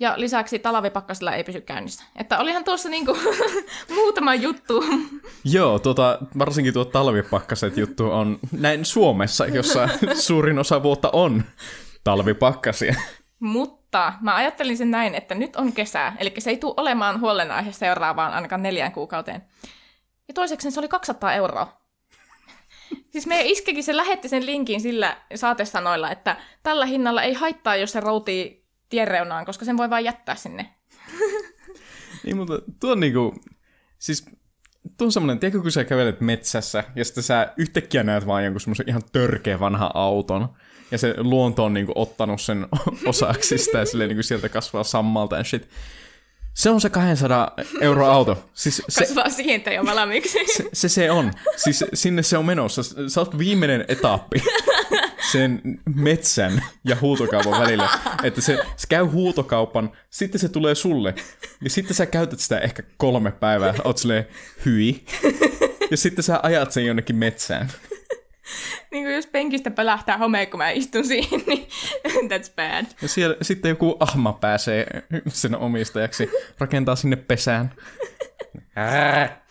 Ja 0.00 0.14
lisäksi 0.16 0.58
talvipakkasilla 0.58 1.32
ei 1.32 1.44
pysy 1.44 1.60
käynnissä. 1.60 2.04
Että 2.16 2.38
olihan 2.38 2.64
tuossa 2.64 2.88
niinku 2.88 3.18
muutama 3.94 4.34
juttu. 4.34 4.84
Joo, 5.44 5.78
tota, 5.78 6.18
varsinkin 6.38 6.74
tuo 6.74 6.84
talvipakkaset 6.84 7.76
juttu 7.76 8.10
on 8.10 8.38
näin 8.52 8.84
Suomessa, 8.84 9.46
jossa 9.46 9.88
suurin 10.26 10.58
osa 10.58 10.82
vuotta 10.82 11.10
on 11.12 11.44
talvipakkasia. 12.04 12.94
Mutta 13.40 14.12
mä 14.20 14.36
ajattelin 14.36 14.76
sen 14.76 14.90
näin, 14.90 15.14
että 15.14 15.34
nyt 15.34 15.56
on 15.56 15.72
kesä, 15.72 16.12
eli 16.18 16.34
se 16.38 16.50
ei 16.50 16.56
tule 16.56 16.74
olemaan 16.76 17.20
huolenaihe 17.20 17.72
seuraavaan 17.72 18.32
ainakaan 18.32 18.62
neljään 18.62 18.92
kuukauteen. 18.92 19.42
Ja 20.28 20.34
toiseksi 20.34 20.70
se 20.70 20.80
oli 20.80 20.88
200 20.88 21.34
euroa. 21.34 21.80
Siis 23.10 23.26
meidän 23.26 23.46
iskekin 23.46 23.84
se 23.84 23.96
lähetti 23.96 24.28
sen 24.28 24.46
linkin 24.46 24.80
sillä 24.80 25.16
saatesanoilla, 25.34 26.10
että 26.10 26.36
tällä 26.62 26.86
hinnalla 26.86 27.22
ei 27.22 27.34
haittaa, 27.34 27.76
jos 27.76 27.92
se 27.92 28.00
routii 28.00 28.59
tien 28.90 29.08
koska 29.46 29.64
sen 29.64 29.76
voi 29.76 29.90
vain 29.90 30.04
jättää 30.04 30.34
sinne. 30.34 30.74
niin, 32.24 32.36
mutta 32.36 32.54
tuo 32.80 32.92
on 32.92 33.00
niinku, 33.00 33.34
siis 33.98 34.24
tuo 34.98 35.04
on 35.04 35.12
semmoinen, 35.12 35.38
tiedätkö, 35.38 35.62
kun 35.62 35.72
sä 35.72 35.84
kävelet 35.84 36.20
metsässä, 36.20 36.84
ja 36.96 37.04
sitten 37.04 37.24
sä 37.24 37.52
yhtäkkiä 37.56 38.02
näet 38.02 38.26
vaan 38.26 38.44
jonkun 38.44 38.60
semmoisen 38.60 38.88
ihan 38.88 39.02
törkeä 39.12 39.60
vanha 39.60 39.90
auton, 39.94 40.48
ja 40.90 40.98
se 40.98 41.14
luonto 41.18 41.64
on 41.64 41.74
niinku 41.74 41.92
ottanut 41.94 42.40
sen 42.40 42.66
osaksi 43.06 43.58
sitä, 43.58 43.78
ja 43.78 43.86
silleen 43.86 44.08
niinku 44.08 44.22
sieltä 44.22 44.48
kasvaa 44.48 44.84
sammalta 44.84 45.36
ja 45.36 45.44
shit. 45.44 45.68
Se 46.54 46.70
on 46.70 46.80
se 46.80 46.90
200 46.90 47.52
euro 47.80 48.06
auto. 48.06 48.50
Siis 48.54 48.82
se, 48.88 49.04
Kasvaa 49.04 49.28
sientä 49.28 49.70
jo 49.72 49.86
valmiiksi. 49.86 50.38
Se, 50.56 50.64
se, 50.72 50.88
se 50.88 51.10
on. 51.10 51.32
Siis 51.56 51.84
sinne 51.94 52.22
se 52.22 52.38
on 52.38 52.44
menossa. 52.44 52.82
Sä 52.82 53.20
oot 53.20 53.38
viimeinen 53.38 53.84
etappi 53.88 54.42
sen 55.32 55.60
metsän 55.94 56.62
ja 56.84 56.96
huutokaupan 57.00 57.60
välillä. 57.60 57.88
Että 58.22 58.40
se, 58.40 58.58
se 58.76 58.86
käy 58.88 59.04
huutokaupan, 59.04 59.92
sitten 60.10 60.40
se 60.40 60.48
tulee 60.48 60.74
sulle. 60.74 61.14
Ja 61.60 61.70
sitten 61.70 61.94
sä 61.94 62.06
käytät 62.06 62.40
sitä 62.40 62.58
ehkä 62.58 62.82
kolme 62.96 63.30
päivää. 63.32 63.74
Oot 63.84 63.98
silleen, 63.98 64.26
hyi. 64.64 65.04
Ja 65.90 65.96
sitten 65.96 66.22
sä 66.24 66.40
ajat 66.42 66.72
sen 66.72 66.86
jonnekin 66.86 67.16
metsään. 67.16 67.70
niin 68.90 69.04
kuin 69.04 69.14
jos 69.14 69.26
penkistä 69.26 69.70
pälähtää 69.70 70.18
home, 70.18 70.46
kun 70.46 70.58
mä 70.58 70.70
istun 70.70 71.06
siihen, 71.06 71.40
niin 71.46 71.68
that's 72.30 72.52
bad. 72.56 72.86
Ja 73.02 73.08
siellä 73.08 73.36
sitten 73.42 73.68
joku 73.68 73.96
ahma 74.00 74.32
pääsee 74.32 74.86
sen 75.28 75.56
omistajaksi, 75.56 76.30
rakentaa 76.58 76.96
sinne 76.96 77.16
pesään. 77.16 77.74
Ää. 78.76 79.46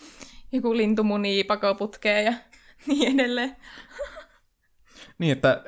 Joku 0.51 0.77
lintu 0.77 1.03
munii 1.03 1.43
pakoputkeen 1.43 2.25
ja 2.25 2.33
niin 2.87 3.19
edelleen. 3.19 3.55
Niin, 5.19 5.31
että 5.31 5.63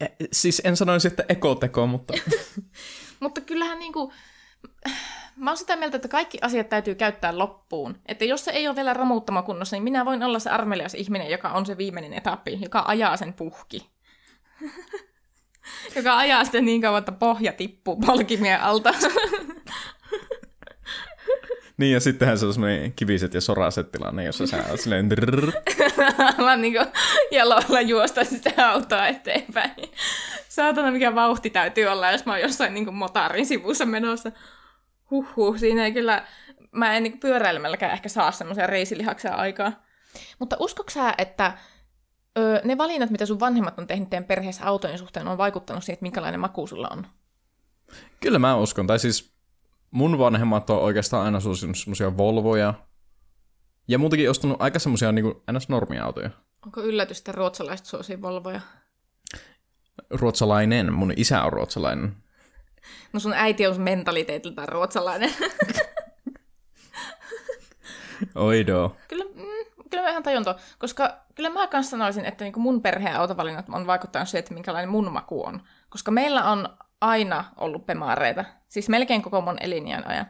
e, 0.00 0.06
siis 0.32 0.62
en 0.64 0.76
sanoisi, 0.76 1.08
että 1.08 1.24
ekoteko, 1.28 1.86
mutta... 1.86 2.14
mutta 3.20 3.40
kyllähän 3.40 3.78
niinku, 3.78 4.12
mä 5.36 5.50
oon 5.50 5.56
sitä 5.56 5.76
mieltä, 5.76 5.96
että 5.96 6.08
kaikki 6.08 6.38
asiat 6.42 6.68
täytyy 6.68 6.94
käyttää 6.94 7.38
loppuun. 7.38 7.98
Että 8.06 8.24
jos 8.24 8.44
se 8.44 8.50
ei 8.50 8.68
ole 8.68 8.76
vielä 8.76 8.94
romuuttamakunnossa, 8.94 9.76
niin 9.76 9.84
minä 9.84 10.04
voin 10.04 10.22
olla 10.22 10.38
se 10.38 10.50
armelias 10.50 10.94
ihminen, 10.94 11.30
joka 11.30 11.48
on 11.48 11.66
se 11.66 11.76
viimeinen 11.76 12.12
etappi, 12.12 12.58
joka 12.60 12.84
ajaa 12.86 13.16
sen 13.16 13.32
puhki. 13.32 13.90
joka 15.96 16.18
ajaa 16.18 16.44
sitä 16.44 16.60
niin 16.60 16.80
kauan, 16.80 16.98
että 16.98 17.12
pohja 17.12 17.52
tippuu 17.52 17.96
polkimien 17.96 18.60
alta. 18.60 18.94
Niin, 21.76 21.92
ja 21.92 22.00
sittenhän 22.00 22.38
se 22.38 22.46
on 22.46 22.52
semmoinen 22.52 22.92
kiviset 22.92 23.34
ja 23.34 23.40
soraset 23.40 23.92
tilanne, 23.92 24.24
jossa 24.24 24.46
sä 24.46 24.64
oot 24.70 24.80
silleen... 24.80 25.08
Mä 26.44 26.56
niinku 26.56 26.78
jaloilla 27.30 27.80
juosta 27.80 28.24
sitä 28.24 28.70
autoa 28.70 29.06
eteenpäin. 29.06 29.74
Saatana, 30.48 30.90
mikä 30.90 31.14
vauhti 31.14 31.50
täytyy 31.50 31.86
olla, 31.86 32.10
jos 32.10 32.26
mä 32.26 32.32
oon 32.32 32.40
jossain 32.40 32.74
niinku 32.74 32.92
motarin 32.92 33.46
sivussa 33.46 33.86
menossa 33.86 34.32
huhhuh, 35.10 35.58
siinä 35.58 35.84
ei 35.84 35.92
kyllä, 35.92 36.26
mä 36.72 36.96
en 36.96 37.02
niin 37.02 37.20
pyöräilmälläkään 37.20 37.92
ehkä 37.92 38.08
saa 38.08 38.32
semmoisia 38.32 38.66
reisilihaksia 38.66 39.34
aikaa. 39.34 39.72
Mutta 40.38 40.56
uskoksä, 40.58 41.14
että 41.18 41.58
ö, 42.38 42.60
ne 42.64 42.78
valinnat, 42.78 43.10
mitä 43.10 43.26
sun 43.26 43.40
vanhemmat 43.40 43.78
on 43.78 43.86
tehnyt 43.86 44.10
teidän 44.10 44.24
perheessä 44.24 44.66
autojen 44.66 44.98
suhteen, 44.98 45.28
on 45.28 45.38
vaikuttanut 45.38 45.84
siihen, 45.84 45.94
että 45.94 46.02
minkälainen 46.02 46.40
maku 46.40 46.66
sulla 46.66 46.88
on? 46.92 47.06
Kyllä 48.20 48.38
mä 48.38 48.56
uskon. 48.56 48.86
Tai 48.86 48.98
siis 48.98 49.33
mun 49.94 50.18
vanhemmat 50.18 50.70
on 50.70 50.78
oikeastaan 50.78 51.24
aina 51.24 51.40
suosinut 51.40 51.78
semmoisia 51.78 52.16
Volvoja. 52.16 52.74
Ja 53.88 53.98
muutenkin 53.98 54.30
ostanut 54.30 54.62
aika 54.62 54.78
semmoisia 54.78 55.12
niin 55.12 55.26
NS-normiautoja. 55.26 56.30
Onko 56.66 56.80
yllätys, 56.80 57.18
että 57.18 57.32
ruotsalaiset 57.32 57.86
suosii 57.86 58.22
Volvoja? 58.22 58.60
Ruotsalainen. 60.10 60.92
Mun 60.92 61.12
isä 61.16 61.42
on 61.42 61.52
ruotsalainen. 61.52 62.16
No 63.12 63.20
sun 63.20 63.32
äiti 63.32 63.66
on 63.66 63.80
mentaliteetiltaan 63.80 64.68
ruotsalainen. 64.68 65.30
Oido. 68.34 68.96
Kyllä, 69.08 69.24
mm, 69.24 69.86
kyllä 69.90 70.02
mä 70.02 70.10
ihan 70.10 70.22
tajun 70.22 70.44
tuo, 70.44 70.54
koska 70.78 71.16
kyllä 71.34 71.50
mä 71.50 71.66
kanssa 71.66 71.90
sanoisin, 71.90 72.24
että 72.24 72.44
niinku 72.44 72.60
mun 72.60 72.82
perheen 72.82 73.16
autovalinnat 73.16 73.66
on 73.72 73.86
vaikuttanut 73.86 74.28
siihen, 74.28 74.38
että 74.38 74.54
minkälainen 74.54 74.90
mun 74.90 75.12
maku 75.12 75.46
on. 75.46 75.62
Koska 75.88 76.10
meillä 76.10 76.50
on 76.50 76.68
aina 77.00 77.44
ollut 77.56 77.86
pemaareita, 77.86 78.44
siis 78.74 78.88
melkein 78.88 79.22
koko 79.22 79.40
mun 79.40 79.56
eliniän 79.60 80.06
ajan. 80.06 80.26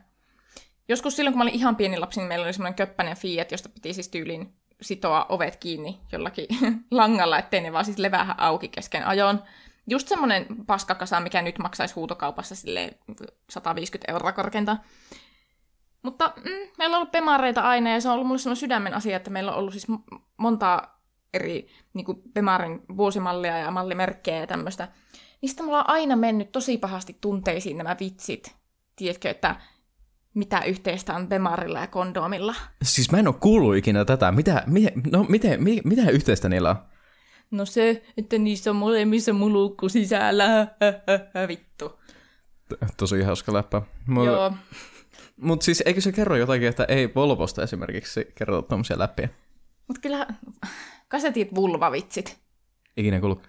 Joskus 0.89 1.17
silloin, 1.17 1.33
kun 1.33 1.39
mä 1.39 1.43
olin 1.43 1.55
ihan 1.55 1.77
pieni 1.77 1.99
lapsi, 1.99 2.21
niin 2.21 2.29
meillä 2.29 2.45
oli 2.45 2.53
semmoinen 2.53 2.75
köppäinen 2.75 3.17
Fiat, 3.17 3.53
josta 3.53 3.69
piti 3.69 3.95
siis 3.95 4.09
tyyliin 4.09 4.55
sitoa 4.83 5.27
ovet 5.29 5.57
kiinni 5.57 6.01
jollakin 6.13 6.47
langalla, 6.91 7.39
ettei 7.39 7.61
ne 7.61 7.73
vaan 7.73 7.85
siis 7.85 7.99
levähä 7.99 8.35
auki 8.39 8.69
kesken 8.69 9.07
ajon. 9.07 9.43
Just 9.91 10.09
semmoinen 10.09 10.47
paskakasa, 10.67 11.21
mikä 11.21 11.43
nyt 11.43 11.59
maksaisi 11.59 11.95
huutokaupassa 11.95 12.55
sille 12.55 12.99
150 13.51 14.13
euroa 14.13 14.33
korkeinta. 14.33 14.77
Mutta 16.03 16.33
mm, 16.37 16.69
meillä 16.79 16.97
on 16.97 16.99
ollut 16.99 17.13
pemareita 17.13 17.61
aina 17.61 17.91
ja 17.91 18.01
se 18.01 18.09
on 18.09 18.15
ollut 18.15 18.27
mulle 18.27 18.39
semmoinen 18.39 18.61
sydämen 18.61 18.95
asia, 18.95 19.17
että 19.17 19.31
meillä 19.31 19.53
on 19.53 19.59
ollut 19.59 19.73
siis 19.73 19.87
monta 20.37 20.89
eri 21.35 21.69
niin 21.95 22.05
kuin 22.05 22.23
Pemarin 22.35 22.83
vuosimallia 22.97 23.59
ja 23.59 23.71
mallimerkkejä 23.71 24.41
ja 24.41 24.47
tämmöistä. 24.47 24.89
Niistä 25.43 25.63
mulla 25.63 25.79
on 25.79 25.91
aina 25.91 26.17
mennyt 26.17 26.53
tosi 26.53 26.79
pahasti 26.79 27.17
tunteisiin 27.21 27.79
nämä 27.79 27.97
vitsit. 28.01 28.55
Tiedätkö, 28.97 29.31
että 29.31 29.57
mitä 30.35 30.61
yhteistä 30.61 31.15
on 31.15 31.29
Bemarilla 31.29 31.81
ja 31.81 31.87
kondomilla? 31.87 32.55
Siis 32.83 33.13
mä 33.13 33.19
en 33.19 33.29
ole 33.29 33.37
kuullut 33.41 33.77
ikinä 33.77 34.05
tätä. 34.05 34.33
Mitä, 34.33 34.63
mi, 34.67 34.87
no, 35.13 35.27
miten, 35.29 35.63
mi, 35.63 35.81
mitä 35.85 36.11
yhteistä 36.11 36.49
niillä 36.49 36.71
on? 36.71 36.77
No 37.51 37.65
se, 37.65 38.03
että 38.17 38.39
niissä 38.39 38.71
on 38.71 38.77
molemmissa 38.77 39.33
mulukku 39.33 39.89
sisällä. 39.89 40.67
Vittu. 41.49 42.01
Tosi 42.97 43.23
hauska 43.23 43.53
läppä. 43.53 43.83
Mut, 44.07 44.27
Joo. 44.27 44.53
Mutta 45.37 45.65
siis 45.65 45.83
eikö 45.87 46.01
se 46.01 46.13
kerro 46.13 46.37
jotakin, 46.37 46.69
että 46.69 46.85
ei 46.85 47.15
Volvosta 47.15 47.63
esimerkiksi 47.63 48.27
kerrota 48.35 48.69
tuommoisia 48.69 48.99
läppiä? 48.99 49.29
Mutta 49.89 50.01
kyllä 50.01 50.27
kasetit 51.09 51.55
vulvavitsit. 51.55 52.39
Ikinä 52.97 53.21
kuullut. 53.21 53.47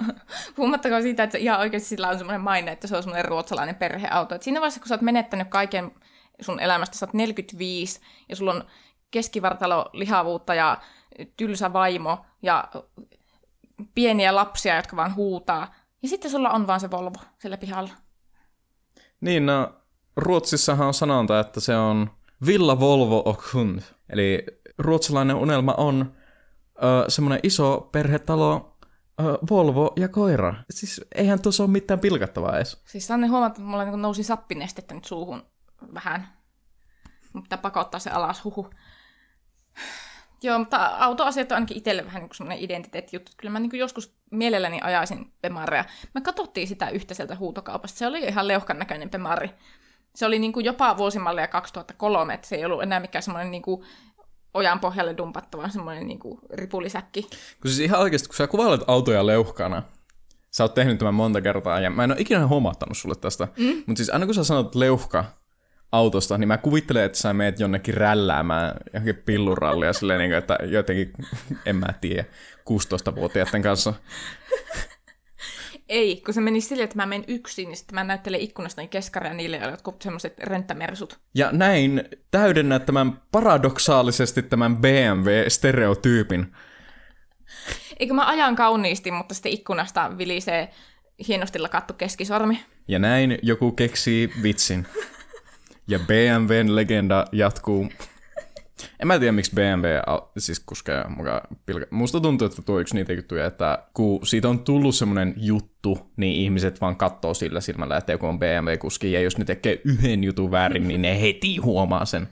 Huomattakaa 0.56 1.02
siitä, 1.02 1.22
että 1.22 1.38
ihan 1.38 1.60
oikeasti 1.60 1.88
sillä 1.88 2.08
on 2.08 2.18
semmoinen 2.18 2.40
maine, 2.40 2.72
että 2.72 2.86
se 2.86 2.96
on 2.96 3.02
semmoinen 3.02 3.24
ruotsalainen 3.24 3.74
perheauto. 3.74 4.34
Et 4.34 4.42
siinä 4.42 4.60
vaiheessa, 4.60 4.80
kun 4.80 4.88
sä 4.88 4.94
oot 4.94 5.02
menettänyt 5.02 5.48
kaiken 5.48 5.92
sun 6.40 6.60
elämästä, 6.60 6.96
sä 6.96 7.06
oot 7.06 7.14
45 7.14 8.00
ja 8.28 8.36
sulla 8.36 8.52
on 8.52 8.64
keskivartalo 9.10 9.90
lihavuutta 9.92 10.54
ja 10.54 10.78
tylsä 11.36 11.72
vaimo 11.72 12.26
ja 12.42 12.68
pieniä 13.94 14.34
lapsia, 14.34 14.76
jotka 14.76 14.96
vaan 14.96 15.14
huutaa. 15.14 15.74
Ja 16.02 16.08
sitten 16.08 16.30
sulla 16.30 16.50
on 16.50 16.66
vaan 16.66 16.80
se 16.80 16.90
Volvo 16.90 17.20
sillä 17.38 17.56
pihalla. 17.56 17.90
Niin, 19.20 19.46
no 19.46 19.74
Ruotsissahan 20.16 20.86
on 20.86 20.94
sanonta, 20.94 21.40
että 21.40 21.60
se 21.60 21.76
on 21.76 22.10
Villa 22.46 22.80
Volvo 22.80 23.22
och 23.24 23.54
hund. 23.54 23.80
Eli 24.10 24.46
ruotsalainen 24.78 25.36
unelma 25.36 25.74
on 25.76 26.12
ö, 26.76 27.10
semmoinen 27.10 27.40
iso 27.42 27.88
perhetalo, 27.92 28.71
Volvo 29.50 29.92
ja 29.96 30.08
koira. 30.08 30.54
Siis 30.70 31.00
eihän 31.14 31.42
tuossa 31.42 31.62
ole 31.62 31.70
mitään 31.70 32.00
pilkattavaa 32.00 32.56
edes. 32.56 32.82
Siis 32.84 33.06
Sanne 33.06 33.26
huomata, 33.26 33.52
että 33.52 33.62
mulla 33.62 33.84
niin 33.84 34.02
nousi 34.02 34.22
sappinestettä 34.22 34.94
nyt 34.94 35.04
suuhun 35.04 35.42
vähän. 35.94 36.28
Mutta 37.32 37.56
pakottaa 37.56 38.00
se 38.00 38.10
alas, 38.10 38.44
huhu. 38.44 38.70
Joo, 40.42 40.58
mutta 40.58 40.86
autoasiat 40.86 41.52
on 41.52 41.54
ainakin 41.54 41.76
itselle 41.76 42.06
vähän 42.06 42.22
niin 42.22 42.34
semmoinen 42.34 42.64
identiteettijuttu. 42.64 43.32
Kyllä 43.36 43.52
mä 43.52 43.60
niin 43.60 43.78
joskus 43.78 44.16
mielelläni 44.30 44.80
ajaisin 44.82 45.32
Pemaria. 45.42 45.84
Me 46.14 46.20
katsottiin 46.20 46.68
sitä 46.68 46.88
yhteiseltä 46.88 47.36
huutokaupasta. 47.36 47.98
Se 47.98 48.06
oli 48.06 48.20
ihan 48.20 48.48
leuhkan 48.48 48.78
näköinen 48.78 49.10
Pemari. 49.10 49.50
Se 50.14 50.26
oli 50.26 50.38
niin 50.38 50.52
kuin 50.52 50.64
jopa 50.64 50.96
vuosimallia 50.96 51.48
2003, 51.48 52.34
että 52.34 52.48
se 52.48 52.56
ei 52.56 52.64
ollut 52.64 52.82
enää 52.82 53.00
mikään 53.00 53.22
semmoinen 53.22 53.50
niin 53.50 53.62
kuin 53.62 53.86
ojan 54.54 54.80
pohjalle 54.80 55.16
dumpattava 55.16 55.68
semmoinen 55.68 56.06
niin 56.06 56.18
kuin 56.18 56.38
ripulisäkki. 56.52 57.22
Kun 57.22 57.70
siis 57.70 57.80
ihan 57.80 58.00
oikeasti, 58.00 58.28
kun 58.28 58.36
sä 58.36 58.46
kuvailet 58.46 58.80
autoja 58.86 59.26
leuhkana, 59.26 59.82
sä 60.50 60.64
oot 60.64 60.74
tehnyt 60.74 60.98
tämän 60.98 61.14
monta 61.14 61.40
kertaa, 61.40 61.80
ja 61.80 61.90
mä 61.90 62.04
en 62.04 62.10
ole 62.10 62.20
ikinä 62.20 62.46
huomattanut 62.46 62.96
sulle 62.96 63.14
tästä, 63.14 63.48
mm. 63.58 63.82
mutta 63.86 63.96
siis 63.96 64.10
aina 64.10 64.26
kun 64.26 64.34
sä 64.34 64.44
sanot 64.44 64.74
leuhka, 64.74 65.24
autosta, 65.92 66.38
niin 66.38 66.48
mä 66.48 66.58
kuvittelen, 66.58 67.04
että 67.04 67.18
sä 67.18 67.32
meet 67.32 67.60
jonnekin 67.60 67.94
rälläämään 67.94 68.74
johonkin 68.92 69.22
pillurallia 69.26 69.92
silleen, 69.92 70.18
niin 70.18 70.30
kuin, 70.30 70.38
että 70.38 70.58
jotenkin, 70.62 71.12
en 71.66 71.76
mä 71.76 71.86
tiedä, 72.00 72.24
16-vuotiaiden 72.70 73.62
kanssa. 73.62 73.94
Ei, 75.92 76.22
kun 76.24 76.34
se 76.34 76.40
meni 76.40 76.60
silleen, 76.60 76.84
että 76.84 76.96
mä 76.96 77.06
menen 77.06 77.24
yksin, 77.28 77.68
niin 77.68 77.76
sitten 77.76 77.94
mä 77.94 78.04
näyttelen 78.04 78.40
ikkunasta 78.40 78.86
keskaria 78.86 79.34
niille, 79.34 79.56
joilla 79.56 79.72
jotkut 79.72 80.02
semmoiset 80.02 80.38
rönttämersut. 80.38 81.18
Ja 81.34 81.48
näin 81.52 82.04
täydennät 82.30 82.86
tämän 82.86 83.20
paradoksaalisesti 83.32 84.42
tämän 84.42 84.76
BMW-stereotyypin. 84.76 86.46
Eikö 88.00 88.14
mä 88.14 88.26
ajan 88.26 88.56
kauniisti, 88.56 89.10
mutta 89.10 89.34
sitten 89.34 89.52
ikkunasta 89.52 90.18
vilisee 90.18 90.70
hienosti 91.28 91.58
lakattu 91.58 91.94
keskisormi. 91.94 92.64
Ja 92.88 92.98
näin 92.98 93.38
joku 93.42 93.72
keksii 93.72 94.30
vitsin. 94.42 94.86
Ja 95.88 95.98
BMWn 95.98 96.76
legenda 96.76 97.26
jatkuu. 97.32 97.88
En 99.00 99.06
mä 99.06 99.18
tiedä, 99.18 99.32
miksi 99.32 99.54
BMW 99.54 99.86
siis 100.38 100.60
kuskeja 100.60 101.04
mukaan 101.08 101.40
pilka. 101.66 101.86
Musta 101.90 102.20
tuntuu, 102.20 102.46
että 102.46 102.62
tuo 102.62 102.80
yksi 102.80 102.94
niitä 102.94 103.12
juttuja, 103.12 103.46
että 103.46 103.86
kun 103.94 104.26
siitä 104.26 104.48
on 104.48 104.58
tullut 104.58 104.94
semmoinen 104.94 105.34
juttu, 105.36 106.12
niin 106.16 106.36
ihmiset 106.36 106.80
vaan 106.80 106.96
katsoo 106.96 107.34
sillä 107.34 107.60
silmällä, 107.60 107.96
että 107.96 108.12
joku 108.12 108.26
on 108.26 108.38
BMW-kuski, 108.38 109.12
ja 109.12 109.20
jos 109.20 109.38
ne 109.38 109.44
tekee 109.44 109.80
yhden 109.84 110.24
jutun 110.24 110.50
väärin, 110.50 110.88
niin 110.88 111.02
ne 111.02 111.20
heti 111.20 111.56
huomaa 111.56 112.04
sen. 112.04 112.28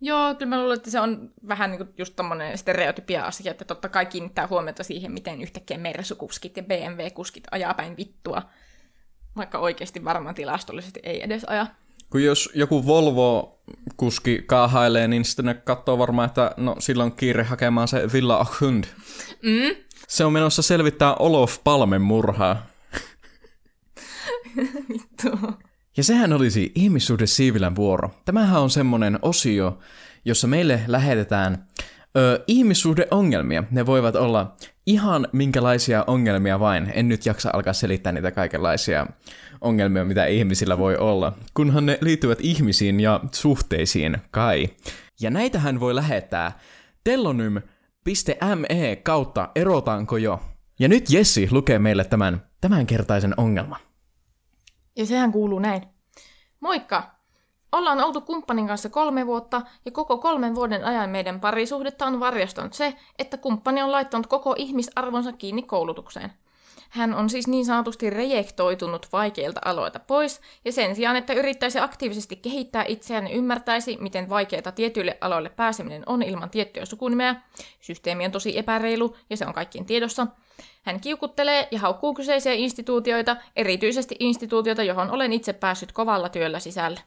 Joo, 0.00 0.34
kyllä 0.34 0.48
mä 0.48 0.60
luulen, 0.60 0.76
että 0.76 0.90
se 0.90 1.00
on 1.00 1.30
vähän 1.48 1.70
niin 1.70 1.78
kuin 1.78 1.90
just 1.98 2.16
tommonen 2.16 2.58
stereotypia 2.58 3.24
asia, 3.24 3.50
että 3.50 3.64
totta 3.64 3.88
kai 3.88 4.06
kiinnittää 4.06 4.46
huomiota 4.46 4.84
siihen, 4.84 5.12
miten 5.12 5.42
yhtäkkiä 5.42 5.78
Mersu-kuskit 5.78 6.56
ja 6.56 6.62
BMW-kuskit 6.62 7.44
ajaa 7.50 7.74
päin 7.74 7.96
vittua, 7.96 8.42
vaikka 9.36 9.58
oikeasti 9.58 10.04
varmaan 10.04 10.34
tilastollisesti 10.34 11.00
ei 11.02 11.22
edes 11.22 11.44
aja. 11.44 11.66
Kun 12.10 12.24
jos 12.24 12.50
joku 12.54 12.86
Volvo-kuski 14.02 14.42
kaahailee, 14.46 15.08
niin 15.08 15.24
sitten 15.24 15.44
ne 15.44 15.54
katsoo 15.54 15.98
varmaan, 15.98 16.26
että 16.26 16.54
no 16.56 16.76
sillä 16.78 17.04
on 17.04 17.12
kiire 17.12 17.42
hakemaan 17.42 17.88
se 17.88 18.12
Villa 18.12 18.36
Ahund. 18.36 18.84
Mm? 19.42 19.76
Se 20.08 20.24
on 20.24 20.32
menossa 20.32 20.62
selvittää 20.62 21.14
Olof 21.14 21.58
Palmen 21.64 22.02
murhaa. 22.02 22.66
Vittu. 24.88 25.38
Ja 25.96 26.04
sehän 26.04 26.32
olisi 26.32 26.72
ihmissuhde 26.74 27.26
Siivilän 27.26 27.76
vuoro. 27.76 28.10
Tämähän 28.24 28.60
on 28.60 28.70
semmonen 28.70 29.18
osio, 29.22 29.78
jossa 30.24 30.46
meille 30.46 30.80
lähetetään 30.86 31.66
ö, 32.16 32.44
ihmissuhdeongelmia. 32.46 33.64
Ne 33.70 33.86
voivat 33.86 34.16
olla 34.16 34.56
ihan 34.86 35.28
minkälaisia 35.32 36.04
ongelmia 36.06 36.60
vain. 36.60 36.92
En 36.94 37.08
nyt 37.08 37.26
jaksa 37.26 37.50
alkaa 37.52 37.72
selittää 37.72 38.12
niitä 38.12 38.30
kaikenlaisia 38.30 39.06
ongelmia, 39.62 40.04
mitä 40.04 40.26
ihmisillä 40.26 40.78
voi 40.78 40.96
olla, 40.96 41.32
kunhan 41.54 41.86
ne 41.86 41.98
liittyvät 42.00 42.38
ihmisiin 42.40 43.00
ja 43.00 43.20
suhteisiin, 43.32 44.18
kai. 44.30 44.68
Ja 45.20 45.30
näitähän 45.30 45.80
voi 45.80 45.94
lähettää 45.94 46.58
tellonym.me 47.04 48.96
kautta 49.02 49.48
erotaanko 49.54 50.16
jo. 50.16 50.40
Ja 50.78 50.88
nyt 50.88 51.10
Jessi 51.10 51.48
lukee 51.50 51.78
meille 51.78 52.04
tämän 52.04 52.46
tämänkertaisen 52.60 53.34
ongelman. 53.36 53.80
Ja 54.96 55.06
sehän 55.06 55.32
kuuluu 55.32 55.58
näin. 55.58 55.82
Moikka! 56.60 57.22
Ollaan 57.72 58.00
oltu 58.00 58.20
kumppanin 58.20 58.66
kanssa 58.66 58.88
kolme 58.88 59.26
vuotta, 59.26 59.62
ja 59.84 59.90
koko 59.90 60.18
kolmen 60.18 60.54
vuoden 60.54 60.84
ajan 60.84 61.10
meidän 61.10 61.40
parisuhdetta 61.40 62.06
on 62.06 62.20
varjostanut 62.20 62.72
se, 62.72 62.94
että 63.18 63.36
kumppani 63.36 63.82
on 63.82 63.92
laittanut 63.92 64.26
koko 64.26 64.54
ihmisarvonsa 64.58 65.32
kiinni 65.32 65.62
koulutukseen. 65.62 66.32
Hän 66.92 67.14
on 67.14 67.30
siis 67.30 67.48
niin 67.48 67.64
sanotusti 67.64 68.10
rejektoitunut 68.10 69.06
vaikeilta 69.12 69.60
aloilta 69.64 69.98
pois, 69.98 70.40
ja 70.64 70.72
sen 70.72 70.96
sijaan, 70.96 71.16
että 71.16 71.32
yrittäisi 71.32 71.78
aktiivisesti 71.78 72.36
kehittää 72.36 72.84
itseään 72.88 73.26
ja 73.26 73.34
ymmärtäisi, 73.34 73.96
miten 74.00 74.28
vaikeita 74.28 74.72
tietyille 74.72 75.18
aloille 75.20 75.48
pääseminen 75.48 76.02
on 76.06 76.22
ilman 76.22 76.50
tiettyä 76.50 76.84
sukunimeä, 76.84 77.36
systeemi 77.80 78.24
on 78.24 78.32
tosi 78.32 78.58
epäreilu, 78.58 79.16
ja 79.30 79.36
se 79.36 79.46
on 79.46 79.52
kaikkien 79.52 79.84
tiedossa, 79.84 80.26
hän 80.82 81.00
kiukuttelee 81.00 81.68
ja 81.70 81.78
haukkuu 81.78 82.14
kyseisiä 82.14 82.52
instituutioita, 82.52 83.36
erityisesti 83.56 84.16
instituutioita, 84.20 84.82
johon 84.82 85.10
olen 85.10 85.32
itse 85.32 85.52
päässyt 85.52 85.92
kovalla 85.92 86.28
työllä 86.28 86.58
sisälle. 86.58 87.00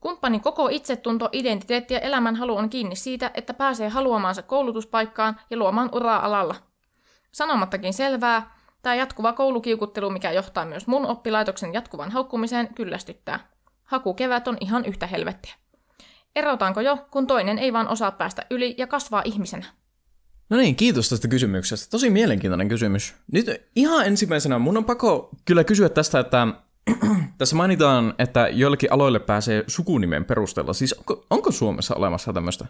Kumppanin 0.00 0.40
koko 0.40 0.68
itsetunto, 0.68 1.28
identiteetti 1.32 1.94
ja 1.94 2.00
elämänhalu 2.00 2.56
on 2.56 2.70
kiinni 2.70 2.96
siitä, 2.96 3.30
että 3.34 3.54
pääsee 3.54 3.88
haluamaansa 3.88 4.42
koulutuspaikkaan 4.42 5.40
ja 5.50 5.56
luomaan 5.56 5.88
uraa 5.92 6.26
alalla. 6.26 6.54
Sanomattakin 7.32 7.92
selvää, 7.92 8.61
tämä 8.82 8.94
jatkuva 8.94 9.32
koulukiukuttelu, 9.32 10.10
mikä 10.10 10.32
johtaa 10.32 10.64
myös 10.64 10.86
mun 10.86 11.06
oppilaitoksen 11.06 11.74
jatkuvan 11.74 12.10
haukkumiseen, 12.10 12.74
kyllästyttää. 12.74 13.48
Hakukevät 13.84 14.48
on 14.48 14.56
ihan 14.60 14.84
yhtä 14.84 15.06
helvettiä. 15.06 15.54
Erotaanko 16.36 16.80
jo, 16.80 16.98
kun 17.10 17.26
toinen 17.26 17.58
ei 17.58 17.72
vaan 17.72 17.88
osaa 17.88 18.10
päästä 18.10 18.46
yli 18.50 18.74
ja 18.78 18.86
kasvaa 18.86 19.22
ihmisenä? 19.24 19.66
No 20.50 20.56
niin, 20.56 20.76
kiitos 20.76 21.08
tästä 21.08 21.28
kysymyksestä. 21.28 21.90
Tosi 21.90 22.10
mielenkiintoinen 22.10 22.68
kysymys. 22.68 23.14
Nyt 23.32 23.46
ihan 23.76 24.06
ensimmäisenä 24.06 24.58
mun 24.58 24.76
on 24.76 24.84
pakko 24.84 25.30
kyllä 25.44 25.64
kysyä 25.64 25.88
tästä, 25.88 26.20
että 26.20 26.46
tässä 27.38 27.56
mainitaan, 27.56 28.14
että 28.18 28.48
joillekin 28.48 28.92
aloille 28.92 29.18
pääsee 29.18 29.64
sukunimen 29.66 30.24
perusteella. 30.24 30.72
Siis 30.72 30.92
onko, 30.92 31.26
onko 31.30 31.52
Suomessa 31.52 31.94
olemassa 31.94 32.32
tämmöistä? 32.32 32.66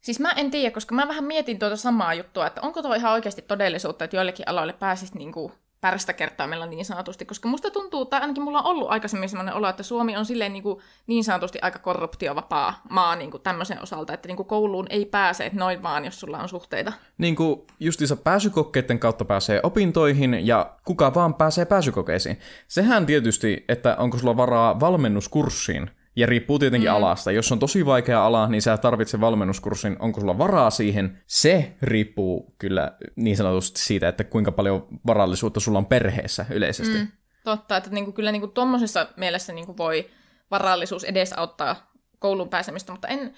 Siis 0.00 0.20
mä 0.20 0.30
en 0.30 0.50
tiedä, 0.50 0.70
koska 0.70 0.94
mä 0.94 1.08
vähän 1.08 1.24
mietin 1.24 1.58
tuota 1.58 1.76
samaa 1.76 2.14
juttua, 2.14 2.46
että 2.46 2.60
onko 2.60 2.82
tuo 2.82 2.94
ihan 2.94 3.12
oikeasti 3.12 3.42
todellisuutta, 3.42 4.04
että 4.04 4.16
joillekin 4.16 4.48
aloille 4.48 4.72
pääsisi 4.72 5.18
niinku 5.18 5.52
pärstä 5.80 6.12
kertaa 6.12 6.46
meillä 6.46 6.66
niin 6.66 6.84
sanotusti, 6.84 7.24
koska 7.24 7.48
musta 7.48 7.70
tuntuu, 7.70 8.04
tai 8.04 8.20
ainakin 8.20 8.42
mulla 8.42 8.58
on 8.58 8.66
ollut 8.66 8.90
aikaisemmin 8.90 9.28
sellainen 9.28 9.54
olo, 9.54 9.68
että 9.68 9.82
Suomi 9.82 10.16
on 10.16 10.24
silleen 10.24 10.52
niin, 10.52 10.62
kuin, 10.62 10.78
niin 11.06 11.24
sanotusti 11.24 11.58
aika 11.62 11.78
korruptiovapaa 11.78 12.80
maa 12.90 13.16
niin 13.16 13.30
kuin 13.30 13.42
tämmöisen 13.42 13.82
osalta, 13.82 14.14
että 14.14 14.28
niin 14.28 14.36
kuin 14.36 14.46
kouluun 14.46 14.86
ei 14.90 15.04
pääse 15.04 15.46
että 15.46 15.58
noin 15.58 15.82
vaan, 15.82 16.04
jos 16.04 16.20
sulla 16.20 16.38
on 16.38 16.48
suhteita. 16.48 16.92
Niin 17.18 17.36
kuin 17.36 17.60
justiinsa 17.80 18.16
pääsykokkeiden 18.16 18.98
kautta 18.98 19.24
pääsee 19.24 19.60
opintoihin 19.62 20.46
ja 20.46 20.76
kuka 20.84 21.14
vaan 21.14 21.34
pääsee 21.34 21.64
pääsykokeisiin. 21.64 22.38
Sehän 22.68 23.06
tietysti, 23.06 23.64
että 23.68 23.96
onko 23.96 24.18
sulla 24.18 24.36
varaa 24.36 24.80
valmennuskurssiin, 24.80 25.90
ja 26.16 26.26
riippuu 26.26 26.58
tietenkin 26.58 26.90
mm. 26.90 26.96
alasta. 26.96 27.32
Jos 27.32 27.52
on 27.52 27.58
tosi 27.58 27.86
vaikea 27.86 28.26
ala, 28.26 28.48
niin 28.48 28.62
sä 28.62 28.76
tarvitset 28.76 29.20
valmennuskurssin. 29.20 29.96
Onko 29.98 30.20
sulla 30.20 30.38
varaa 30.38 30.70
siihen? 30.70 31.22
Se 31.26 31.76
riippuu 31.82 32.54
kyllä 32.58 32.92
niin 33.16 33.36
sanotusti 33.36 33.80
siitä, 33.80 34.08
että 34.08 34.24
kuinka 34.24 34.52
paljon 34.52 34.86
varallisuutta 35.06 35.60
sulla 35.60 35.78
on 35.78 35.86
perheessä 35.86 36.46
yleisesti. 36.50 36.98
Mm. 36.98 37.08
Totta, 37.44 37.76
että 37.76 37.90
niinku, 37.90 38.12
kyllä 38.12 38.32
niinku 38.32 38.46
tuommoisessa 38.46 39.06
mielessä 39.16 39.52
niinku 39.52 39.76
voi 39.76 40.10
varallisuus 40.50 41.04
edesauttaa 41.04 41.92
kouluun 42.18 42.48
pääsemistä, 42.48 42.92
mutta 42.92 43.08
en, 43.08 43.34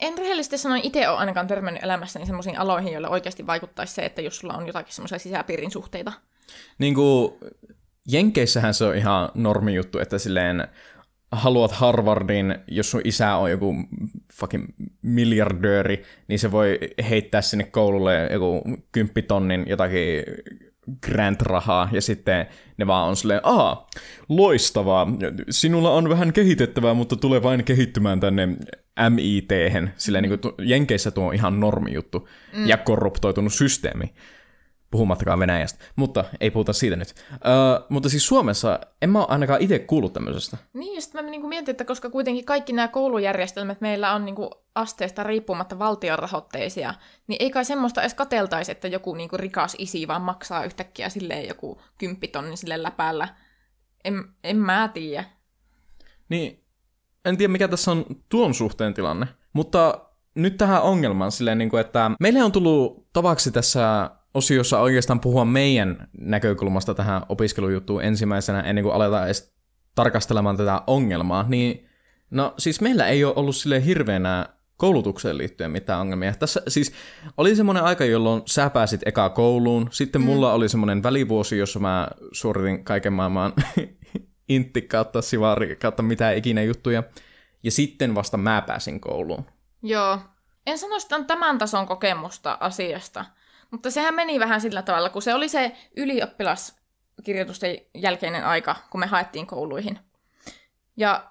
en 0.00 0.18
rehellisesti 0.18 0.58
sanoen 0.58 0.80
itse 0.84 1.08
ole 1.08 1.18
ainakaan 1.18 1.46
törmännyt 1.46 1.82
elämässäni 1.82 2.26
sellaisiin 2.26 2.58
aloihin, 2.58 2.92
joille 2.92 3.08
oikeasti 3.08 3.46
vaikuttaisi 3.46 3.94
se, 3.94 4.04
että 4.04 4.22
jos 4.22 4.38
sulla 4.38 4.54
on 4.54 4.66
jotakin 4.66 4.94
semmoisia 4.94 5.18
sisäpiirin 5.18 5.70
suhteita. 5.70 6.12
Niin 6.78 6.94
kuin 6.94 7.32
Jenkeissähän 8.06 8.74
se 8.74 8.84
on 8.84 8.96
ihan 8.96 9.28
normi 9.34 9.74
juttu, 9.74 9.98
että 9.98 10.18
silleen 10.18 10.68
haluat 11.32 11.72
Harvardin, 11.72 12.54
jos 12.68 12.90
sun 12.90 13.00
isä 13.04 13.34
on 13.34 13.50
joku 13.50 13.74
fucking 14.32 14.64
miljardööri, 15.02 16.02
niin 16.28 16.38
se 16.38 16.52
voi 16.52 16.78
heittää 17.10 17.42
sinne 17.42 17.64
koululle 17.64 18.28
joku 18.32 18.62
kymppitonnin 18.92 19.64
jotakin 19.68 20.24
grant-rahaa, 21.06 21.88
ja 21.92 22.00
sitten 22.02 22.46
ne 22.76 22.86
vaan 22.86 23.08
on 23.08 23.16
silleen, 23.16 23.40
aha, 23.42 23.86
loistavaa, 24.28 25.06
sinulla 25.50 25.90
on 25.90 26.08
vähän 26.08 26.32
kehitettävää, 26.32 26.94
mutta 26.94 27.16
tulee 27.16 27.42
vain 27.42 27.64
kehittymään 27.64 28.20
tänne 28.20 28.48
MIT-hen. 29.10 29.92
Silleen 29.96 30.22
niin 30.22 30.40
kuin, 30.40 30.54
Jenkeissä 30.68 31.10
tuo 31.10 31.26
on 31.26 31.34
ihan 31.34 31.60
normi 31.60 31.92
juttu, 31.92 32.28
mm. 32.56 32.66
ja 32.66 32.76
korruptoitunut 32.76 33.52
systeemi 33.52 34.12
puhumattakaan 34.90 35.38
Venäjästä. 35.38 35.84
Mutta 35.96 36.24
ei 36.40 36.50
puhuta 36.50 36.72
siitä 36.72 36.96
nyt. 36.96 37.14
Öö, 37.32 37.86
mutta 37.88 38.08
siis 38.08 38.26
Suomessa 38.26 38.80
en 39.02 39.10
mä 39.10 39.18
ole 39.18 39.26
ainakaan 39.30 39.62
itse 39.62 39.78
kuullut 39.78 40.12
tämmöisestä. 40.12 40.56
Niin, 40.72 40.94
ja 40.94 41.00
sitten 41.00 41.24
mä 41.24 41.30
niinku 41.30 41.48
mietin, 41.48 41.70
että 41.70 41.84
koska 41.84 42.10
kuitenkin 42.10 42.44
kaikki 42.44 42.72
nämä 42.72 42.88
koulujärjestelmät 42.88 43.80
meillä 43.80 44.14
on 44.14 44.24
niinku 44.24 44.50
asteesta 44.74 45.22
riippumatta 45.22 45.78
valtionrahoitteisia, 45.78 46.94
niin 47.26 47.42
ei 47.42 47.50
kai 47.50 47.64
semmoista 47.64 48.00
edes 48.00 48.14
kateltaisi, 48.14 48.72
että 48.72 48.88
joku 48.88 49.14
niinku 49.14 49.36
rikas 49.36 49.76
isi 49.78 50.08
vaan 50.08 50.22
maksaa 50.22 50.64
yhtäkkiä 50.64 51.08
silleen 51.08 51.48
joku 51.48 51.80
kymppitonni 51.98 52.56
sille 52.56 52.82
läpäällä. 52.82 53.28
En, 54.04 54.24
en 54.44 54.56
mä 54.56 54.90
tiedä. 54.94 55.24
Niin, 56.28 56.64
en 57.24 57.36
tiedä 57.36 57.52
mikä 57.52 57.68
tässä 57.68 57.90
on 57.90 58.06
tuon 58.28 58.54
suhteen 58.54 58.94
tilanne. 58.94 59.26
Mutta 59.52 60.00
nyt 60.34 60.56
tähän 60.56 60.82
ongelmaan 60.82 61.32
silleen, 61.32 61.58
niin 61.58 61.70
kuin, 61.70 61.80
että 61.80 62.10
meille 62.20 62.42
on 62.42 62.52
tullut 62.52 63.06
tavaksi 63.12 63.50
tässä 63.50 64.10
osiossa 64.38 64.80
oikeastaan 64.80 65.20
puhua 65.20 65.44
meidän 65.44 66.08
näkökulmasta 66.20 66.94
tähän 66.94 67.22
opiskelujuttuun 67.28 68.04
ensimmäisenä, 68.04 68.60
ennen 68.60 68.84
kuin 68.84 68.94
aletaan 68.94 69.26
edes 69.26 69.54
tarkastelemaan 69.94 70.56
tätä 70.56 70.82
ongelmaa, 70.86 71.44
niin 71.48 71.88
no 72.30 72.54
siis 72.58 72.80
meillä 72.80 73.06
ei 73.06 73.24
ole 73.24 73.34
ollut 73.36 73.56
sille 73.56 73.84
hirveänä 73.84 74.46
koulutukseen 74.76 75.38
liittyen 75.38 75.70
mitään 75.70 76.00
ongelmia. 76.00 76.34
Tässä 76.34 76.62
siis 76.68 76.92
oli 77.36 77.56
semmoinen 77.56 77.84
aika, 77.84 78.04
jolloin 78.04 78.42
sä 78.46 78.70
pääsit 78.70 79.00
eka 79.06 79.30
kouluun, 79.30 79.88
sitten 79.90 80.20
mm. 80.20 80.24
mulla 80.24 80.52
oli 80.52 80.68
semmoinen 80.68 81.02
välivuosi, 81.02 81.58
jossa 81.58 81.78
mä 81.78 82.08
suoritin 82.32 82.84
kaiken 82.84 83.12
maailman 83.12 83.52
intti 84.48 84.82
kautta 84.82 85.22
sivari 85.22 85.76
kautta 85.76 86.02
mitä 86.02 86.32
ikinä 86.32 86.62
juttuja, 86.62 87.02
ja 87.62 87.70
sitten 87.70 88.14
vasta 88.14 88.36
mä 88.36 88.62
pääsin 88.66 89.00
kouluun. 89.00 89.44
Joo. 89.82 90.18
En 90.66 90.78
sano 90.78 90.98
sitä 90.98 91.24
tämän 91.24 91.58
tason 91.58 91.86
kokemusta 91.86 92.58
asiasta, 92.60 93.24
mutta 93.70 93.90
sehän 93.90 94.14
meni 94.14 94.40
vähän 94.40 94.60
sillä 94.60 94.82
tavalla, 94.82 95.10
kun 95.10 95.22
se 95.22 95.34
oli 95.34 95.48
se 95.48 95.76
ylioppilas 95.96 96.76
kirjoitusten 97.24 97.78
jälkeinen 97.94 98.44
aika, 98.44 98.76
kun 98.90 99.00
me 99.00 99.06
haettiin 99.06 99.46
kouluihin. 99.46 99.98
Ja 100.96 101.30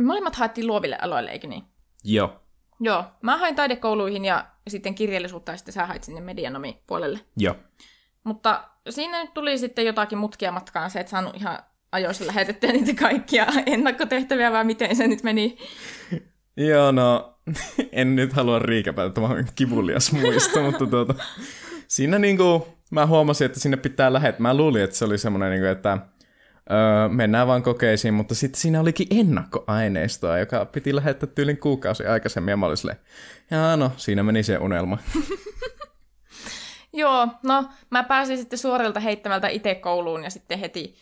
molemmat 0.00 0.36
haettiin 0.36 0.66
luoville 0.66 0.98
aloille, 1.00 1.30
eikö 1.30 1.46
niin? 1.46 1.64
Joo. 2.04 2.40
Joo, 2.80 3.04
mä 3.22 3.36
hain 3.36 3.54
taidekouluihin 3.54 4.24
ja 4.24 4.46
sitten 4.68 4.94
kirjallisuutta 4.94 5.52
ja 5.52 5.56
sitten 5.56 5.74
sä 5.74 5.86
hait 5.86 6.04
sinne 6.04 6.20
medianomi 6.20 6.82
puolelle. 6.86 7.20
Joo. 7.36 7.56
Mutta 8.24 8.64
siinä 8.90 9.22
nyt 9.22 9.34
tuli 9.34 9.58
sitten 9.58 9.86
jotakin 9.86 10.18
mutkia 10.18 10.52
matkaan, 10.52 10.90
se 10.90 11.00
et 11.00 11.08
saanut 11.08 11.36
ihan 11.36 11.58
ajoissa 11.92 12.26
lähetettyä 12.26 12.72
niitä 12.72 13.02
kaikkia 13.02 13.46
ennakkotehtäviä, 13.66 14.52
vai 14.52 14.64
miten 14.64 14.96
se 14.96 15.06
nyt 15.06 15.22
meni? 15.22 15.58
Joo, 16.56 16.92
no 16.92 17.38
en 17.92 18.16
nyt 18.16 18.32
halua 18.32 18.58
riikäpätä, 18.58 19.10
tämä 19.10 19.26
on 19.26 19.44
kivulias 19.54 20.12
muisto, 20.12 20.62
mutta 20.62 20.86
tuota, 20.86 21.14
siinä 21.94 22.18
niinku, 22.18 22.66
mä 22.90 23.06
huomasin, 23.06 23.44
että 23.44 23.60
sinne 23.60 23.76
pitää 23.76 24.12
lähettää. 24.12 24.42
Mä 24.42 24.54
luulin, 24.54 24.82
että 24.82 24.96
se 24.96 25.04
oli 25.04 25.18
semmoinen, 25.18 25.50
niinku, 25.50 25.66
että 25.66 25.98
öö, 26.70 27.08
mennään 27.08 27.46
vaan 27.46 27.62
kokeisiin, 27.62 28.14
mutta 28.14 28.34
sitten 28.34 28.60
siinä 28.60 28.80
olikin 28.80 29.06
ennakkoaineistoa, 29.10 30.38
joka 30.38 30.64
piti 30.64 30.96
lähettää 30.96 31.28
tyylin 31.34 31.58
kuukausi 31.58 32.06
aikaisemmin, 32.06 32.50
ja 32.52 32.56
mä 32.56 32.66
olin 32.66 32.76
silleen, 32.76 32.98
jaa 33.50 33.76
no, 33.76 33.92
siinä 33.96 34.22
meni 34.22 34.42
se 34.42 34.58
unelma. 34.58 34.98
Joo, 36.92 37.28
no 37.42 37.68
mä 37.90 38.02
pääsin 38.02 38.38
sitten 38.38 38.58
suorilta 38.58 39.00
heittämältä 39.00 39.48
itse 39.48 39.74
kouluun 39.74 40.24
ja 40.24 40.30
sitten 40.30 40.58
heti, 40.58 40.96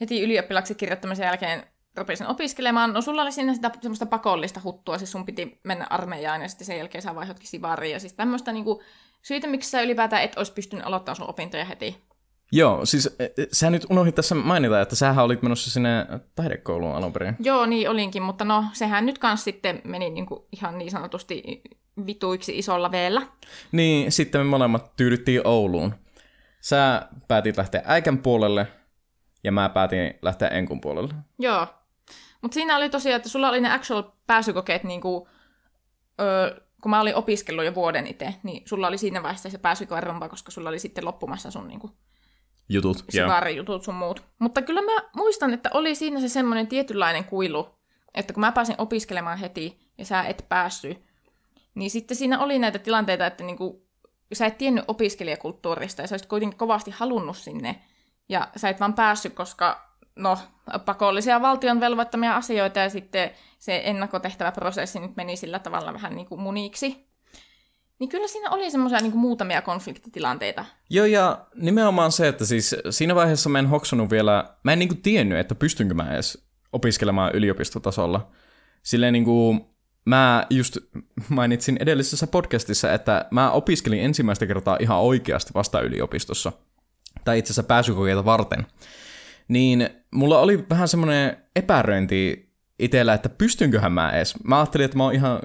heti 0.00 0.22
ylioppilaksi 0.22 0.74
kirjoittamisen 0.74 1.26
jälkeen 1.26 1.62
rupesin 1.96 2.26
opiskelemaan. 2.26 2.92
No 2.92 3.00
sulla 3.00 3.22
oli 3.22 3.32
siinä 3.32 3.54
sitä 3.54 3.70
semmoista 3.80 4.06
pakollista 4.06 4.60
huttua, 4.64 4.98
siis 4.98 5.12
sun 5.12 5.26
piti 5.26 5.60
mennä 5.64 5.86
armeijaan 5.90 6.42
ja 6.42 6.48
sitten 6.48 6.66
sen 6.66 6.78
jälkeen 6.78 7.02
sä 7.02 7.14
vaihdotkin 7.14 7.48
sivariin. 7.48 7.92
Ja 7.92 8.00
siis 8.00 8.12
tämmöistä 8.12 8.52
niinku, 8.52 8.82
syitä, 9.26 9.46
miksi 9.46 9.70
sä 9.70 9.82
ylipäätään 9.82 10.22
et 10.22 10.36
olisi 10.36 10.52
pystynyt 10.52 10.86
aloittamaan 10.86 11.16
sun 11.16 11.30
opintoja 11.30 11.64
heti. 11.64 12.06
Joo, 12.52 12.86
siis 12.86 13.16
e, 13.18 13.24
e, 13.24 13.46
sä 13.52 13.70
nyt 13.70 13.86
unohdit 13.90 14.14
tässä 14.14 14.34
mainita, 14.34 14.80
että 14.80 14.96
sähän 14.96 15.24
olit 15.24 15.42
menossa 15.42 15.70
sinne 15.70 16.06
taidekouluun 16.34 16.96
alun 16.96 17.12
perin. 17.12 17.36
Joo, 17.40 17.66
niin 17.66 17.90
olinkin, 17.90 18.22
mutta 18.22 18.44
no 18.44 18.64
sehän 18.72 19.06
nyt 19.06 19.18
kans 19.18 19.44
sitten 19.44 19.80
meni 19.84 20.10
niinku 20.10 20.48
ihan 20.52 20.78
niin 20.78 20.90
sanotusti 20.90 21.62
vituiksi 22.06 22.58
isolla 22.58 22.90
veellä. 22.90 23.22
Niin, 23.72 24.12
sitten 24.12 24.40
me 24.40 24.44
molemmat 24.44 24.96
tyydyttiin 24.96 25.46
Ouluun. 25.46 25.94
Sä 26.60 27.08
päätit 27.28 27.56
lähteä 27.56 27.82
äikän 27.84 28.18
puolelle 28.18 28.66
ja 29.44 29.52
mä 29.52 29.68
päätin 29.68 30.14
lähteä 30.22 30.48
enkun 30.48 30.80
puolelle. 30.80 31.14
Joo. 31.38 31.66
Mutta 32.42 32.54
siinä 32.54 32.76
oli 32.76 32.90
tosiaan, 32.90 33.16
että 33.16 33.28
sulla 33.28 33.48
oli 33.48 33.60
ne 33.60 33.72
actual 33.72 34.02
pääsykokeet, 34.26 34.84
niin 34.84 35.00
kuin, 35.00 35.28
öö, 36.20 36.65
kun 36.86 36.90
mä 36.90 37.00
olin 37.00 37.14
opiskellut 37.14 37.64
jo 37.64 37.74
vuoden 37.74 38.06
itse, 38.06 38.34
niin 38.42 38.62
sulla 38.68 38.86
oli 38.86 38.98
siinä 38.98 39.22
vaiheessa 39.22 39.50
se 39.50 39.58
pääsykoerompa, 39.58 40.28
koska 40.28 40.50
sulla 40.50 40.68
oli 40.68 40.78
sitten 40.78 41.04
loppumassa 41.04 41.50
sun 41.50 41.68
niin 41.68 41.80
kuin, 41.80 41.92
jutut. 42.68 43.04
jutut 43.56 43.84
sun 43.84 43.94
muut. 43.94 44.22
Mutta 44.38 44.62
kyllä 44.62 44.82
mä 44.82 45.02
muistan, 45.16 45.54
että 45.54 45.70
oli 45.74 45.94
siinä 45.94 46.20
se 46.20 46.28
semmoinen 46.28 46.66
tietynlainen 46.66 47.24
kuilu, 47.24 47.68
että 48.14 48.32
kun 48.32 48.40
mä 48.40 48.52
pääsin 48.52 48.74
opiskelemaan 48.78 49.38
heti 49.38 49.78
ja 49.98 50.04
sä 50.04 50.22
et 50.22 50.46
päässyt, 50.48 51.02
niin 51.74 51.90
sitten 51.90 52.16
siinä 52.16 52.38
oli 52.38 52.58
näitä 52.58 52.78
tilanteita, 52.78 53.26
että 53.26 53.44
niinku, 53.44 53.86
sä 54.32 54.46
et 54.46 54.58
tiennyt 54.58 54.84
opiskelijakulttuurista 54.88 56.02
ja 56.02 56.08
sä 56.08 56.12
olisit 56.12 56.28
kuitenkin 56.28 56.58
kovasti 56.58 56.90
halunnut 56.90 57.36
sinne. 57.36 57.82
Ja 58.28 58.48
sä 58.56 58.68
et 58.68 58.80
vaan 58.80 58.94
päässyt, 58.94 59.34
koska 59.34 59.95
no, 60.16 60.38
pakollisia 60.84 61.42
valtion 61.42 61.80
velvoittamia 61.80 62.36
asioita 62.36 62.78
ja 62.78 62.90
sitten 62.90 63.30
se 63.58 63.82
ennakkotehtävä 63.84 64.52
prosessi 64.52 65.00
nyt 65.00 65.16
meni 65.16 65.36
sillä 65.36 65.58
tavalla 65.58 65.92
vähän 65.92 66.14
niin 66.14 66.26
kuin 66.26 66.40
muniksi. 66.40 67.06
Niin 67.98 68.08
kyllä 68.08 68.28
siinä 68.28 68.50
oli 68.50 68.70
semmoisia 68.70 69.00
niin 69.00 69.16
muutamia 69.16 69.62
konfliktitilanteita. 69.62 70.64
Joo, 70.90 71.06
ja 71.06 71.46
nimenomaan 71.54 72.12
se, 72.12 72.28
että 72.28 72.44
siis 72.44 72.76
siinä 72.90 73.14
vaiheessa 73.14 73.48
mä 73.48 73.58
en 73.58 73.66
hoksunut 73.66 74.10
vielä, 74.10 74.54
mä 74.62 74.72
en 74.72 74.78
niin 74.78 74.88
kuin 74.88 75.02
tiennyt, 75.02 75.38
että 75.38 75.54
pystynkö 75.54 75.94
mä 75.94 76.12
edes 76.12 76.46
opiskelemaan 76.72 77.34
yliopistotasolla. 77.34 78.30
Silleen 78.82 79.12
niin 79.12 79.24
kuin, 79.24 79.66
mä 80.04 80.46
just 80.50 80.78
mainitsin 81.28 81.76
edellisessä 81.80 82.26
podcastissa, 82.26 82.92
että 82.92 83.26
mä 83.30 83.50
opiskelin 83.50 84.00
ensimmäistä 84.00 84.46
kertaa 84.46 84.76
ihan 84.80 84.98
oikeasti 84.98 85.50
vasta 85.54 85.80
yliopistossa. 85.80 86.52
Tai 87.24 87.38
itse 87.38 87.50
asiassa 87.50 87.62
pääsykokeita 87.62 88.24
varten. 88.24 88.66
Niin 89.48 89.88
mulla 90.14 90.38
oli 90.38 90.66
vähän 90.70 90.88
semmoinen 90.88 91.36
epäröinti 91.56 92.52
itsellä, 92.78 93.14
että 93.14 93.28
pystynköhän 93.28 93.92
mä 93.92 94.10
edes. 94.10 94.44
Mä 94.44 94.56
ajattelin, 94.56 94.84
että 94.84 94.96
mä 94.96 95.04
oon 95.04 95.14
ihan 95.14 95.40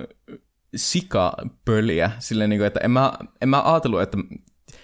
sikapöliä, 0.76 2.12
silleen 2.20 2.50
niin 2.50 2.60
kuin, 2.60 2.68
että 2.68 2.80
en 2.84 2.92
mä, 2.92 3.14
en 3.42 3.50
mä 3.50 3.62
ajatellut, 3.72 4.02
että 4.02 4.18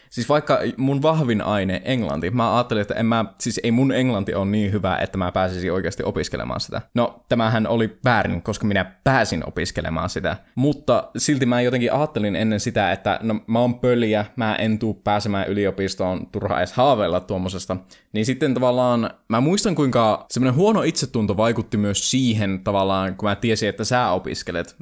Siis 0.09 0.29
vaikka 0.29 0.59
mun 0.77 1.01
vahvin 1.01 1.41
aine, 1.41 1.81
englanti, 1.85 2.29
mä 2.29 2.55
ajattelin, 2.55 2.81
että 2.81 2.93
en 2.93 3.05
mä, 3.05 3.25
siis 3.39 3.59
ei 3.63 3.71
mun 3.71 3.91
englanti 3.91 4.33
ole 4.35 4.45
niin 4.45 4.71
hyvä, 4.71 4.97
että 4.97 5.17
mä 5.17 5.31
pääsisin 5.31 5.73
oikeasti 5.73 6.03
opiskelemaan 6.03 6.59
sitä. 6.59 6.81
No, 6.93 7.23
tämähän 7.29 7.67
oli 7.67 7.97
väärin, 8.05 8.41
koska 8.41 8.65
minä 8.65 8.85
pääsin 9.03 9.47
opiskelemaan 9.47 10.09
sitä. 10.09 10.37
Mutta 10.55 11.09
silti 11.17 11.45
mä 11.45 11.61
jotenkin 11.61 11.93
ajattelin 11.93 12.35
ennen 12.35 12.59
sitä, 12.59 12.91
että 12.91 13.19
no 13.21 13.39
mä 13.47 13.59
oon 13.59 13.79
pöliä, 13.79 14.25
mä 14.35 14.55
en 14.55 14.79
tuu 14.79 14.93
pääsemään 14.93 15.47
yliopistoon, 15.47 16.27
turha 16.31 16.57
edes 16.57 16.73
haaveilla 16.73 17.19
tuommoisesta. 17.19 17.77
Niin 18.13 18.25
sitten 18.25 18.53
tavallaan, 18.53 19.09
mä 19.29 19.41
muistan 19.41 19.75
kuinka 19.75 20.25
semmoinen 20.31 20.55
huono 20.55 20.81
itsetunto 20.81 21.37
vaikutti 21.37 21.77
myös 21.77 22.11
siihen 22.11 22.63
tavallaan, 22.63 23.15
kun 23.15 23.29
mä 23.29 23.35
tiesin, 23.35 23.69
että 23.69 23.83
sä 23.83 24.09
opiskelet. 24.09 24.75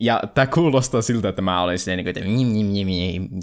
Ja 0.00 0.22
tämä 0.34 0.46
kuulostaa 0.46 1.02
siltä, 1.02 1.28
että 1.28 1.42
mä 1.42 1.62
olin 1.62 1.78
silleen, 1.78 2.04
niin 2.04 2.08
että 2.08 2.20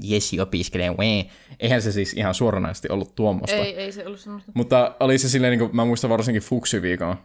Jessi 0.04 0.40
opiskelee, 0.40 0.98
wee. 0.98 1.26
Eihän 1.60 1.82
se 1.82 1.92
siis 1.92 2.14
ihan 2.14 2.34
suoranaisesti 2.34 2.90
ollut 2.90 3.16
tuommoista. 3.16 3.58
Ei, 3.58 3.76
ei 3.76 3.92
se 3.92 4.06
ollut 4.08 4.20
semmoista. 4.20 4.52
Mutta 4.56 4.96
oli 5.00 5.18
se 5.18 5.30
silleen, 5.30 5.52
niin 5.52 5.60
kuin, 5.60 5.76
mä 5.76 5.86
muistan 5.86 6.10
varsinkin 6.10 6.42
fuksiviikon, 6.42 7.16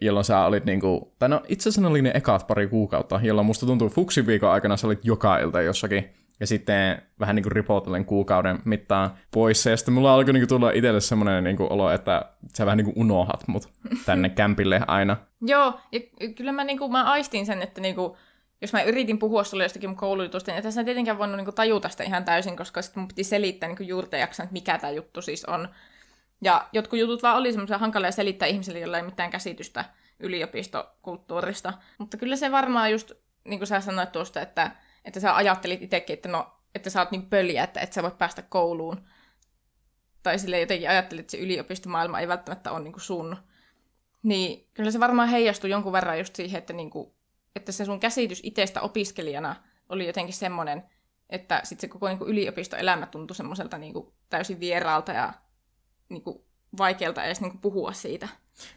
jolloin 0.00 0.24
sä 0.24 0.44
olit 0.44 0.64
niin 0.64 0.80
kuin, 0.80 1.00
tai 1.18 1.28
no 1.28 1.42
itse 1.48 1.62
asiassa 1.62 1.80
ne 1.80 1.86
oli 1.86 2.02
ne 2.02 2.10
ekat 2.14 2.46
pari 2.46 2.68
kuukautta, 2.68 3.20
jolloin 3.22 3.46
musta 3.46 3.66
tuntuu 3.66 3.88
fuksiviikon 3.88 4.50
aikana 4.50 4.76
sä 4.76 4.86
olit 4.86 5.04
joka 5.04 5.38
ilta 5.38 5.62
jossakin, 5.62 6.04
ja 6.40 6.46
sitten 6.46 7.02
vähän 7.20 7.36
niin 7.36 7.42
kuin 7.42 7.52
ripotellen 7.52 8.04
kuukauden 8.04 8.58
mittaan 8.64 9.10
poissa, 9.30 9.70
ja 9.70 9.76
sitten 9.76 9.94
mulla 9.94 10.14
alkoi 10.14 10.32
niin 10.32 10.40
kuin 10.40 10.48
tulla 10.48 10.70
itselle 10.70 11.00
semmoinen 11.00 11.44
niin 11.44 11.56
kuin 11.56 11.72
olo, 11.72 11.90
että 11.90 12.24
sä 12.56 12.66
vähän 12.66 12.76
niin 12.76 12.84
kuin 12.84 12.98
unohat 12.98 13.48
mut 13.48 13.68
tänne 14.06 14.28
kämpille 14.28 14.80
aina. 14.86 15.16
Joo, 15.40 15.80
ja 15.92 16.00
kyllä 16.36 16.52
mä, 16.52 16.64
niin 16.64 16.78
kuin, 16.78 16.92
mä 16.92 17.04
aistin 17.04 17.46
sen, 17.46 17.62
että 17.62 17.80
niin 17.80 17.94
kuin, 17.94 18.12
jos 18.60 18.72
mä 18.72 18.82
yritin 18.82 19.18
puhua 19.18 19.44
sulle 19.44 19.62
jostakin 19.62 19.90
mun 19.90 19.96
koulutusta, 19.96 20.52
niin 20.52 20.62
tässä 20.62 20.80
en 20.80 20.84
tietenkään 20.84 21.18
voinut 21.18 21.36
niin 21.36 21.44
kuin, 21.44 21.54
tajuta 21.54 21.88
sitä 21.88 22.04
ihan 22.04 22.24
täysin, 22.24 22.56
koska 22.56 22.82
sitten 22.82 23.00
mun 23.00 23.08
piti 23.08 23.24
selittää 23.24 23.68
niin 23.68 23.88
juurta 23.88 24.16
jaksan, 24.16 24.44
että 24.44 24.52
mikä 24.52 24.78
tämä 24.78 24.90
juttu 24.90 25.22
siis 25.22 25.44
on. 25.44 25.68
Ja 26.42 26.68
jotkut 26.72 26.98
jutut 26.98 27.22
vaan 27.22 27.36
oli 27.36 27.52
semmoisia 27.52 27.78
hankalia 27.78 28.10
selittää 28.10 28.48
ihmisille, 28.48 28.78
joilla 28.78 28.96
ei 28.96 29.02
mitään 29.02 29.30
käsitystä 29.30 29.84
yliopistokulttuurista. 30.20 31.72
Mutta 31.98 32.16
kyllä 32.16 32.36
se 32.36 32.52
varmaan 32.52 32.92
just, 32.92 33.12
niin 33.44 33.60
kuin 33.60 33.66
sä 33.66 33.80
sanoit 33.80 34.12
tuosta, 34.12 34.40
että, 34.40 34.70
että 35.04 35.20
sä 35.20 35.36
ajattelit 35.36 35.82
itsekin, 35.82 36.14
että 36.14 36.28
no, 36.28 36.52
että 36.74 36.90
sä 36.90 37.00
oot 37.00 37.10
niin 37.10 37.26
pöliä, 37.26 37.64
että 37.64 37.80
et 37.80 37.92
sä 37.92 38.02
voit 38.02 38.18
päästä 38.18 38.42
kouluun. 38.42 39.08
Tai 40.22 40.38
sille 40.38 40.60
jotenkin 40.60 40.90
ajattelit, 40.90 41.20
että 41.20 41.30
se 41.30 41.38
yliopistomaailma 41.38 42.20
ei 42.20 42.28
välttämättä 42.28 42.70
ole 42.72 42.80
niin 42.80 42.92
kuin 42.92 43.02
sun. 43.02 43.36
Niin 44.22 44.68
kyllä 44.74 44.90
se 44.90 45.00
varmaan 45.00 45.28
heijastui 45.28 45.70
jonkun 45.70 45.92
verran 45.92 46.18
just 46.18 46.36
siihen, 46.36 46.58
että, 46.58 46.72
niin 46.72 46.90
kuin, 46.90 47.12
että 47.56 47.72
se 47.72 47.84
sun 47.84 48.00
käsitys 48.00 48.40
itsestä 48.44 48.80
opiskelijana 48.80 49.56
oli 49.88 50.06
jotenkin 50.06 50.34
semmoinen, 50.34 50.82
että 51.30 51.60
sitten 51.64 51.80
se 51.80 51.92
koko 51.92 52.08
niin 52.08 52.18
kuin 52.18 52.30
yliopistoelämä 52.30 53.06
tuntui 53.06 53.36
semmoiselta 53.36 53.78
niin 53.78 53.92
kuin 53.92 54.12
täysin 54.30 54.60
vieraalta 54.60 55.12
ja 55.12 55.32
niin 56.08 56.22
kuin 56.22 56.44
vaikealta 56.78 57.24
edes 57.24 57.40
niin 57.40 57.50
kuin 57.50 57.60
puhua 57.60 57.92
siitä. 57.92 58.28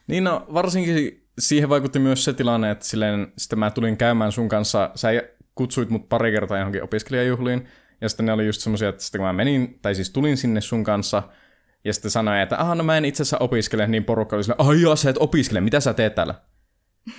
Niin 0.07 0.23
no, 0.23 0.45
varsinkin 0.53 1.27
siihen 1.39 1.69
vaikutti 1.69 1.99
myös 1.99 2.23
se 2.23 2.33
tilanne, 2.33 2.71
että 2.71 2.85
silleen, 2.85 3.33
sitten 3.37 3.59
mä 3.59 3.71
tulin 3.71 3.97
käymään 3.97 4.31
sun 4.31 4.49
kanssa, 4.49 4.91
sä 4.95 5.09
kutsuit 5.55 5.89
mut 5.89 6.09
pari 6.09 6.31
kertaa 6.31 6.57
johonkin 6.57 6.83
opiskelijajuhliin, 6.83 7.67
ja 8.01 8.09
sitten 8.09 8.25
ne 8.25 8.33
oli 8.33 8.45
just 8.45 8.61
semmoisia, 8.61 8.89
että 8.89 9.03
sitten 9.03 9.19
kun 9.19 9.25
mä 9.25 9.33
menin, 9.33 9.79
tai 9.81 9.95
siis 9.95 10.09
tulin 10.09 10.37
sinne 10.37 10.61
sun 10.61 10.83
kanssa, 10.83 11.23
ja 11.85 11.93
sitten 11.93 12.11
sanoin, 12.11 12.39
että 12.39 12.57
aha, 12.61 12.75
no 12.75 12.83
mä 12.83 12.97
en 12.97 13.05
itse 13.05 13.23
asiassa 13.23 13.37
opiskele, 13.37 13.87
niin 13.87 14.03
porukka 14.03 14.35
oli 14.35 14.43
silleen, 14.43 14.67
ai 14.67 14.81
joo, 14.81 14.95
sä 14.95 15.09
et 15.09 15.17
opiskele, 15.19 15.61
mitä 15.61 15.79
sä 15.79 15.93
teet 15.93 16.15
täällä? 16.15 16.35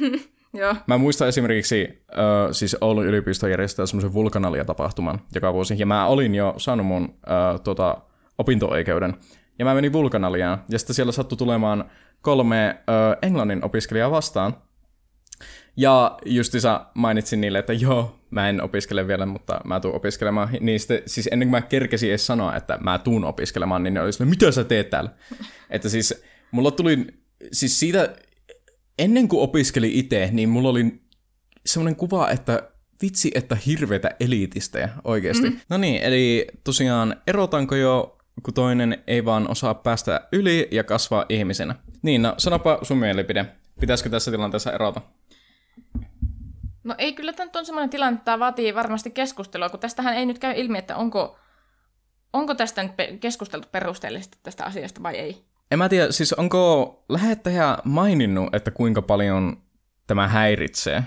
Joo. 0.54 0.76
Mä 0.86 0.98
muistan 0.98 1.28
esimerkiksi, 1.28 2.04
uh, 2.12 2.52
siis 2.52 2.76
Oulun 2.80 3.06
yliopisto 3.06 3.48
järjestää 3.48 3.86
semmoisen 3.86 4.12
vulkanalia-tapahtuman 4.12 5.20
joka 5.34 5.52
vuosi, 5.52 5.74
ja 5.78 5.86
mä 5.86 6.06
olin 6.06 6.34
jo 6.34 6.54
saanut 6.56 6.86
mun 6.86 7.04
uh, 7.04 7.60
tota, 7.60 7.96
opinto-oikeuden. 8.38 9.14
Ja 9.58 9.64
mä 9.64 9.74
menin 9.74 9.92
vulkanaliaan, 9.92 10.64
ja 10.68 10.78
sitten 10.78 10.94
siellä 10.94 11.12
sattui 11.12 11.38
tulemaan 11.38 11.84
kolme 12.20 12.78
uh, 12.78 13.18
englannin 13.22 13.64
opiskelijaa 13.64 14.10
vastaan. 14.10 14.56
Ja 15.76 16.18
justissa 16.24 16.86
mainitsin 16.94 17.40
niille, 17.40 17.58
että 17.58 17.72
joo, 17.72 18.15
mä 18.30 18.48
en 18.48 18.62
opiskele 18.62 19.06
vielä, 19.06 19.26
mutta 19.26 19.60
mä 19.64 19.80
tuun 19.80 19.94
opiskelemaan. 19.94 20.48
Niin 20.60 20.80
sitten, 20.80 21.02
siis 21.06 21.28
ennen 21.32 21.48
kuin 21.48 21.62
mä 21.62 21.62
kerkesin 21.62 22.08
edes 22.08 22.26
sanoa, 22.26 22.56
että 22.56 22.78
mä 22.80 22.98
tuun 22.98 23.24
opiskelemaan, 23.24 23.82
niin 23.82 23.94
ne 23.94 24.00
oli 24.00 24.12
silleen, 24.12 24.30
mitä 24.30 24.50
sä 24.50 24.64
teet 24.64 24.90
täällä? 24.90 25.10
että 25.70 25.88
siis 25.88 26.22
mulla 26.50 26.70
tuli, 26.70 27.06
siis 27.52 27.80
siitä, 27.80 28.16
ennen 28.98 29.28
kuin 29.28 29.42
opiskeli 29.42 29.98
itse, 29.98 30.28
niin 30.32 30.48
mulla 30.48 30.68
oli 30.68 31.00
semmoinen 31.66 31.96
kuva, 31.96 32.30
että 32.30 32.70
vitsi, 33.02 33.30
että 33.34 33.56
hirveitä 33.66 34.10
eliitistejä 34.20 34.88
oikeasti. 35.04 35.42
Mm-hmm. 35.42 35.60
No 35.68 35.76
niin, 35.76 36.02
eli 36.02 36.46
tosiaan 36.64 37.16
erotanko 37.26 37.74
jo 37.74 38.16
kun 38.42 38.54
toinen 38.54 39.02
ei 39.06 39.24
vaan 39.24 39.50
osaa 39.50 39.74
päästä 39.74 40.28
yli 40.32 40.68
ja 40.70 40.84
kasvaa 40.84 41.24
ihmisenä. 41.28 41.74
Niin, 42.02 42.22
no 42.22 42.34
sanopa 42.38 42.78
sun 42.82 42.98
mielipide. 42.98 43.46
Pitäisikö 43.80 44.10
tässä 44.10 44.30
tilanteessa 44.30 44.72
erota? 44.72 45.00
No 46.86 46.94
ei 46.98 47.12
kyllä 47.12 47.32
tämä 47.32 47.50
on 47.56 47.66
sellainen 47.66 47.90
tilanne, 47.90 48.14
että 48.14 48.24
tämä 48.24 48.38
vaatii 48.38 48.74
varmasti 48.74 49.10
keskustelua, 49.10 49.68
kun 49.68 49.80
tästähän 49.80 50.16
ei 50.16 50.26
nyt 50.26 50.38
käy 50.38 50.52
ilmi, 50.56 50.78
että 50.78 50.96
onko, 50.96 51.38
onko 52.32 52.54
tästä 52.54 52.82
nyt 52.82 52.92
keskusteltu 53.20 53.68
perusteellisesti 53.72 54.38
tästä 54.42 54.64
asiasta 54.64 55.02
vai 55.02 55.16
ei. 55.16 55.44
En 55.70 55.78
mä 55.78 55.88
tiedä, 55.88 56.12
siis 56.12 56.32
onko 56.32 57.04
lähettäjä 57.08 57.78
maininnut, 57.84 58.54
että 58.54 58.70
kuinka 58.70 59.02
paljon 59.02 59.62
tämä 60.06 60.28
häiritsee? 60.28 61.02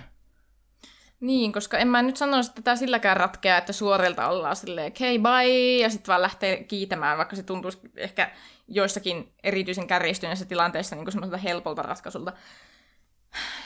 Niin, 1.19 1.53
koska 1.53 1.77
en 1.77 1.87
mä 1.87 2.01
nyt 2.01 2.17
sanoisi, 2.17 2.49
että 2.49 2.61
tämä 2.61 2.75
silläkään 2.75 3.17
ratkeaa, 3.17 3.57
että 3.57 3.73
suorilta 3.73 4.27
ollaan 4.27 4.55
silleen, 4.55 4.91
hei 4.99 5.19
bye, 5.19 5.77
ja 5.77 5.89
sitten 5.89 6.07
vaan 6.07 6.21
lähtee 6.21 6.63
kiitämään, 6.63 7.17
vaikka 7.17 7.35
se 7.35 7.43
tuntuisi 7.43 7.79
ehkä 7.97 8.31
joissakin 8.67 9.33
erityisen 9.43 9.87
kärjistyneissä 9.87 10.45
tilanteissa 10.45 10.95
niin 10.95 11.11
semmoiselta 11.11 11.37
helpolta 11.37 11.81
ratkaisulta. 11.81 12.33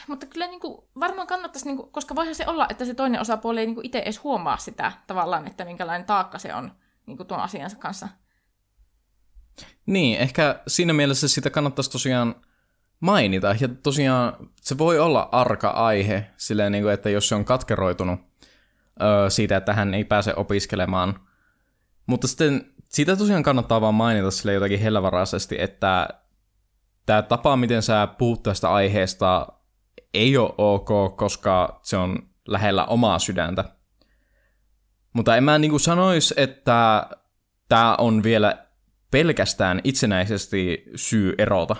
Mutta 0.08 0.26
kyllä 0.26 0.46
niin 0.46 0.60
kuin, 0.60 0.84
varmaan 1.00 1.26
kannattaisi, 1.26 1.66
niin 1.66 1.76
kuin, 1.76 1.90
koska 1.90 2.14
voihan 2.14 2.34
se 2.34 2.46
olla, 2.46 2.66
että 2.70 2.84
se 2.84 2.94
toinen 2.94 3.20
osapuoli 3.20 3.60
ei 3.60 3.66
niin 3.66 3.74
kuin 3.74 3.86
itse 3.86 3.98
edes 3.98 4.22
huomaa 4.22 4.56
sitä 4.56 4.92
tavallaan, 5.06 5.46
että 5.46 5.64
minkälainen 5.64 6.06
taakka 6.06 6.38
se 6.38 6.54
on 6.54 6.72
niin 7.06 7.16
kuin 7.16 7.26
tuon 7.26 7.40
asiansa 7.40 7.76
kanssa. 7.76 8.08
Niin, 9.86 10.18
ehkä 10.18 10.60
siinä 10.68 10.92
mielessä 10.92 11.28
sitä 11.28 11.50
kannattaisi 11.50 11.90
tosiaan 11.90 12.34
mainita. 13.00 13.56
Ja 13.60 13.68
tosiaan 13.68 14.50
se 14.60 14.78
voi 14.78 14.98
olla 14.98 15.28
arka 15.32 15.68
aihe, 15.68 16.30
silleen 16.36 16.72
niin 16.72 16.84
kuin, 16.84 16.94
että 16.94 17.10
jos 17.10 17.28
se 17.28 17.34
on 17.34 17.44
katkeroitunut 17.44 18.20
öö, 19.02 19.30
siitä, 19.30 19.56
että 19.56 19.72
hän 19.72 19.94
ei 19.94 20.04
pääse 20.04 20.34
opiskelemaan. 20.36 21.20
Mutta 22.06 22.28
sitten 22.28 22.74
sitä 22.88 23.16
tosiaan 23.16 23.42
kannattaa 23.42 23.80
vaan 23.80 23.94
mainita 23.94 24.30
sille 24.30 24.52
jotakin 24.52 24.80
hellävaraisesti, 24.80 25.56
että 25.58 26.08
tämä 27.06 27.22
tapa, 27.22 27.56
miten 27.56 27.82
sä 27.82 28.08
puhut 28.18 28.42
tästä 28.42 28.72
aiheesta, 28.72 29.46
ei 30.14 30.36
ole 30.36 30.54
ok, 30.58 31.16
koska 31.16 31.80
se 31.82 31.96
on 31.96 32.18
lähellä 32.48 32.84
omaa 32.84 33.18
sydäntä. 33.18 33.64
Mutta 35.12 35.36
en 35.36 35.44
mä 35.44 35.58
niin 35.58 35.80
sanoisi, 35.80 36.34
että 36.36 37.06
tämä 37.68 37.94
on 37.98 38.22
vielä 38.22 38.66
pelkästään 39.10 39.80
itsenäisesti 39.84 40.84
syy 40.96 41.34
erota. 41.38 41.76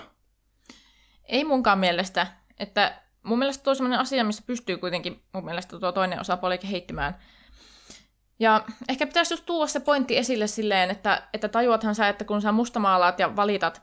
Ei 1.23 1.43
munkaan 1.43 1.79
mielestä. 1.79 2.27
Että 2.59 3.01
mun 3.23 3.39
mielestä 3.39 3.63
tuo 3.63 3.71
on 3.71 3.75
sellainen 3.75 3.99
asia, 3.99 4.23
missä 4.23 4.43
pystyy 4.47 4.77
kuitenkin 4.77 5.23
mun 5.33 5.45
mielestä 5.45 5.79
tuo 5.79 5.91
toinen 5.91 6.19
osapuoli 6.19 6.57
kehittymään. 6.57 7.15
Ja 8.39 8.63
ehkä 8.89 9.07
pitäisi 9.07 9.33
just 9.33 9.45
tuoda 9.45 9.67
se 9.67 9.79
pointti 9.79 10.17
esille 10.17 10.47
silleen, 10.47 10.91
että, 10.91 11.27
että 11.33 11.49
tajuathan 11.49 11.95
sä, 11.95 12.09
että 12.09 12.25
kun 12.25 12.41
sä 12.41 12.51
mustamaalaat 12.51 13.19
ja 13.19 13.35
valitat 13.35 13.81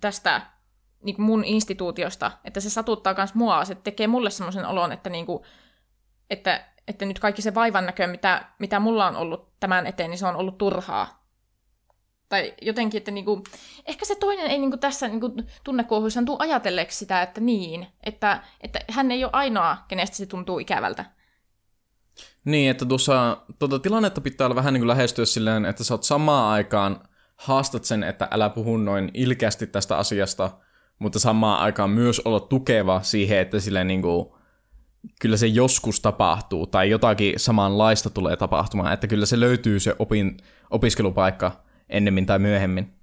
tästä 0.00 0.42
niin 1.02 1.16
kuin 1.16 1.26
mun 1.26 1.44
instituutiosta, 1.44 2.30
että 2.44 2.60
se 2.60 2.70
satuttaa 2.70 3.14
myös 3.16 3.34
mua, 3.34 3.64
se 3.64 3.74
tekee 3.74 4.06
mulle 4.06 4.30
semmoisen 4.30 4.66
olon, 4.66 4.92
että, 4.92 5.10
niin 5.10 5.26
kuin, 5.26 5.42
että, 6.30 6.64
että 6.88 7.04
nyt 7.04 7.18
kaikki 7.18 7.42
se 7.42 7.54
vaivan 7.54 7.86
näkö, 7.86 8.06
mitä, 8.06 8.44
mitä 8.58 8.80
mulla 8.80 9.06
on 9.06 9.16
ollut 9.16 9.60
tämän 9.60 9.86
eteen, 9.86 10.10
niin 10.10 10.18
se 10.18 10.26
on 10.26 10.36
ollut 10.36 10.58
turhaa. 10.58 11.18
Tai 12.28 12.54
jotenkin, 12.62 12.98
että 12.98 13.10
niinku, 13.10 13.44
ehkä 13.86 14.04
se 14.04 14.14
toinen 14.14 14.46
ei 14.46 14.58
niinku 14.58 14.76
tässä 14.76 15.08
niinku 15.08 15.32
tunnekuohuissaan 15.64 16.26
tule 16.26 16.36
ajatelleeksi 16.40 16.98
sitä, 16.98 17.22
että 17.22 17.40
niin, 17.40 17.86
että, 18.04 18.42
että 18.60 18.80
hän 18.90 19.10
ei 19.10 19.24
ole 19.24 19.32
ainoa, 19.32 19.76
kenestä 19.88 20.16
se 20.16 20.26
tuntuu 20.26 20.58
ikävältä. 20.58 21.04
Niin, 22.44 22.70
että 22.70 22.86
tuossa 22.86 23.36
tuota 23.58 23.78
tilannetta 23.78 24.20
pitää 24.20 24.46
olla 24.46 24.56
vähän 24.56 24.74
niin 24.74 24.80
kuin 24.80 24.88
lähestyä 24.88 25.24
silleen, 25.24 25.64
että 25.64 25.84
sä 25.84 25.94
oot 25.94 26.04
samaan 26.04 26.52
aikaan 26.52 27.07
haastat 27.38 27.84
sen, 27.84 28.02
että 28.02 28.28
älä 28.30 28.50
puhu 28.50 28.76
noin 28.76 29.10
ilkeästi 29.14 29.66
tästä 29.66 29.96
asiasta, 29.96 30.50
mutta 30.98 31.18
samaan 31.18 31.60
aikaan 31.60 31.90
myös 31.90 32.20
olla 32.20 32.40
tukeva 32.40 33.02
siihen, 33.02 33.38
että 33.38 33.60
silleen 33.60 33.86
niin 33.86 34.02
kuin, 34.02 34.26
kyllä 35.20 35.36
se 35.36 35.46
joskus 35.46 36.00
tapahtuu, 36.00 36.66
tai 36.66 36.90
jotakin 36.90 37.34
samanlaista 37.36 38.10
tulee 38.10 38.36
tapahtumaan, 38.36 38.92
että 38.92 39.06
kyllä 39.06 39.26
se 39.26 39.40
löytyy 39.40 39.80
se 39.80 39.96
opin, 39.98 40.36
opiskelupaikka 40.70 41.52
ennemmin 41.88 42.26
tai 42.26 42.38
myöhemmin. 42.38 42.94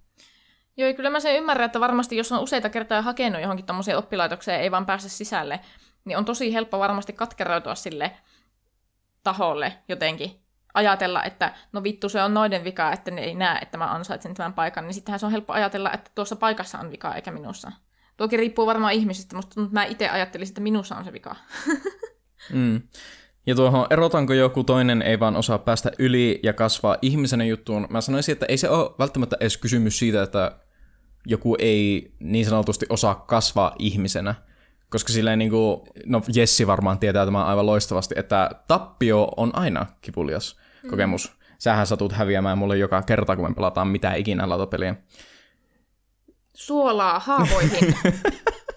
Joo, 0.78 0.94
kyllä 0.94 1.10
mä 1.10 1.20
sen 1.20 1.36
ymmärrän, 1.36 1.66
että 1.66 1.80
varmasti 1.80 2.18
jos 2.18 2.32
on 2.32 2.40
useita 2.40 2.70
kertaa 2.70 3.02
hakenut 3.02 3.42
johonkin 3.42 3.66
tommoseen 3.66 3.98
oppilaitokseen 3.98 4.62
ei 4.62 4.72
vaan 4.72 4.86
pääse 4.86 5.10
sisälle, 5.10 5.60
niin 6.06 6.18
on 6.18 6.26
tosi 6.26 6.54
helppo 6.54 6.80
varmasti 6.80 7.14
katkeroitua 7.14 7.76
sille 7.76 8.12
taholle 9.24 9.74
jotenkin. 9.90 10.45
Ajatella, 10.76 11.24
että 11.24 11.54
no 11.72 11.84
vittu 11.84 12.10
se 12.10 12.24
on 12.24 12.34
noiden 12.34 12.64
vika, 12.64 12.92
että 12.92 13.12
ne 13.12 13.22
ei 13.22 13.36
näe, 13.36 13.60
että 13.62 13.78
mä 13.78 13.92
ansaitsen 13.92 14.34
tämän 14.34 14.54
paikan, 14.54 14.84
niin 14.84 14.94
sittenhän 14.94 15.20
se 15.20 15.26
on 15.26 15.32
helppo 15.32 15.54
ajatella, 15.54 15.92
että 15.92 16.12
tuossa 16.16 16.36
paikassa 16.36 16.80
on 16.80 16.92
vika 16.92 17.16
eikä 17.16 17.32
minussa. 17.32 17.72
Tuokin 18.18 18.40
riippuu 18.40 18.66
varmaan 18.66 18.94
ihmisistä, 18.94 19.36
mutta 19.36 19.62
mä 19.72 19.84
itse 19.84 20.10
ajattelisin, 20.10 20.52
että 20.52 20.62
minussa 20.62 20.96
on 20.96 21.06
se 21.06 21.14
vika. 21.14 21.36
mm. 22.54 22.82
Ja 23.46 23.56
tuohon 23.56 23.88
erotanko 23.90 24.34
joku 24.34 24.64
toinen 24.64 25.02
ei 25.02 25.20
vaan 25.20 25.36
osaa 25.36 25.58
päästä 25.58 25.92
yli 26.00 26.40
ja 26.44 26.54
kasvaa 26.54 26.98
ihmisenä 27.02 27.44
juttuun, 27.44 27.88
mä 27.90 28.02
sanoisin, 28.02 28.34
että 28.34 28.46
ei 28.50 28.58
se 28.58 28.70
ole 28.70 28.96
välttämättä 29.00 29.38
edes 29.40 29.58
kysymys 29.58 30.00
siitä, 30.00 30.24
että 30.24 30.60
joku 31.26 31.56
ei 31.60 32.16
niin 32.20 32.46
sanotusti 32.46 32.86
osaa 32.90 33.16
kasvaa 33.16 33.76
ihmisenä. 33.80 34.36
Koska 34.90 35.14
silleen 35.14 35.40
niin 35.40 35.52
kuin, 35.52 35.82
no 36.06 36.22
Jessi 36.36 36.68
varmaan 36.68 37.00
tietää 37.00 37.26
tämän 37.26 37.46
aivan 37.46 37.66
loistavasti, 37.66 38.16
että 38.18 38.50
tappio 38.68 39.32
on 39.38 39.56
aina 39.56 39.86
kipulias 40.02 40.65
mm. 40.86 40.90
kokemus. 40.90 41.38
Sähän 41.58 41.88
satut 41.88 42.12
häviämään 42.12 42.58
mulle 42.58 42.78
joka 42.78 43.02
kerta, 43.02 43.36
kun 43.36 43.50
me 43.50 43.56
pelataan 43.56 43.88
mitä 43.88 44.14
ikinä 44.14 44.50
latopeliä. 44.50 44.96
Suolaa 46.54 47.20
haavoihin. 47.20 47.96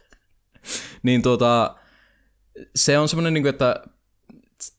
niin 1.03 1.23
tuota, 1.23 1.77
se 2.75 2.99
on 2.99 3.09
semmoinen, 3.09 3.35
niin 3.35 3.43
kuin, 3.43 3.51
että 3.51 3.83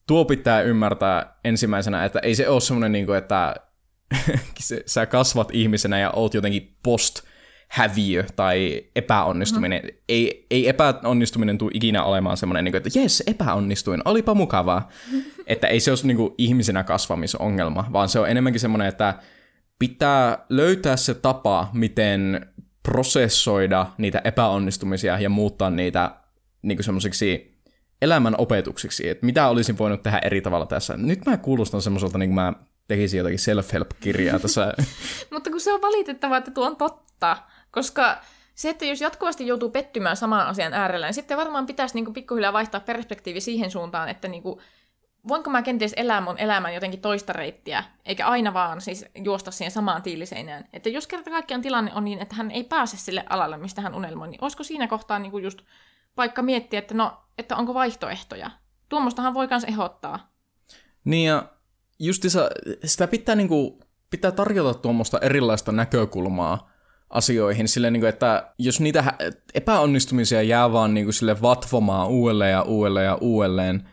tuo 0.07 0.25
pitää 0.25 0.61
ymmärtää 0.61 1.39
ensimmäisenä, 1.43 2.05
että 2.05 2.19
ei 2.19 2.35
se 2.35 2.49
ole 2.49 2.61
semmoinen, 2.61 2.91
niin 2.91 3.05
kuin, 3.05 3.17
että 3.17 3.55
sä 4.85 5.05
kasvat 5.05 5.49
ihmisenä 5.53 5.99
ja 5.99 6.11
oot 6.11 6.33
jotenkin 6.33 6.77
post 6.83 7.28
häviö 7.69 8.23
tai 8.35 8.83
epäonnistuminen. 8.95 9.81
Mm. 9.83 9.89
Ei, 10.09 10.45
ei 10.51 10.69
epäonnistuminen 10.69 11.57
tule 11.57 11.71
ikinä 11.73 12.03
olemaan 12.03 12.37
semmoinen, 12.37 12.63
niin 12.63 12.71
kuin, 12.71 12.81
että 12.85 12.99
jes, 12.99 13.23
epäonnistuin, 13.27 14.01
olipa 14.05 14.33
mukavaa. 14.33 14.89
että 15.47 15.67
ei 15.67 15.79
se 15.79 15.91
ole 15.91 15.99
niin 16.03 16.17
kuin, 16.17 16.33
ihmisenä 16.37 16.83
kasvamisongelma, 16.83 17.89
vaan 17.93 18.09
se 18.09 18.19
on 18.19 18.29
enemmänkin 18.29 18.59
semmoinen, 18.59 18.87
että 18.87 19.15
pitää 19.79 20.45
löytää 20.49 20.97
se 20.97 21.13
tapa, 21.13 21.69
miten 21.73 22.47
prosessoida 22.83 23.85
niitä 23.97 24.21
epäonnistumisia 24.23 25.19
ja 25.19 25.29
muuttaa 25.29 25.69
niitä 25.69 26.15
niin 26.61 26.83
semmoisiksi 26.83 27.59
elämän 28.01 28.35
opetuksiksi, 28.37 29.09
että 29.09 29.25
mitä 29.25 29.47
olisin 29.47 29.77
voinut 29.77 30.03
tehdä 30.03 30.19
eri 30.23 30.41
tavalla 30.41 30.65
tässä. 30.65 30.97
Nyt 30.97 31.25
mä 31.25 31.37
kuulostan 31.37 31.81
semmoiselta, 31.81 32.17
niin 32.17 32.29
kuin 32.29 32.35
mä 32.35 32.53
tekisin 32.87 33.17
jotakin 33.17 33.39
self-help-kirjaa 33.39 34.39
tässä. 34.39 34.73
Mutta 35.33 35.49
kun 35.49 35.61
se 35.61 35.73
on 35.73 35.81
valitettavaa, 35.81 36.37
että 36.37 36.51
tuo 36.51 36.65
on 36.65 36.75
totta, 36.75 37.37
koska 37.71 38.17
se, 38.55 38.69
että 38.69 38.85
jos 38.85 39.01
jatkuvasti 39.01 39.47
joutuu 39.47 39.69
pettymään 39.69 40.17
saman 40.17 40.47
asian 40.47 40.73
äärellä, 40.73 41.07
niin 41.07 41.13
sitten 41.13 41.37
varmaan 41.37 41.65
pitäisi 41.65 41.95
niin 41.95 42.05
kuin 42.05 42.13
pikkuhiljaa 42.13 42.53
vaihtaa 42.53 42.81
perspektiivi 42.81 43.41
siihen 43.41 43.71
suuntaan, 43.71 44.09
että 44.09 44.27
niin 44.27 44.43
kuin, 44.43 44.59
voinko 45.27 45.49
mä 45.49 45.61
kenties 45.61 45.93
elää 45.97 46.21
mun 46.21 46.37
elämän 46.37 46.73
jotenkin 46.73 47.01
toista 47.01 47.33
reittiä, 47.33 47.83
eikä 48.05 48.27
aina 48.27 48.53
vaan 48.53 48.81
siis 48.81 49.05
juosta 49.23 49.51
siihen 49.51 49.71
samaan 49.71 50.01
tiiliseinään. 50.01 50.67
Että 50.73 50.89
jos 50.89 51.07
kerta 51.07 51.29
kaikkiaan 51.29 51.61
tilanne 51.61 51.91
on 51.95 52.05
niin, 52.05 52.19
että 52.19 52.35
hän 52.35 52.51
ei 52.51 52.63
pääse 52.63 52.97
sille 52.97 53.23
alalle, 53.29 53.57
mistä 53.57 53.81
hän 53.81 53.95
unelmoi, 53.95 54.27
niin 54.27 54.43
olisiko 54.43 54.63
siinä 54.63 54.87
kohtaa 54.87 55.19
niin 55.19 55.31
kuin 55.31 55.43
just 55.43 55.61
vaikka 56.17 56.41
miettiä, 56.41 56.79
että 56.79 56.93
no, 56.93 57.17
että 57.37 57.55
onko 57.55 57.73
vaihtoehtoja. 57.73 58.51
Tuommoistahan 58.89 59.33
voi 59.33 59.47
myös 59.49 59.63
ehdottaa. 59.63 60.31
Niin 61.03 61.27
ja 61.27 61.43
justissa 61.99 62.49
sitä 62.85 63.07
pitää, 63.07 63.35
niin 63.35 63.47
kuin, 63.47 63.79
pitää 64.09 64.31
tarjota 64.31 64.73
tuommoista 64.73 65.19
erilaista 65.19 65.71
näkökulmaa 65.71 66.69
asioihin, 67.09 67.67
silleen, 67.67 67.93
niin 67.93 68.01
kuin, 68.01 68.09
että 68.09 68.53
jos 68.57 68.79
niitä 68.79 69.13
epäonnistumisia 69.53 70.41
jää 70.41 70.71
vaan 70.71 70.93
niin 70.93 71.05
kuin, 71.05 71.13
sille 71.13 71.41
vatvomaan 71.41 72.07
uudelleen 72.07 72.51
ja 72.51 72.61
uudelleen 72.61 73.05
ja 73.05 73.15
uudelleen, 73.21 73.89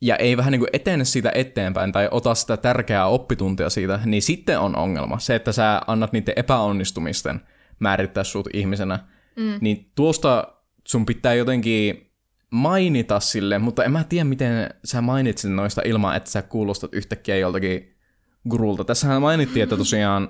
ja 0.00 0.16
ei 0.16 0.36
vähän 0.36 0.50
niin 0.50 0.60
kuin 0.60 0.70
etene 0.72 1.04
siitä 1.04 1.32
eteenpäin 1.34 1.92
tai 1.92 2.08
ota 2.10 2.34
sitä 2.34 2.56
tärkeää 2.56 3.06
oppituntia 3.06 3.70
siitä, 3.70 4.00
niin 4.04 4.22
sitten 4.22 4.60
on 4.60 4.76
ongelma. 4.76 5.18
Se, 5.18 5.34
että 5.34 5.52
sä 5.52 5.80
annat 5.86 6.12
niiden 6.12 6.34
epäonnistumisten 6.36 7.40
määrittää 7.78 8.24
sut 8.24 8.48
ihmisenä, 8.52 8.98
mm. 9.36 9.58
niin 9.60 9.90
tuosta 9.94 10.48
sun 10.88 11.06
pitää 11.06 11.34
jotenkin 11.34 12.10
mainita 12.50 13.20
sille, 13.20 13.58
mutta 13.58 13.84
en 13.84 13.92
mä 13.92 14.04
tiedä, 14.04 14.24
miten 14.24 14.70
sä 14.84 15.00
mainitsit 15.00 15.50
noista 15.52 15.82
ilman, 15.84 16.16
että 16.16 16.30
sä 16.30 16.42
kuulostat 16.42 16.94
yhtäkkiä 16.94 17.36
joltakin 17.36 17.96
gurulta. 18.48 18.84
Tässähän 18.84 19.22
mainittiin, 19.22 19.62
että 19.62 19.76
tosiaan 19.76 20.28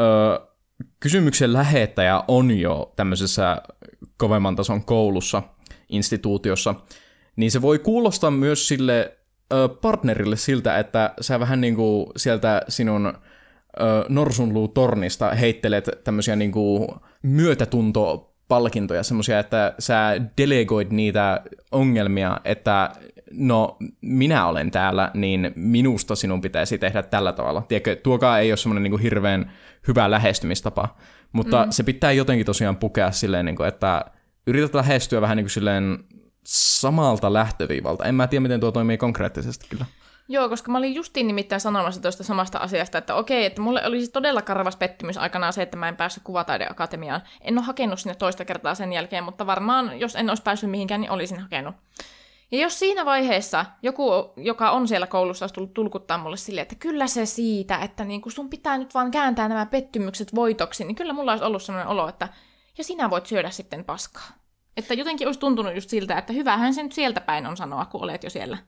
ö, 0.00 0.47
kysymyksen 1.00 1.52
lähettäjä 1.52 2.22
on 2.28 2.58
jo 2.58 2.92
tämmöisessä 2.96 3.62
kovemman 4.16 4.56
tason 4.56 4.84
koulussa, 4.84 5.42
instituutiossa, 5.88 6.74
niin 7.36 7.50
se 7.50 7.62
voi 7.62 7.78
kuulostaa 7.78 8.30
myös 8.30 8.68
sille 8.68 9.18
ö, 9.52 9.68
partnerille 9.68 10.36
siltä, 10.36 10.78
että 10.78 11.14
sä 11.20 11.40
vähän 11.40 11.60
niin 11.60 11.76
kuin 11.76 12.06
sieltä 12.16 12.62
sinun 12.68 13.12
norsunluutornista 14.08 15.30
heittelet 15.30 15.90
tämmöisiä 16.04 16.36
niinku 16.36 16.96
myötätuntopalkintoja, 17.22 19.02
semmoisia, 19.02 19.38
että 19.38 19.74
sä 19.78 20.20
delegoit 20.38 20.90
niitä 20.90 21.42
ongelmia, 21.72 22.40
että 22.44 22.90
no 23.32 23.76
minä 24.00 24.46
olen 24.46 24.70
täällä, 24.70 25.10
niin 25.14 25.52
minusta 25.54 26.16
sinun 26.16 26.40
pitäisi 26.40 26.78
tehdä 26.78 27.02
tällä 27.02 27.32
tavalla. 27.32 27.62
Tiedätkö, 27.68 27.96
tuokaa 27.96 28.38
ei 28.38 28.50
ole 28.50 28.56
semmoinen 28.56 28.82
niinku 28.82 28.98
hirveän 28.98 29.52
hyvä 29.88 30.10
lähestymistapa, 30.10 30.96
mutta 31.32 31.64
mm. 31.64 31.70
se 31.70 31.82
pitää 31.82 32.12
jotenkin 32.12 32.46
tosiaan 32.46 32.76
pukea 32.76 33.10
silleen, 33.10 33.44
niinku, 33.44 33.62
että 33.62 34.04
yrität 34.46 34.74
lähestyä 34.74 35.20
vähän 35.20 35.36
niin 35.36 35.44
kuin 35.44 35.50
silleen 35.50 35.98
samalta 36.44 37.32
lähtöviivalta. 37.32 38.04
En 38.04 38.14
mä 38.14 38.26
tiedä, 38.26 38.42
miten 38.42 38.60
tuo 38.60 38.72
toimii 38.72 38.98
konkreettisesti 38.98 39.66
kyllä. 39.68 39.84
Joo, 40.30 40.48
koska 40.48 40.72
mä 40.72 40.78
olin 40.78 40.94
justiin 40.94 41.26
nimittäin 41.26 41.60
sanomassa 41.60 42.02
tuosta 42.02 42.24
samasta 42.24 42.58
asiasta, 42.58 42.98
että 42.98 43.14
okei, 43.14 43.44
että 43.44 43.60
mulle 43.60 43.86
olisi 43.86 44.10
todella 44.10 44.42
karvas 44.42 44.76
pettymys 44.76 45.18
aikanaan 45.18 45.52
se, 45.52 45.62
että 45.62 45.76
mä 45.76 45.88
en 45.88 45.96
päässyt 45.96 46.22
kuvataideakatemiaan. 46.22 47.22
En 47.40 47.58
ole 47.58 47.66
hakenut 47.66 48.00
sinne 48.00 48.14
toista 48.14 48.44
kertaa 48.44 48.74
sen 48.74 48.92
jälkeen, 48.92 49.24
mutta 49.24 49.46
varmaan, 49.46 50.00
jos 50.00 50.16
en 50.16 50.28
olisi 50.28 50.42
päässyt 50.42 50.70
mihinkään, 50.70 51.00
niin 51.00 51.10
olisin 51.10 51.40
hakenut. 51.40 51.74
Ja 52.50 52.58
jos 52.58 52.78
siinä 52.78 53.04
vaiheessa 53.04 53.64
joku, 53.82 54.10
joka 54.36 54.70
on 54.70 54.88
siellä 54.88 55.06
koulussa, 55.06 55.44
olisi 55.44 55.54
tullut 55.54 55.74
tulkuttaa 55.74 56.18
mulle 56.18 56.36
silleen, 56.36 56.62
että 56.62 56.74
kyllä 56.74 57.06
se 57.06 57.26
siitä, 57.26 57.78
että 57.78 58.04
niin 58.04 58.20
kun 58.20 58.32
sun 58.32 58.50
pitää 58.50 58.78
nyt 58.78 58.94
vaan 58.94 59.10
kääntää 59.10 59.48
nämä 59.48 59.66
pettymykset 59.66 60.34
voitoksi, 60.34 60.84
niin 60.84 60.94
kyllä 60.94 61.12
mulla 61.12 61.32
olisi 61.32 61.44
ollut 61.44 61.62
sellainen 61.62 61.88
olo, 61.88 62.08
että 62.08 62.28
ja 62.78 62.84
sinä 62.84 63.10
voit 63.10 63.26
syödä 63.26 63.50
sitten 63.50 63.84
paskaa. 63.84 64.28
Että 64.76 64.94
jotenkin 64.94 65.28
olisi 65.28 65.40
tuntunut 65.40 65.74
just 65.74 65.90
siltä, 65.90 66.18
että 66.18 66.32
hyvähän 66.32 66.74
se 66.74 66.82
nyt 66.82 66.92
sieltä 66.92 67.20
päin 67.20 67.46
on 67.46 67.56
sanoa, 67.56 67.84
kun 67.84 68.02
olet 68.02 68.24
jo 68.24 68.30
siellä. 68.30 68.58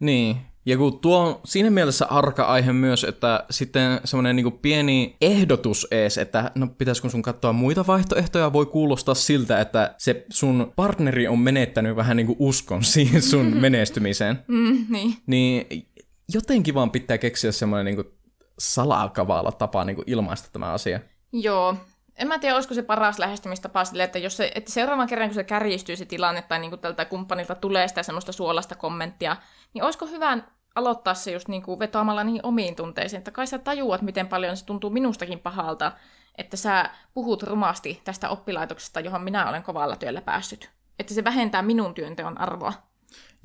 Niin, 0.00 0.36
ja 0.66 0.76
kun 0.76 0.98
tuo 0.98 1.18
on 1.18 1.40
siinä 1.44 1.70
mielessä 1.70 2.06
arka 2.06 2.44
aihe 2.44 2.72
myös, 2.72 3.04
että 3.04 3.44
sitten 3.50 4.00
semmoinen 4.04 4.36
niin 4.36 4.52
pieni 4.52 5.16
ehdotus 5.20 5.86
ees, 5.90 6.18
että 6.18 6.50
no 6.54 6.66
pitäisikö 6.66 7.08
sun 7.08 7.22
katsoa 7.22 7.52
muita 7.52 7.86
vaihtoehtoja, 7.86 8.52
voi 8.52 8.66
kuulostaa 8.66 9.14
siltä, 9.14 9.60
että 9.60 9.94
se 9.98 10.26
sun 10.30 10.72
partneri 10.76 11.28
on 11.28 11.38
menettänyt 11.38 11.96
vähän 11.96 12.16
niin 12.16 12.26
kuin 12.26 12.36
uskon 12.38 12.84
siihen 12.94 13.22
sun 13.22 13.46
menestymiseen. 13.60 14.38
Mm, 14.48 14.86
niin. 14.88 15.16
Niin 15.26 15.88
jotenkin 16.34 16.74
vaan 16.74 16.90
pitää 16.90 17.18
keksiä 17.18 17.52
semmoinen 17.52 17.96
niin 17.96 18.06
salakavaalla 18.58 19.52
tapa 19.52 19.84
niin 19.84 19.96
kuin 19.96 20.10
ilmaista 20.10 20.48
tämä 20.52 20.72
asia. 20.72 21.00
Joo, 21.32 21.76
en 22.16 22.28
mä 22.28 22.38
tiedä, 22.38 22.54
olisiko 22.54 22.74
se 22.74 22.82
paras 22.82 23.18
lähestymistapa 23.18 23.84
sille, 23.84 24.04
että, 24.04 24.18
jos 24.18 24.36
se, 24.36 24.52
että 24.54 24.72
seuraavan 24.72 25.06
kerran, 25.06 25.28
kun 25.28 25.34
se 25.34 25.44
kärjistyy 25.44 25.96
se 25.96 26.04
tilanne 26.04 26.42
tai 26.42 26.58
niin 26.58 26.70
kuin 26.70 26.80
tältä 26.80 27.04
kumppanilta 27.04 27.54
tulee 27.54 27.88
sitä 27.88 28.02
semmoista 28.02 28.32
suolasta 28.32 28.74
kommenttia, 28.74 29.36
niin 29.74 29.84
olisiko 29.84 30.06
hyvä 30.06 30.38
aloittaa 30.74 31.14
se 31.14 31.32
just 31.32 31.48
niin 31.48 31.62
kuin 31.62 31.78
vetoamalla 31.78 32.24
niihin 32.24 32.46
omiin 32.46 32.76
tunteisiin, 32.76 33.18
että 33.18 33.30
kai 33.30 33.46
sä 33.46 33.58
tajuat, 33.58 34.02
miten 34.02 34.28
paljon 34.28 34.56
se 34.56 34.64
tuntuu 34.64 34.90
minustakin 34.90 35.38
pahalta, 35.38 35.92
että 36.38 36.56
sä 36.56 36.90
puhut 37.14 37.42
rumasti 37.42 38.00
tästä 38.04 38.28
oppilaitoksesta, 38.28 39.00
johon 39.00 39.22
minä 39.22 39.48
olen 39.48 39.62
kovalla 39.62 39.96
työllä 39.96 40.20
päässyt. 40.20 40.70
Että 40.98 41.14
se 41.14 41.24
vähentää 41.24 41.62
minun 41.62 41.94
työnteon 41.94 42.40
arvoa. 42.40 42.72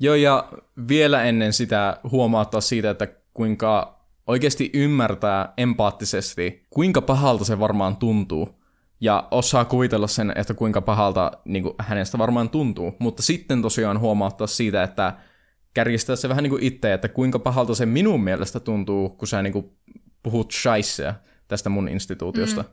Joo, 0.00 0.14
ja 0.14 0.48
vielä 0.88 1.22
ennen 1.22 1.52
sitä 1.52 1.96
huomauttaa 2.10 2.60
siitä, 2.60 2.90
että 2.90 3.08
kuinka 3.34 4.00
oikeasti 4.26 4.70
ymmärtää 4.74 5.52
empaattisesti, 5.56 6.66
kuinka 6.70 7.02
pahalta 7.02 7.44
se 7.44 7.58
varmaan 7.58 7.96
tuntuu, 7.96 8.59
ja 9.00 9.28
osaa 9.30 9.64
kuvitella 9.64 10.06
sen, 10.06 10.32
että 10.36 10.54
kuinka 10.54 10.80
pahalta 10.80 11.30
niin 11.44 11.62
kuin, 11.62 11.74
hänestä 11.78 12.18
varmaan 12.18 12.50
tuntuu. 12.50 12.96
Mutta 12.98 13.22
sitten 13.22 13.62
tosiaan 13.62 14.00
huomauttaa 14.00 14.46
siitä, 14.46 14.82
että 14.82 15.14
kärjistää 15.74 16.16
se 16.16 16.28
vähän 16.28 16.42
niin 16.42 16.50
kuin 16.50 16.62
itse, 16.62 16.92
että 16.92 17.08
kuinka 17.08 17.38
pahalta 17.38 17.74
se 17.74 17.86
minun 17.86 18.24
mielestä 18.24 18.60
tuntuu, 18.60 19.08
kun 19.08 19.28
sä 19.28 19.42
niin 19.42 19.52
kuin, 19.52 19.76
puhut 20.22 20.52
shaisseja 20.52 21.14
tästä 21.48 21.70
mun 21.70 21.88
instituutiosta. 21.88 22.62
Mm. 22.62 22.68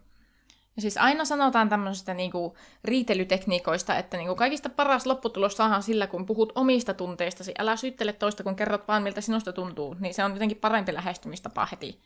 Ja 0.75 0.81
siis 0.81 0.97
aina 0.97 1.25
sanotaan 1.25 1.69
tämmöisistä 1.69 2.13
niinku 2.13 2.57
riitelytekniikoista, 2.83 3.97
että 3.97 4.17
niinku 4.17 4.35
kaikista 4.35 4.69
paras 4.69 5.05
lopputulos 5.05 5.57
saadaan 5.57 5.83
sillä, 5.83 6.07
kun 6.07 6.25
puhut 6.25 6.51
omista 6.55 6.93
tunteistasi. 6.93 7.53
Älä 7.59 7.75
syyttele 7.75 8.13
toista, 8.13 8.43
kun 8.43 8.55
kerrot 8.55 8.87
vaan, 8.87 9.03
miltä 9.03 9.21
sinusta 9.21 9.53
tuntuu. 9.53 9.95
Niin 9.99 10.13
se 10.13 10.23
on 10.23 10.33
jotenkin 10.33 10.57
parempi 10.57 10.93
lähestymistapa 10.93 11.67
heti. 11.71 12.01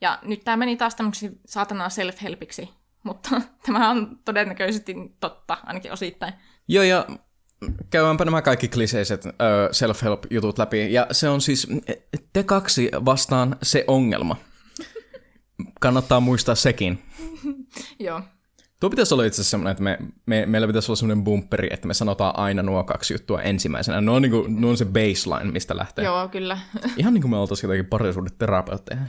Ja 0.00 0.18
nyt 0.22 0.44
tämä 0.44 0.56
meni 0.56 0.76
taas 0.76 0.94
tämmöiseksi 0.94 1.40
saatanaa 1.46 1.88
self-helpiksi, 1.88 2.68
mutta 3.02 3.40
tämä 3.66 3.90
on 3.90 4.18
todennäköisesti 4.24 4.94
totta, 5.20 5.56
ainakin 5.64 5.92
osittain. 5.92 6.32
Joo, 6.68 6.84
ja 6.84 7.06
käydäänpä 7.90 8.24
nämä 8.24 8.42
kaikki 8.42 8.68
kliseiset 8.68 9.24
uh, 9.26 9.32
self-help-jutut 9.72 10.58
läpi. 10.58 10.92
Ja 10.92 11.06
se 11.10 11.28
on 11.28 11.40
siis 11.40 11.66
te 12.32 12.42
kaksi 12.42 12.90
vastaan 13.04 13.56
se 13.62 13.84
ongelma. 13.86 14.36
Kannattaa 15.80 16.20
muistaa 16.20 16.54
sekin. 16.54 17.02
Joo. 17.98 18.22
Tuo 18.80 18.90
pitäisi 18.90 19.14
olla 19.14 19.24
itse 19.24 19.34
asiassa 19.34 19.50
semmoinen, 19.50 19.70
että 19.70 19.82
me, 19.82 19.98
me, 20.26 20.46
meillä 20.46 20.66
pitäisi 20.66 20.90
olla 20.90 20.96
semmoinen 20.96 21.24
bumperi, 21.24 21.68
että 21.70 21.86
me 21.86 21.94
sanotaan 21.94 22.38
aina 22.38 22.62
nuo 22.62 22.84
kaksi 22.84 23.14
juttua 23.14 23.42
ensimmäisenä. 23.42 24.00
Nuo 24.00 24.16
on, 24.16 24.22
niin 24.22 24.32
kuin, 24.32 24.60
nuo 24.60 24.70
on 24.70 24.76
se 24.76 24.84
baseline, 24.84 25.52
mistä 25.52 25.76
lähtee. 25.76 26.04
Joo, 26.04 26.28
kyllä. 26.28 26.58
Ihan 26.96 27.14
niin 27.14 27.22
kuin 27.22 27.30
me 27.30 27.36
oltaisiin 27.36 27.68
jotenkin 27.68 27.90
parisuudeterapeutteja. 27.90 29.00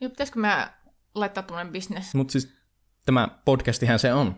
Joo, 0.00 0.10
pitäisikö 0.10 0.40
me 0.40 0.68
laittaa 1.14 1.42
tuommoinen 1.42 1.72
business? 1.72 2.14
Mutta 2.14 2.32
siis 2.32 2.54
tämä 3.04 3.28
podcastihan 3.44 3.98
se 3.98 4.12
on. 4.14 4.34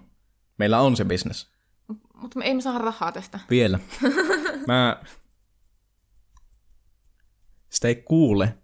Meillä 0.59 0.81
on 0.81 0.97
se 0.97 1.05
business. 1.05 1.51
Mutta 2.15 2.39
me 2.39 2.45
ei 2.45 2.55
me 2.55 2.61
saa 2.61 2.79
rahaa 2.79 3.13
tästä. 3.13 3.41
Vielä. 3.51 3.79
Mä... 4.67 5.03
Sitä 7.71 7.89
ei 7.89 7.95
kuule, 7.95 8.55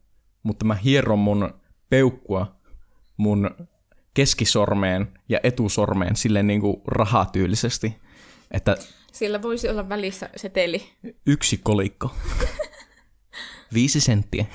mutta 0.42 0.64
mä 0.64 0.74
hieron 0.74 1.18
mun 1.18 1.54
peukkua 1.90 2.56
mun 3.16 3.50
keskisormeen 4.14 5.18
ja 5.28 5.40
etusormeen 5.42 6.16
silleen 6.16 6.46
niin 6.46 6.60
kuin 6.60 6.76
rahatyylisesti, 6.86 7.96
että... 8.50 8.76
Sillä 9.12 9.42
voisi 9.42 9.68
olla 9.68 9.88
välissä 9.88 10.30
seteli. 10.36 10.92
Yksi 11.26 11.56
kolikko. 11.56 12.14
Viisi 13.74 14.00
senttiä. 14.00 14.46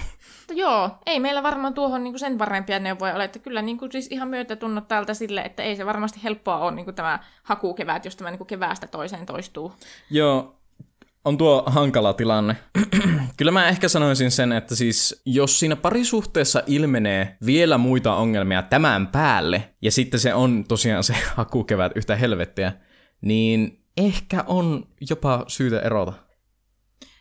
Joo, 0.58 0.90
ei 1.06 1.20
meillä 1.20 1.44
varmaan 1.44 1.74
tuohon 1.74 2.04
niin 2.04 2.20
sen 2.20 2.38
parempia 2.38 2.80
neuvoja 2.80 3.16
ole, 3.16 3.24
että 3.24 3.40
kyllä 3.40 3.62
niin 3.62 3.78
kuin, 3.78 3.92
siis 3.92 4.08
ihan 4.12 4.28
myötätunnot 4.28 4.88
täältä 4.88 5.14
sille, 5.14 5.42
että 5.42 5.64
ei 5.64 5.76
se 5.76 5.86
varmasti 5.86 6.20
helppoa 6.24 6.58
ole 6.58 6.72
niin 6.72 6.86
kuin 6.86 6.96
tämä 6.96 7.20
hakukevät, 7.44 8.06
jos 8.06 8.16
tämä 8.16 8.30
niin 8.30 8.38
kuin 8.38 8.48
keväästä 8.48 8.88
toiseen 8.88 9.26
toistuu. 9.26 9.74
Joo, 10.10 10.56
on 11.26 11.38
tuo 11.38 11.64
hankala 11.66 12.14
tilanne. 12.14 12.56
Kyllä 13.38 13.52
mä 13.52 13.68
ehkä 13.68 13.88
sanoisin 13.88 14.32
sen, 14.32 14.52
että 14.52 14.76
siis 14.76 15.22
jos 15.26 15.60
siinä 15.60 15.76
parisuhteessa 15.76 16.64
ilmenee 16.68 17.38
vielä 17.46 17.78
muita 17.78 18.16
ongelmia 18.16 18.62
tämän 18.62 19.08
päälle, 19.08 19.74
ja 19.82 19.92
sitten 19.92 20.20
se 20.20 20.34
on 20.34 20.66
tosiaan 20.68 21.04
se 21.04 21.16
hakukevät 21.36 21.92
yhtä 21.96 22.16
helvettiä, 22.16 22.74
niin 23.22 23.84
ehkä 23.98 24.44
on 24.48 24.88
jopa 25.10 25.46
syytä 25.48 25.80
erota. 25.80 26.27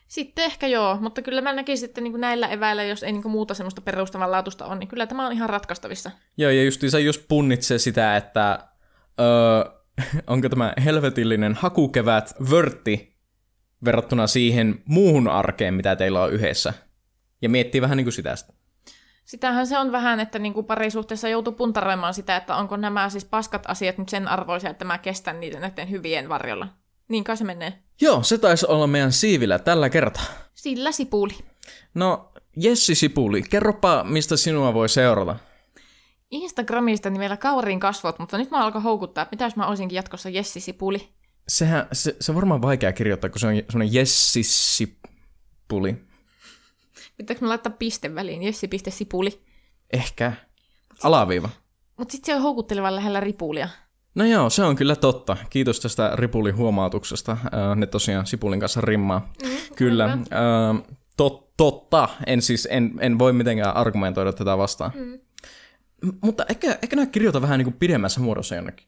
Sitten 0.09 0.45
ehkä 0.45 0.67
joo, 0.67 0.99
mutta 1.01 1.23
kyllä 1.23 1.41
mä 1.41 1.53
näkisin, 1.53 1.89
että 1.89 2.01
niin 2.01 2.21
näillä 2.21 2.49
eväillä, 2.49 2.85
jos 2.85 3.03
ei 3.03 3.13
niin 3.13 3.31
muuta 3.31 3.55
semmoista 3.55 3.81
perustavanlaatuista 3.81 4.67
on, 4.67 4.79
niin 4.79 4.89
kyllä 4.89 5.07
tämä 5.07 5.27
on 5.27 5.33
ihan 5.33 5.51
ratkaistavissa. 5.51 6.11
Joo, 6.37 6.51
ja 6.51 6.65
justiinsa 6.65 6.99
jos 6.99 7.19
punnitsee 7.19 7.79
sitä, 7.79 8.17
että 8.17 8.69
öö, 9.21 9.77
onko 10.27 10.49
tämä 10.49 10.73
helvetillinen 10.85 11.55
hakukevät 11.55 12.35
vörtti 12.51 13.17
verrattuna 13.85 14.27
siihen 14.27 14.83
muuhun 14.85 15.29
arkeen, 15.29 15.75
mitä 15.75 15.97
teillä 15.97 16.23
on 16.23 16.33
yhdessä. 16.33 16.75
Ja 17.43 17.49
miettii 17.49 17.81
vähän 17.81 17.97
niin 17.97 18.05
kuin 18.05 18.13
sitä. 18.13 18.37
Sitähän 19.25 19.67
se 19.67 19.79
on 19.79 19.93
vähän, 19.93 20.21
että 20.21 20.39
niin 20.39 20.55
kuin 20.55 20.67
parisuhteessa 20.67 21.29
joutuu 21.29 21.53
puntaroimaan 21.53 22.15
sitä, 22.15 22.37
että 22.37 22.57
onko 22.57 22.77
nämä 22.77 23.09
siis 23.09 23.25
paskat 23.25 23.63
asiat 23.69 23.99
nyt 23.99 24.09
sen 24.09 24.29
arvoisia, 24.29 24.71
että 24.71 24.85
mä 24.85 24.99
kestän 24.99 25.41
niitä 25.41 25.61
näiden 25.61 25.91
hyvien 25.91 26.29
varjolla. 26.29 26.69
Niin 27.09 27.25
kai 27.25 27.37
se 27.37 27.45
menee. 27.45 27.83
Joo, 28.01 28.23
se 28.23 28.39
taisi 28.39 28.67
olla 28.67 28.87
meidän 28.87 29.13
siivillä 29.13 29.59
tällä 29.59 29.91
kertaa. 29.91 30.25
Sillä 30.55 30.93
Sipuli. 30.93 31.35
No, 31.95 32.33
Jessi 32.57 32.95
Sipuli, 32.95 33.43
kerropa, 33.43 34.05
mistä 34.05 34.37
sinua 34.37 34.75
voi 34.75 34.89
seurata. 34.89 35.37
Instagramista 36.31 37.11
niin 37.11 37.21
vielä 37.21 37.37
kauriin 37.37 37.81
kasvot, 37.81 38.19
mutta 38.19 38.39
nyt 38.39 38.51
mä 38.51 38.65
alkan 38.65 38.83
houkuttaa, 38.83 39.23
että 39.23 39.33
mitä 39.33 39.45
jos 39.45 39.57
mä 39.57 39.67
olisinkin 39.67 39.97
jatkossa 39.97 40.29
Jessi 40.29 40.61
Sipuli. 40.61 41.09
Sehän, 41.49 41.89
se, 41.93 42.17
se 42.21 42.33
on 42.33 42.37
varmaan 42.37 42.63
vaikea 42.63 42.93
kirjoittaa, 42.93 43.31
kun 43.31 43.41
se 43.41 43.47
on 43.47 43.55
semmoinen 43.71 43.95
Jessi 43.95 44.43
Sipuli. 44.43 45.97
Pitääkö 47.17 47.41
mä 47.41 47.49
laittaa 47.49 47.73
piste 47.79 48.15
väliin, 48.15 48.43
Jessi.sipuli? 48.43 49.43
Ehkä. 49.93 50.33
Alaviiva. 51.03 51.49
Mutta 51.97 52.13
sitten 52.13 52.27
se 52.27 52.37
on 52.37 52.43
houkuttelevan 52.43 52.97
lähellä 52.97 53.21
ripulia. 53.21 53.69
No 54.17 54.25
joo, 54.25 54.51
se 54.51 54.63
on 54.63 54.77
kyllä 54.77 54.97
totta. 54.97 55.37
Kiitos 55.51 55.81
tästä 55.81 56.13
Ripulin 56.15 56.57
huomautuksesta. 56.57 57.37
Ne 57.77 57.87
tosiaan 57.87 58.27
Sipulin 58.27 58.61
kanssa 58.61 58.81
rimmaa. 58.81 59.33
Mm, 59.43 59.49
kyllä. 59.77 60.05
Äh, 60.05 60.19
tot, 61.17 61.57
totta. 61.57 62.09
En 62.27 62.43
siis, 62.43 62.69
en, 62.71 62.93
en 63.01 63.19
voi 63.19 63.33
mitenkään 63.33 63.77
argumentoida 63.77 64.33
tätä 64.33 64.59
vastaan. 64.59 64.91
Mm. 64.95 65.19
Mutta 66.21 66.45
ehkä, 66.49 66.79
ehkä 66.83 66.97
nämä 66.97 67.07
kirjoita 67.07 67.43
vähän 67.43 67.59
niin 67.59 67.67
kuin 67.67 67.77
pidemmässä 67.79 68.21
muodossa 68.21 68.55
jonnekin. 68.55 68.87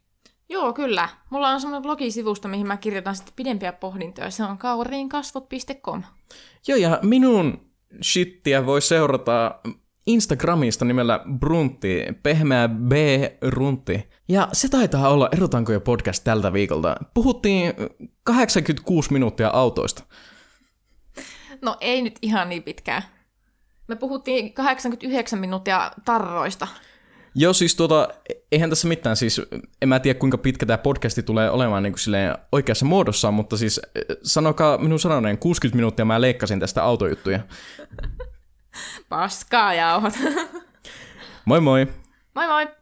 Joo, 0.48 0.72
kyllä. 0.72 1.08
Mulla 1.30 1.48
on 1.48 1.60
semmoinen 1.60 1.82
blogisivusto, 1.82 2.48
mihin 2.48 2.66
mä 2.66 2.76
kirjoitan 2.76 3.16
sitten 3.16 3.34
pidempiä 3.36 3.72
pohdintoja. 3.72 4.30
Se 4.30 4.44
on 4.44 4.58
kauriinkasvot.com. 4.58 6.02
Joo, 6.68 6.78
ja 6.78 6.98
minun 7.02 7.60
shittiä 8.02 8.66
voi 8.66 8.82
seurata 8.82 9.60
Instagramista 10.06 10.84
nimellä 10.84 11.20
Bruntti, 11.38 12.04
pehmeä 12.22 12.68
B 12.68 12.92
Runtti. 13.42 14.08
Ja 14.28 14.48
se 14.52 14.68
taitaa 14.68 15.08
olla 15.08 15.28
Erotanko 15.32 15.72
jo 15.72 15.80
podcast 15.80 16.24
tältä 16.24 16.52
viikolta. 16.52 16.96
Puhuttiin 17.14 17.72
86 18.24 19.12
minuuttia 19.12 19.48
autoista. 19.48 20.02
No 21.62 21.76
ei 21.80 22.02
nyt 22.02 22.18
ihan 22.22 22.48
niin 22.48 22.62
pitkään. 22.62 23.02
Me 23.88 23.96
puhuttiin 23.96 24.52
89 24.52 25.38
minuuttia 25.38 25.90
tarroista. 26.04 26.68
Joo, 27.34 27.52
siis 27.52 27.74
tuota, 27.74 28.08
eihän 28.52 28.70
tässä 28.70 28.88
mitään, 28.88 29.16
siis 29.16 29.40
en 29.82 29.88
mä 29.88 30.00
tiedä 30.00 30.18
kuinka 30.18 30.38
pitkä 30.38 30.66
tämä 30.66 30.78
podcasti 30.78 31.22
tulee 31.22 31.50
olemaan 31.50 31.82
niin 31.82 31.92
kuin 31.92 32.36
oikeassa 32.52 32.84
muodossa, 32.84 33.30
mutta 33.30 33.56
siis 33.56 33.80
sanokaa 34.22 34.78
minun 34.78 35.00
sanoneen, 35.00 35.38
60 35.38 35.76
minuuttia 35.76 36.04
mä 36.04 36.20
leikkasin 36.20 36.60
tästä 36.60 36.84
autojuttuja. 36.84 37.40
Paskaa 39.08 39.74
jauhot. 39.74 40.14
moi 41.44 41.60
moi! 41.60 41.86
Moi 42.34 42.46
moi! 42.46 42.77